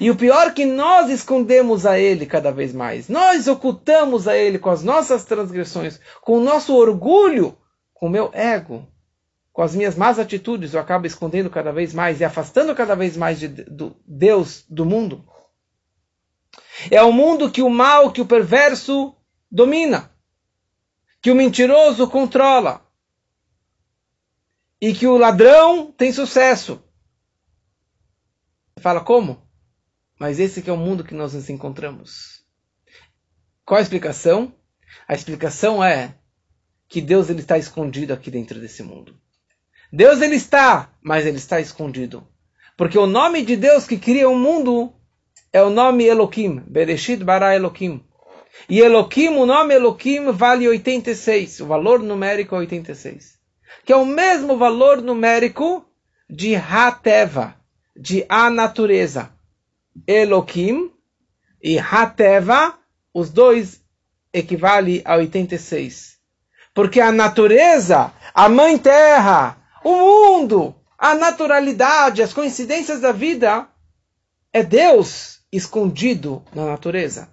E 0.00 0.10
o 0.10 0.16
pior 0.16 0.48
é 0.48 0.50
que 0.50 0.66
nós 0.66 1.08
escondemos 1.08 1.86
a 1.86 1.98
ele 1.98 2.26
cada 2.26 2.50
vez 2.50 2.74
mais. 2.74 3.08
Nós 3.08 3.46
ocultamos 3.46 4.26
a 4.26 4.36
ele 4.36 4.58
com 4.58 4.68
as 4.68 4.82
nossas 4.82 5.24
transgressões, 5.24 6.00
com 6.20 6.36
o 6.36 6.42
nosso 6.42 6.74
orgulho, 6.74 7.56
com 7.94 8.06
o 8.06 8.10
meu 8.10 8.30
ego, 8.34 8.86
com 9.52 9.62
as 9.62 9.74
minhas 9.74 9.94
más 9.94 10.18
atitudes, 10.18 10.74
eu 10.74 10.80
acabo 10.80 11.06
escondendo 11.06 11.48
cada 11.48 11.72
vez 11.72 11.94
mais 11.94 12.20
e 12.20 12.24
afastando 12.24 12.74
cada 12.74 12.94
vez 12.94 13.16
mais 13.16 13.38
de, 13.38 13.48
do 13.48 13.96
Deus 14.06 14.64
do 14.68 14.84
mundo. 14.84 15.24
É 16.90 17.02
o 17.02 17.12
mundo 17.12 17.50
que 17.50 17.62
o 17.62 17.70
mal, 17.70 18.10
que 18.10 18.20
o 18.20 18.26
perverso 18.26 19.14
domina, 19.50 20.10
que 21.22 21.30
o 21.30 21.34
mentiroso 21.36 22.08
controla 22.08 22.87
e 24.80 24.94
que 24.94 25.06
o 25.06 25.16
ladrão 25.16 25.92
tem 25.92 26.12
sucesso. 26.12 26.82
Você 28.74 28.82
fala 28.82 29.00
como? 29.00 29.42
Mas 30.18 30.38
esse 30.38 30.62
que 30.62 30.70
é 30.70 30.72
o 30.72 30.76
mundo 30.76 31.04
que 31.04 31.14
nós 31.14 31.34
nos 31.34 31.50
encontramos. 31.50 32.44
Qual 33.64 33.78
a 33.78 33.82
explicação? 33.82 34.54
A 35.06 35.14
explicação 35.14 35.82
é 35.82 36.14
que 36.88 37.00
Deus 37.00 37.28
ele 37.28 37.40
está 37.40 37.58
escondido 37.58 38.12
aqui 38.12 38.30
dentro 38.30 38.60
desse 38.60 38.82
mundo. 38.82 39.20
Deus 39.92 40.20
ele 40.20 40.36
está, 40.36 40.92
mas 41.02 41.26
ele 41.26 41.38
está 41.38 41.60
escondido. 41.60 42.26
Porque 42.76 42.98
o 42.98 43.06
nome 43.06 43.42
de 43.42 43.56
Deus 43.56 43.86
que 43.86 43.98
cria 43.98 44.28
o 44.28 44.38
mundo 44.38 44.92
é 45.52 45.62
o 45.62 45.70
nome 45.70 46.04
Elohim, 46.04 46.62
Bereshit 46.66 47.24
bara 47.24 47.54
Elohim. 47.54 48.04
E 48.68 48.80
Elohim, 48.80 49.28
o 49.28 49.46
nome 49.46 49.74
Elohim 49.74 50.30
vale 50.30 50.68
86, 50.68 51.60
o 51.60 51.66
valor 51.66 52.00
numérico 52.00 52.54
é 52.54 52.58
86 52.58 53.37
que 53.88 53.92
é 53.94 53.96
o 53.96 54.04
mesmo 54.04 54.58
valor 54.58 55.00
numérico 55.00 55.82
de 56.28 56.54
Hateva, 56.54 57.54
de 57.96 58.22
a 58.28 58.50
natureza. 58.50 59.30
Elohim 60.06 60.92
e 61.62 61.78
Hateva, 61.78 62.78
os 63.14 63.30
dois 63.30 63.82
equivale 64.30 65.00
a 65.06 65.16
86. 65.16 66.18
Porque 66.74 67.00
a 67.00 67.10
natureza, 67.10 68.12
a 68.34 68.46
mãe 68.46 68.76
terra, 68.76 69.56
o 69.82 69.96
mundo, 69.96 70.74
a 70.98 71.14
naturalidade, 71.14 72.22
as 72.22 72.34
coincidências 72.34 73.00
da 73.00 73.10
vida, 73.10 73.68
é 74.52 74.62
Deus 74.62 75.40
escondido 75.50 76.44
na 76.54 76.66
natureza. 76.66 77.30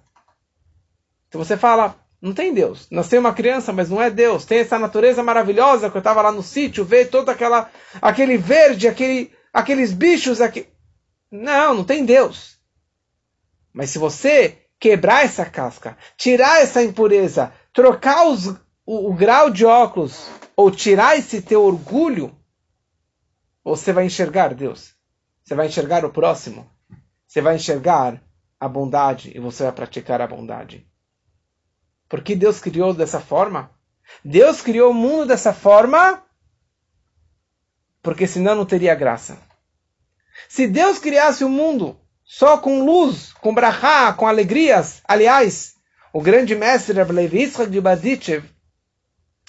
Então 1.28 1.38
você 1.38 1.54
fala, 1.54 1.94
não 2.26 2.34
tem 2.34 2.52
Deus. 2.52 2.88
Nasceu 2.90 3.20
uma 3.20 3.32
criança, 3.32 3.72
mas 3.72 3.88
não 3.88 4.02
é 4.02 4.10
Deus. 4.10 4.44
Tem 4.44 4.58
essa 4.58 4.78
natureza 4.78 5.22
maravilhosa 5.22 5.88
que 5.88 5.96
eu 5.96 6.00
estava 6.00 6.20
lá 6.20 6.32
no 6.32 6.42
sítio, 6.42 6.84
ver 6.84 7.08
todo 7.08 7.28
aquela, 7.28 7.70
aquele 8.02 8.36
verde, 8.36 8.88
aquele, 8.88 9.32
aqueles 9.52 9.92
bichos 9.92 10.40
aqui. 10.40 10.66
Não, 11.30 11.72
não 11.72 11.84
tem 11.84 12.04
Deus. 12.04 12.58
Mas 13.72 13.90
se 13.90 13.98
você 13.98 14.58
quebrar 14.78 15.24
essa 15.24 15.46
casca, 15.46 15.96
tirar 16.16 16.60
essa 16.60 16.82
impureza, 16.82 17.52
trocar 17.72 18.26
os, 18.26 18.48
o, 18.84 19.10
o 19.10 19.14
grau 19.14 19.48
de 19.48 19.64
óculos, 19.64 20.26
ou 20.56 20.70
tirar 20.70 21.16
esse 21.16 21.40
teu 21.40 21.62
orgulho, 21.62 22.36
você 23.62 23.92
vai 23.92 24.04
enxergar 24.04 24.52
Deus. 24.52 24.94
Você 25.44 25.54
vai 25.54 25.68
enxergar 25.68 26.04
o 26.04 26.10
próximo. 26.10 26.68
Você 27.24 27.40
vai 27.40 27.54
enxergar 27.54 28.20
a 28.58 28.68
bondade 28.68 29.30
e 29.32 29.38
você 29.38 29.62
vai 29.62 29.72
praticar 29.72 30.20
a 30.20 30.26
bondade. 30.26 30.88
Por 32.08 32.22
que 32.22 32.34
Deus 32.36 32.60
criou 32.60 32.94
dessa 32.94 33.20
forma? 33.20 33.70
Deus 34.24 34.60
criou 34.60 34.90
o 34.90 34.94
mundo 34.94 35.26
dessa 35.26 35.52
forma 35.52 36.22
porque 38.06 38.24
senão 38.24 38.54
não 38.54 38.64
teria 38.64 38.94
graça. 38.94 39.36
Se 40.48 40.68
Deus 40.68 40.96
criasse 40.96 41.42
o 41.42 41.48
mundo 41.48 41.98
só 42.24 42.56
com 42.56 42.84
luz, 42.84 43.32
com 43.40 43.52
brachá, 43.52 44.12
com 44.12 44.28
alegrias, 44.28 45.00
aliás, 45.08 45.74
o 46.12 46.20
grande 46.20 46.54
mestre 46.54 47.02
Levi 47.02 47.40
Yitzhak 47.40 47.68
de 47.68 47.80
Bazitchev, 47.80 48.44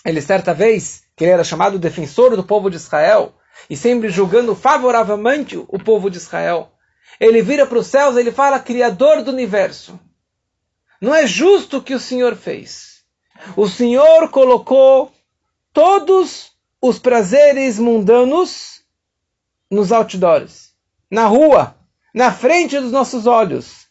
ele 0.04 0.22
certa 0.22 0.56
vez, 0.56 1.04
que 1.16 1.24
ele 1.24 1.34
era 1.34 1.44
chamado 1.44 1.78
defensor 1.78 2.36
do 2.36 2.44
povo 2.44 2.68
de 2.70 2.78
Israel, 2.78 3.36
e 3.70 3.78
sempre 3.78 4.10
julgando 4.10 4.56
favoravelmente 4.56 5.56
o 5.56 5.78
povo 5.78 6.10
de 6.10 6.18
Israel, 6.18 6.72
ele 7.20 7.44
vira 7.44 7.68
para 7.68 7.78
os 7.78 7.86
céus 7.86 8.16
e 8.16 8.22
ele 8.22 8.32
fala, 8.32 8.60
Criador 8.60 9.22
do 9.22 9.32
universo. 9.32 10.00
Não 11.02 11.14
é 11.14 11.28
justo 11.28 11.78
o 11.78 11.82
que 11.82 11.94
o 11.94 12.00
Senhor 12.00 12.36
fez. 12.36 13.04
O 13.56 13.68
Senhor 13.68 14.30
colocou 14.30 15.12
todos 15.72 16.52
os 16.82 16.98
prazeres 16.98 17.78
mundanos 17.78 18.82
nos 19.70 19.92
outdoors, 19.92 20.74
na 21.10 21.26
rua, 21.26 21.76
na 22.14 22.32
frente 22.32 22.80
dos 22.80 22.92
nossos 22.92 23.28
olhos. 23.28 23.88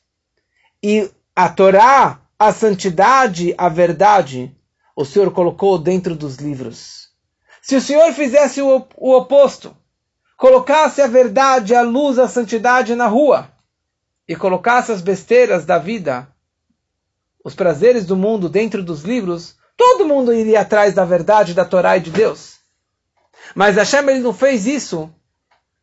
E 0.82 1.10
a 1.34 1.48
Torá, 1.48 2.20
a 2.38 2.52
santidade, 2.52 3.54
a 3.56 3.68
verdade, 3.68 4.56
o 4.96 5.04
Senhor 5.04 5.30
colocou 5.30 5.78
dentro 5.78 6.16
dos 6.16 6.36
livros. 6.36 7.10
Se 7.62 7.76
o 7.76 7.80
Senhor 7.80 8.12
fizesse 8.12 8.62
o, 8.62 8.86
o 8.96 9.14
oposto, 9.14 9.76
colocasse 10.36 11.02
a 11.02 11.06
verdade, 11.06 11.74
a 11.74 11.82
luz, 11.82 12.18
a 12.18 12.28
santidade 12.28 12.94
na 12.94 13.06
rua 13.06 13.50
e 14.28 14.34
colocasse 14.34 14.90
as 14.92 15.00
besteiras 15.00 15.64
da 15.64 15.78
vida, 15.78 16.28
os 17.46 17.54
prazeres 17.54 18.04
do 18.04 18.16
mundo 18.16 18.48
dentro 18.48 18.82
dos 18.82 19.02
livros, 19.02 19.54
todo 19.76 20.04
mundo 20.04 20.34
iria 20.34 20.62
atrás 20.62 20.94
da 20.94 21.04
verdade 21.04 21.54
da 21.54 21.64
Torá 21.64 21.96
e 21.96 22.00
de 22.00 22.10
Deus. 22.10 22.56
Mas 23.54 23.76
Hashem 23.76 24.00
ele 24.10 24.18
não 24.18 24.34
fez 24.34 24.66
isso 24.66 25.08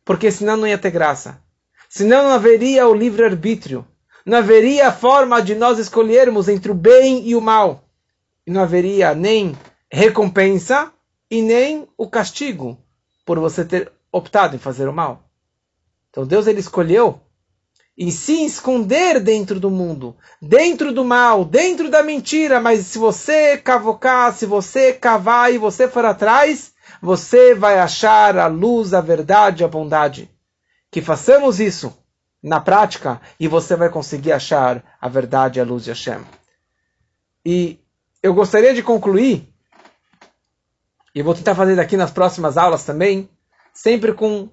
porque 0.04 0.30
senão 0.30 0.58
não 0.58 0.66
ia 0.66 0.76
ter 0.76 0.90
graça. 0.90 1.40
Senão 1.88 2.24
não 2.24 2.32
haveria 2.32 2.86
o 2.86 2.92
livre-arbítrio. 2.92 3.82
Não 4.26 4.36
haveria 4.36 4.92
forma 4.92 5.40
de 5.40 5.54
nós 5.54 5.78
escolhermos 5.78 6.50
entre 6.50 6.70
o 6.70 6.74
bem 6.74 7.26
e 7.26 7.34
o 7.34 7.40
mal. 7.40 7.82
E 8.46 8.50
não 8.50 8.60
haveria 8.60 9.14
nem 9.14 9.56
recompensa 9.90 10.92
e 11.30 11.40
nem 11.40 11.88
o 11.96 12.06
castigo 12.06 12.76
por 13.24 13.38
você 13.38 13.64
ter 13.64 13.90
optado 14.12 14.54
em 14.54 14.58
fazer 14.58 14.86
o 14.86 14.92
mal. 14.92 15.30
Então 16.10 16.26
Deus 16.26 16.46
ele 16.46 16.60
escolheu 16.60 17.22
e 17.96 18.10
se 18.10 18.44
esconder 18.44 19.20
dentro 19.20 19.60
do 19.60 19.70
mundo, 19.70 20.16
dentro 20.42 20.92
do 20.92 21.04
mal, 21.04 21.44
dentro 21.44 21.88
da 21.88 22.02
mentira, 22.02 22.60
mas 22.60 22.86
se 22.86 22.98
você 22.98 23.56
cavocar, 23.56 24.34
se 24.34 24.46
você 24.46 24.92
cavar 24.92 25.52
e 25.52 25.58
você 25.58 25.86
for 25.86 26.04
atrás, 26.04 26.72
você 27.00 27.54
vai 27.54 27.78
achar 27.78 28.36
a 28.36 28.46
luz, 28.46 28.92
a 28.92 29.00
verdade, 29.00 29.62
a 29.62 29.68
bondade. 29.68 30.28
Que 30.90 31.00
façamos 31.00 31.60
isso 31.60 31.96
na 32.42 32.60
prática 32.60 33.20
e 33.38 33.46
você 33.46 33.76
vai 33.76 33.88
conseguir 33.88 34.32
achar 34.32 34.82
a 35.00 35.08
verdade, 35.08 35.60
a 35.60 35.64
luz 35.64 35.84
de 35.84 35.90
Hashem. 35.90 36.20
E 37.46 37.78
eu 38.22 38.34
gostaria 38.34 38.74
de 38.74 38.82
concluir, 38.82 39.48
e 41.14 41.22
vou 41.22 41.34
tentar 41.34 41.54
fazer 41.54 41.76
daqui 41.76 41.96
nas 41.96 42.10
próximas 42.10 42.56
aulas 42.56 42.84
também, 42.84 43.28
sempre 43.72 44.12
com 44.12 44.48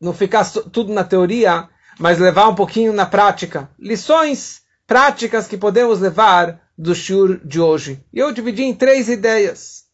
não 0.00 0.12
ficar 0.12 0.44
tudo 0.50 0.92
na 0.92 1.02
teoria, 1.02 1.68
mas 1.98 2.18
levar 2.18 2.48
um 2.48 2.54
pouquinho 2.54 2.92
na 2.92 3.04
prática. 3.04 3.70
Lições 3.78 4.62
práticas 4.86 5.46
que 5.46 5.56
podemos 5.56 6.00
levar 6.00 6.60
do 6.76 6.94
shur 6.94 7.40
de 7.44 7.60
hoje. 7.60 8.04
E 8.12 8.18
eu 8.18 8.32
dividi 8.32 8.62
em 8.62 8.74
três 8.74 9.08
ideias. 9.08 9.84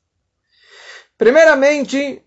Primeiramente, 1.16 2.22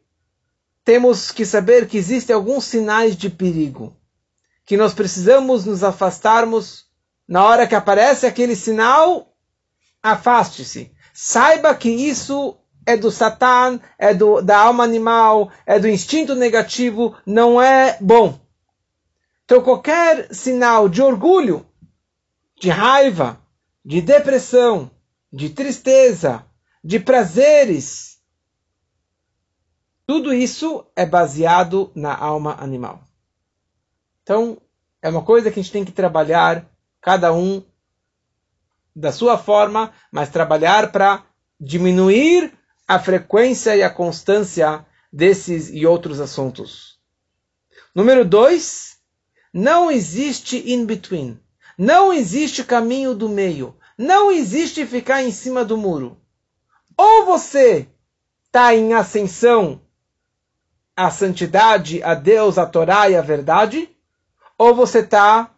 temos 0.84 1.32
que 1.32 1.46
saber 1.46 1.88
que 1.88 1.98
existem 1.98 2.36
alguns 2.36 2.66
sinais 2.66 3.16
de 3.16 3.30
perigo, 3.30 3.96
que 4.66 4.78
nós 4.78 4.94
precisamos 4.94 5.66
nos 5.66 5.84
afastarmos. 5.84 6.88
Na 7.28 7.44
hora 7.44 7.68
que 7.68 7.76
aparece 7.76 8.26
aquele 8.26 8.56
sinal, 8.56 9.36
afaste-se. 10.02 10.92
Saiba 11.14 11.76
que 11.76 11.90
isso 11.90 12.58
é 12.86 12.96
do 12.96 13.12
Satan, 13.12 13.82
é 14.00 14.14
do, 14.14 14.42
da 14.42 14.58
alma 14.58 14.84
animal, 14.86 15.52
é 15.66 15.78
do 15.78 15.90
instinto 15.90 16.34
negativo, 16.36 17.18
não 17.26 17.62
é 17.62 17.98
bom. 18.00 18.40
Então, 19.48 19.64
qualquer 19.64 20.36
sinal 20.36 20.90
de 20.90 21.02
orgulho, 21.02 21.66
de 22.60 22.70
raiva, 22.70 23.42
de 23.84 24.02
depressão, 24.02 24.92
de 25.32 25.52
tristeza, 25.52 26.46
de 26.84 27.00
prazeres, 27.00 28.20
tudo 30.06 30.34
isso 30.34 30.86
é 30.98 31.06
baseado 31.06 31.94
na 31.96 32.14
alma 32.14 32.58
animal. 32.60 33.08
Então, 34.22 34.62
é 35.02 35.08
uma 35.08 35.24
coisa 35.24 35.50
que 35.50 35.62
a 35.62 35.64
gente 35.64 35.72
tem 35.72 35.86
que 35.86 35.94
trabalhar, 35.94 36.70
cada 37.00 37.32
um 37.32 37.64
da 38.94 39.14
sua 39.14 39.38
forma, 39.38 39.94
mas 40.12 40.28
trabalhar 40.30 40.92
para 40.92 41.26
diminuir 41.58 42.52
a 42.86 43.00
frequência 43.00 43.78
e 43.78 43.82
a 43.82 43.90
constância 43.90 44.86
desses 45.10 45.70
e 45.70 45.86
outros 45.86 46.20
assuntos. 46.20 47.00
Número 47.96 48.26
dois, 48.26 48.97
não 49.58 49.90
existe 49.90 50.72
in 50.72 50.86
between. 50.86 51.40
Não 51.76 52.14
existe 52.14 52.64
caminho 52.64 53.16
do 53.16 53.28
meio. 53.28 53.76
Não 53.98 54.32
existe 54.32 54.86
ficar 54.86 55.24
em 55.24 55.32
cima 55.32 55.66
do 55.66 55.76
muro. 55.76 56.16
Ou 56.96 57.26
você 57.26 57.90
está 58.46 58.76
em 58.76 58.94
ascensão 58.94 59.82
à 60.96 61.10
santidade, 61.10 62.04
a 62.04 62.14
Deus, 62.14 62.60
a 62.60 62.68
Torá 62.68 63.10
e 63.10 63.16
a 63.16 63.22
verdade, 63.24 63.90
ou 64.60 64.76
você 64.76 65.00
está 65.00 65.50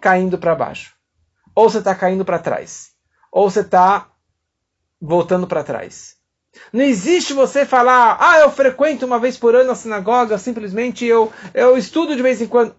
caindo 0.00 0.36
para 0.36 0.56
baixo. 0.56 0.92
Ou 1.54 1.70
você 1.70 1.78
está 1.78 1.94
caindo 1.94 2.24
para 2.24 2.40
trás. 2.40 2.90
Ou 3.30 3.48
você 3.48 3.60
está 3.60 4.10
voltando 5.00 5.46
para 5.46 5.62
trás. 5.62 6.16
Não 6.72 6.82
existe 6.82 7.32
você 7.32 7.64
falar, 7.64 8.16
ah, 8.18 8.40
eu 8.40 8.50
frequento 8.50 9.06
uma 9.06 9.20
vez 9.20 9.36
por 9.36 9.54
ano 9.54 9.70
a 9.70 9.76
sinagoga, 9.76 10.38
simplesmente 10.38 11.04
eu, 11.04 11.32
eu 11.54 11.78
estudo 11.78 12.16
de 12.16 12.22
vez 12.22 12.42
em 12.42 12.48
quando. 12.48 12.74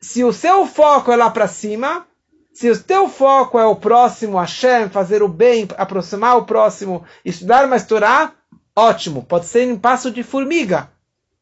Se 0.00 0.24
o 0.24 0.32
seu 0.32 0.66
foco 0.66 1.12
é 1.12 1.16
lá 1.16 1.30
para 1.30 1.46
cima, 1.46 2.06
se 2.52 2.70
o 2.70 2.82
teu 2.82 3.08
foco 3.08 3.58
é 3.58 3.66
o 3.66 3.76
próximo, 3.76 4.38
Hashem, 4.38 4.88
fazer 4.88 5.22
o 5.22 5.28
bem, 5.28 5.68
aproximar 5.76 6.36
o 6.36 6.44
próximo, 6.44 7.04
estudar 7.24 7.66
mais 7.68 7.84
Torá, 7.84 8.32
ótimo, 8.74 9.22
pode 9.24 9.46
ser 9.46 9.64
em 9.64 9.78
passo 9.78 10.10
de 10.10 10.22
formiga, 10.22 10.90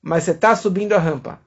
mas 0.03 0.25
você 0.25 0.33
está 0.33 0.57
subindo 0.57 0.93
a 0.93 0.99
rampa. 0.99 1.41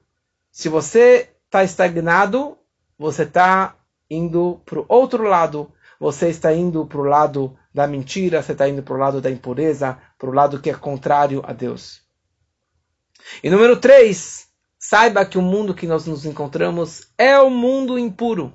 Se 0.50 0.68
você 0.68 1.30
está 1.44 1.62
estagnado, 1.62 2.56
você 2.98 3.24
está 3.24 3.74
indo 4.10 4.60
para 4.64 4.80
o 4.80 4.86
outro 4.88 5.22
lado, 5.24 5.70
você 6.00 6.28
está 6.28 6.52
indo 6.52 6.84
para 6.86 6.98
o 6.98 7.04
lado 7.04 7.56
da 7.72 7.86
mentira, 7.86 8.42
você 8.42 8.52
está 8.52 8.68
indo 8.68 8.82
para 8.82 8.94
o 8.94 8.98
lado 8.98 9.20
da 9.20 9.30
impureza, 9.30 9.98
para 10.18 10.28
o 10.28 10.32
lado 10.32 10.60
que 10.60 10.70
é 10.70 10.74
contrário 10.74 11.42
a 11.46 11.52
Deus. 11.52 12.02
E 13.42 13.48
número 13.48 13.76
3, 13.76 14.48
saiba 14.82 15.24
que 15.24 15.38
o 15.38 15.42
mundo 15.42 15.74
que 15.74 15.86
nós 15.86 16.06
nos 16.06 16.26
encontramos 16.26 17.06
é 17.16 17.38
o 17.38 17.48
mundo 17.48 17.96
impuro, 17.96 18.52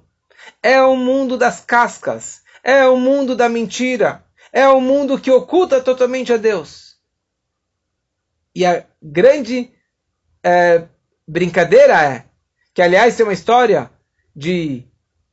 é 0.61 0.81
o 0.81 0.93
mundo 0.93 1.37
das 1.37 1.61
cascas, 1.61 2.41
é 2.61 2.85
o 2.85 2.97
mundo 2.97 3.33
da 3.33 3.47
mentira, 3.47 4.25
é 4.51 4.67
o 4.67 4.81
mundo 4.81 5.17
que 5.17 5.31
oculta 5.31 5.79
totalmente 5.79 6.33
a 6.33 6.37
Deus. 6.37 6.97
E 8.53 8.65
a 8.65 8.85
grande 9.01 9.71
é, 10.43 10.83
brincadeira 11.25 12.03
é 12.03 12.25
que, 12.73 12.81
aliás, 12.81 13.15
tem 13.15 13.25
uma 13.25 13.31
história 13.31 13.89
de, 14.35 14.83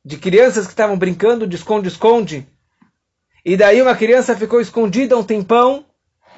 de 0.03 0.15
crianças 0.15 0.65
que 0.65 0.71
estavam 0.71 0.97
brincando 0.97 1.45
de 1.45 1.57
esconde-esconde. 1.57 2.47
E 3.43 3.57
daí 3.57 3.81
uma 3.81 3.97
criança 3.97 4.33
ficou 4.35 4.61
escondida 4.61 5.17
um 5.17 5.23
tempão 5.25 5.85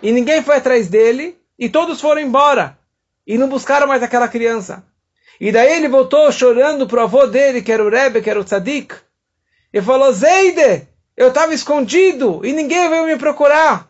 e 0.01 0.11
ninguém 0.11 0.41
foi 0.41 0.55
atrás 0.55 0.89
dele 0.89 1.37
e 1.59 1.69
todos 1.69 2.01
foram 2.01 2.21
embora 2.21 2.75
e 3.27 3.37
não 3.37 3.49
buscaram 3.49 3.85
mais 3.85 4.01
aquela 4.01 4.29
criança. 4.29 4.83
E 5.39 5.51
daí 5.51 5.73
ele 5.73 5.89
voltou 5.89 6.31
chorando 6.31 6.87
para 6.87 7.01
o 7.01 7.03
avô 7.03 7.27
dele, 7.27 7.61
que 7.61 7.71
era 7.71 7.83
o 7.83 7.89
Rebbe, 7.89 8.21
que 8.21 8.29
era 8.29 8.39
o 8.39 8.43
Tzadik, 8.43 8.95
e 9.73 9.81
falou: 9.81 10.13
Zeide, 10.13 10.87
eu 11.15 11.27
estava 11.27 11.53
escondido 11.53 12.43
e 12.45 12.53
ninguém 12.53 12.89
veio 12.89 13.05
me 13.05 13.17
procurar. 13.17 13.87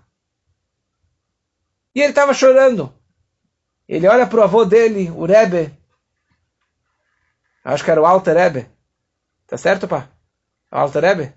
E 1.93 2.01
ele 2.01 2.09
estava 2.09 2.33
chorando. 2.33 2.93
Ele 3.87 4.07
olha 4.07 4.27
para 4.27 4.39
o 4.39 4.43
avô 4.43 4.65
dele, 4.65 5.09
o 5.11 5.25
Rebbe, 5.25 5.71
acho 7.63 7.83
que 7.83 7.91
era 7.91 8.01
o 8.01 8.05
Alter 8.05 8.35
Rebbe. 8.35 8.67
Tá 9.45 9.57
certo, 9.57 9.87
pá? 9.87 10.09
O 10.71 10.77
Alter 10.77 11.03
Rebbe? 11.03 11.33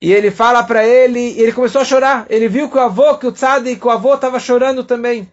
E 0.00 0.12
ele 0.12 0.30
fala 0.30 0.62
para 0.62 0.86
ele, 0.86 1.18
e 1.18 1.40
ele 1.40 1.52
começou 1.52 1.80
a 1.80 1.84
chorar. 1.84 2.26
Ele 2.28 2.46
viu 2.46 2.70
que 2.70 2.76
o 2.76 2.80
avô, 2.80 3.16
que 3.16 3.26
o 3.26 3.32
tzadik, 3.32 3.80
que 3.80 3.86
o 3.86 3.90
avô 3.90 4.14
estava 4.14 4.38
chorando 4.38 4.84
também. 4.84 5.28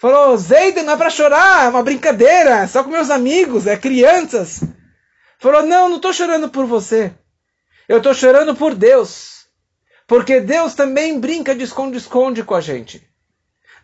Falou, 0.00 0.34
Zeiden, 0.38 0.84
não 0.84 0.94
é 0.94 0.96
para 0.96 1.10
chorar, 1.10 1.66
é 1.66 1.68
uma 1.68 1.82
brincadeira, 1.82 2.60
é 2.60 2.66
só 2.66 2.82
com 2.82 2.88
meus 2.88 3.10
amigos, 3.10 3.66
é 3.66 3.76
crianças. 3.76 4.64
Falou, 5.38 5.62
não, 5.62 5.90
não 5.90 5.96
estou 5.96 6.10
chorando 6.10 6.48
por 6.48 6.64
você. 6.64 7.12
Eu 7.86 7.98
estou 7.98 8.14
chorando 8.14 8.56
por 8.56 8.74
Deus. 8.74 9.44
Porque 10.06 10.40
Deus 10.40 10.72
também 10.72 11.20
brinca 11.20 11.54
de 11.54 11.64
esconde-esconde 11.64 12.42
com 12.42 12.54
a 12.54 12.62
gente. 12.62 13.06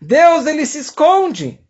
Deus, 0.01 0.47
ele 0.47 0.64
se 0.64 0.79
esconde. 0.79 1.61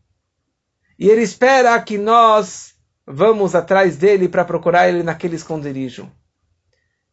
E 0.97 1.09
ele 1.09 1.23
espera 1.23 1.83
que 1.83 1.99
nós 1.99 2.73
vamos 3.05 3.53
atrás 3.53 3.97
dele 3.97 4.29
para 4.29 4.45
procurar 4.45 4.89
ele 4.89 5.03
naquele 5.03 5.35
esconderijo. 5.35 6.09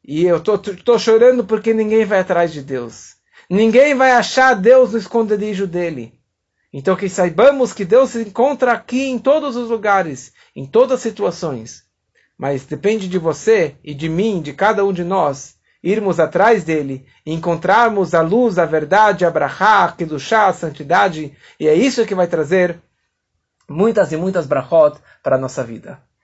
E 0.04 0.24
eu 0.24 0.40
tô, 0.40 0.60
tô 0.60 1.00
chorando 1.00 1.44
porque 1.44 1.74
ninguém 1.74 2.06
vai 2.06 2.20
atrás 2.20 2.54
de 2.54 2.62
Deus. 2.62 3.16
Ninguém 3.50 3.96
vai 3.96 4.12
achar 4.12 4.54
Deus 4.54 4.92
no 4.92 5.00
esconderijo 5.00 5.66
dele. 5.66 6.22
Então 6.74 6.96
que 6.96 7.08
saibamos 7.08 7.72
que 7.72 7.86
Deus 7.86 8.10
se 8.10 8.22
encontra 8.24 8.72
aqui 8.72 9.04
em 9.04 9.20
todos 9.20 9.56
os 9.56 9.70
lugares, 9.70 10.34
em 10.56 10.66
todas 10.66 10.94
as 10.94 11.02
situações. 11.02 11.84
Mas 12.36 12.66
depende 12.66 13.08
de 13.08 13.20
você 13.20 13.76
e 13.84 13.94
de 13.94 14.10
mim, 14.10 14.42
de 14.42 14.54
cada 14.54 14.84
um 14.84 14.92
de 14.92 15.04
nós, 15.04 15.56
irmos 15.84 16.20
atrás 16.20 16.64
dele 16.64 17.06
encontrarmos 17.26 18.16
a 18.16 18.22
luz, 18.22 18.58
a 18.58 18.66
verdade, 18.66 19.24
a 19.24 19.30
brachá, 19.30 19.86
a 19.86 19.92
kedushá, 19.92 20.48
a 20.48 20.54
santidade. 20.54 21.38
E 21.60 21.68
é 21.68 21.76
isso 21.76 22.06
que 22.08 22.16
vai 22.16 22.28
trazer 22.28 22.82
muitas 23.70 24.12
e 24.12 24.18
muitas 24.18 24.48
brachot 24.48 25.00
para 25.22 25.36
a 25.36 25.40
nossa 25.40 25.64
vida. 25.64 26.04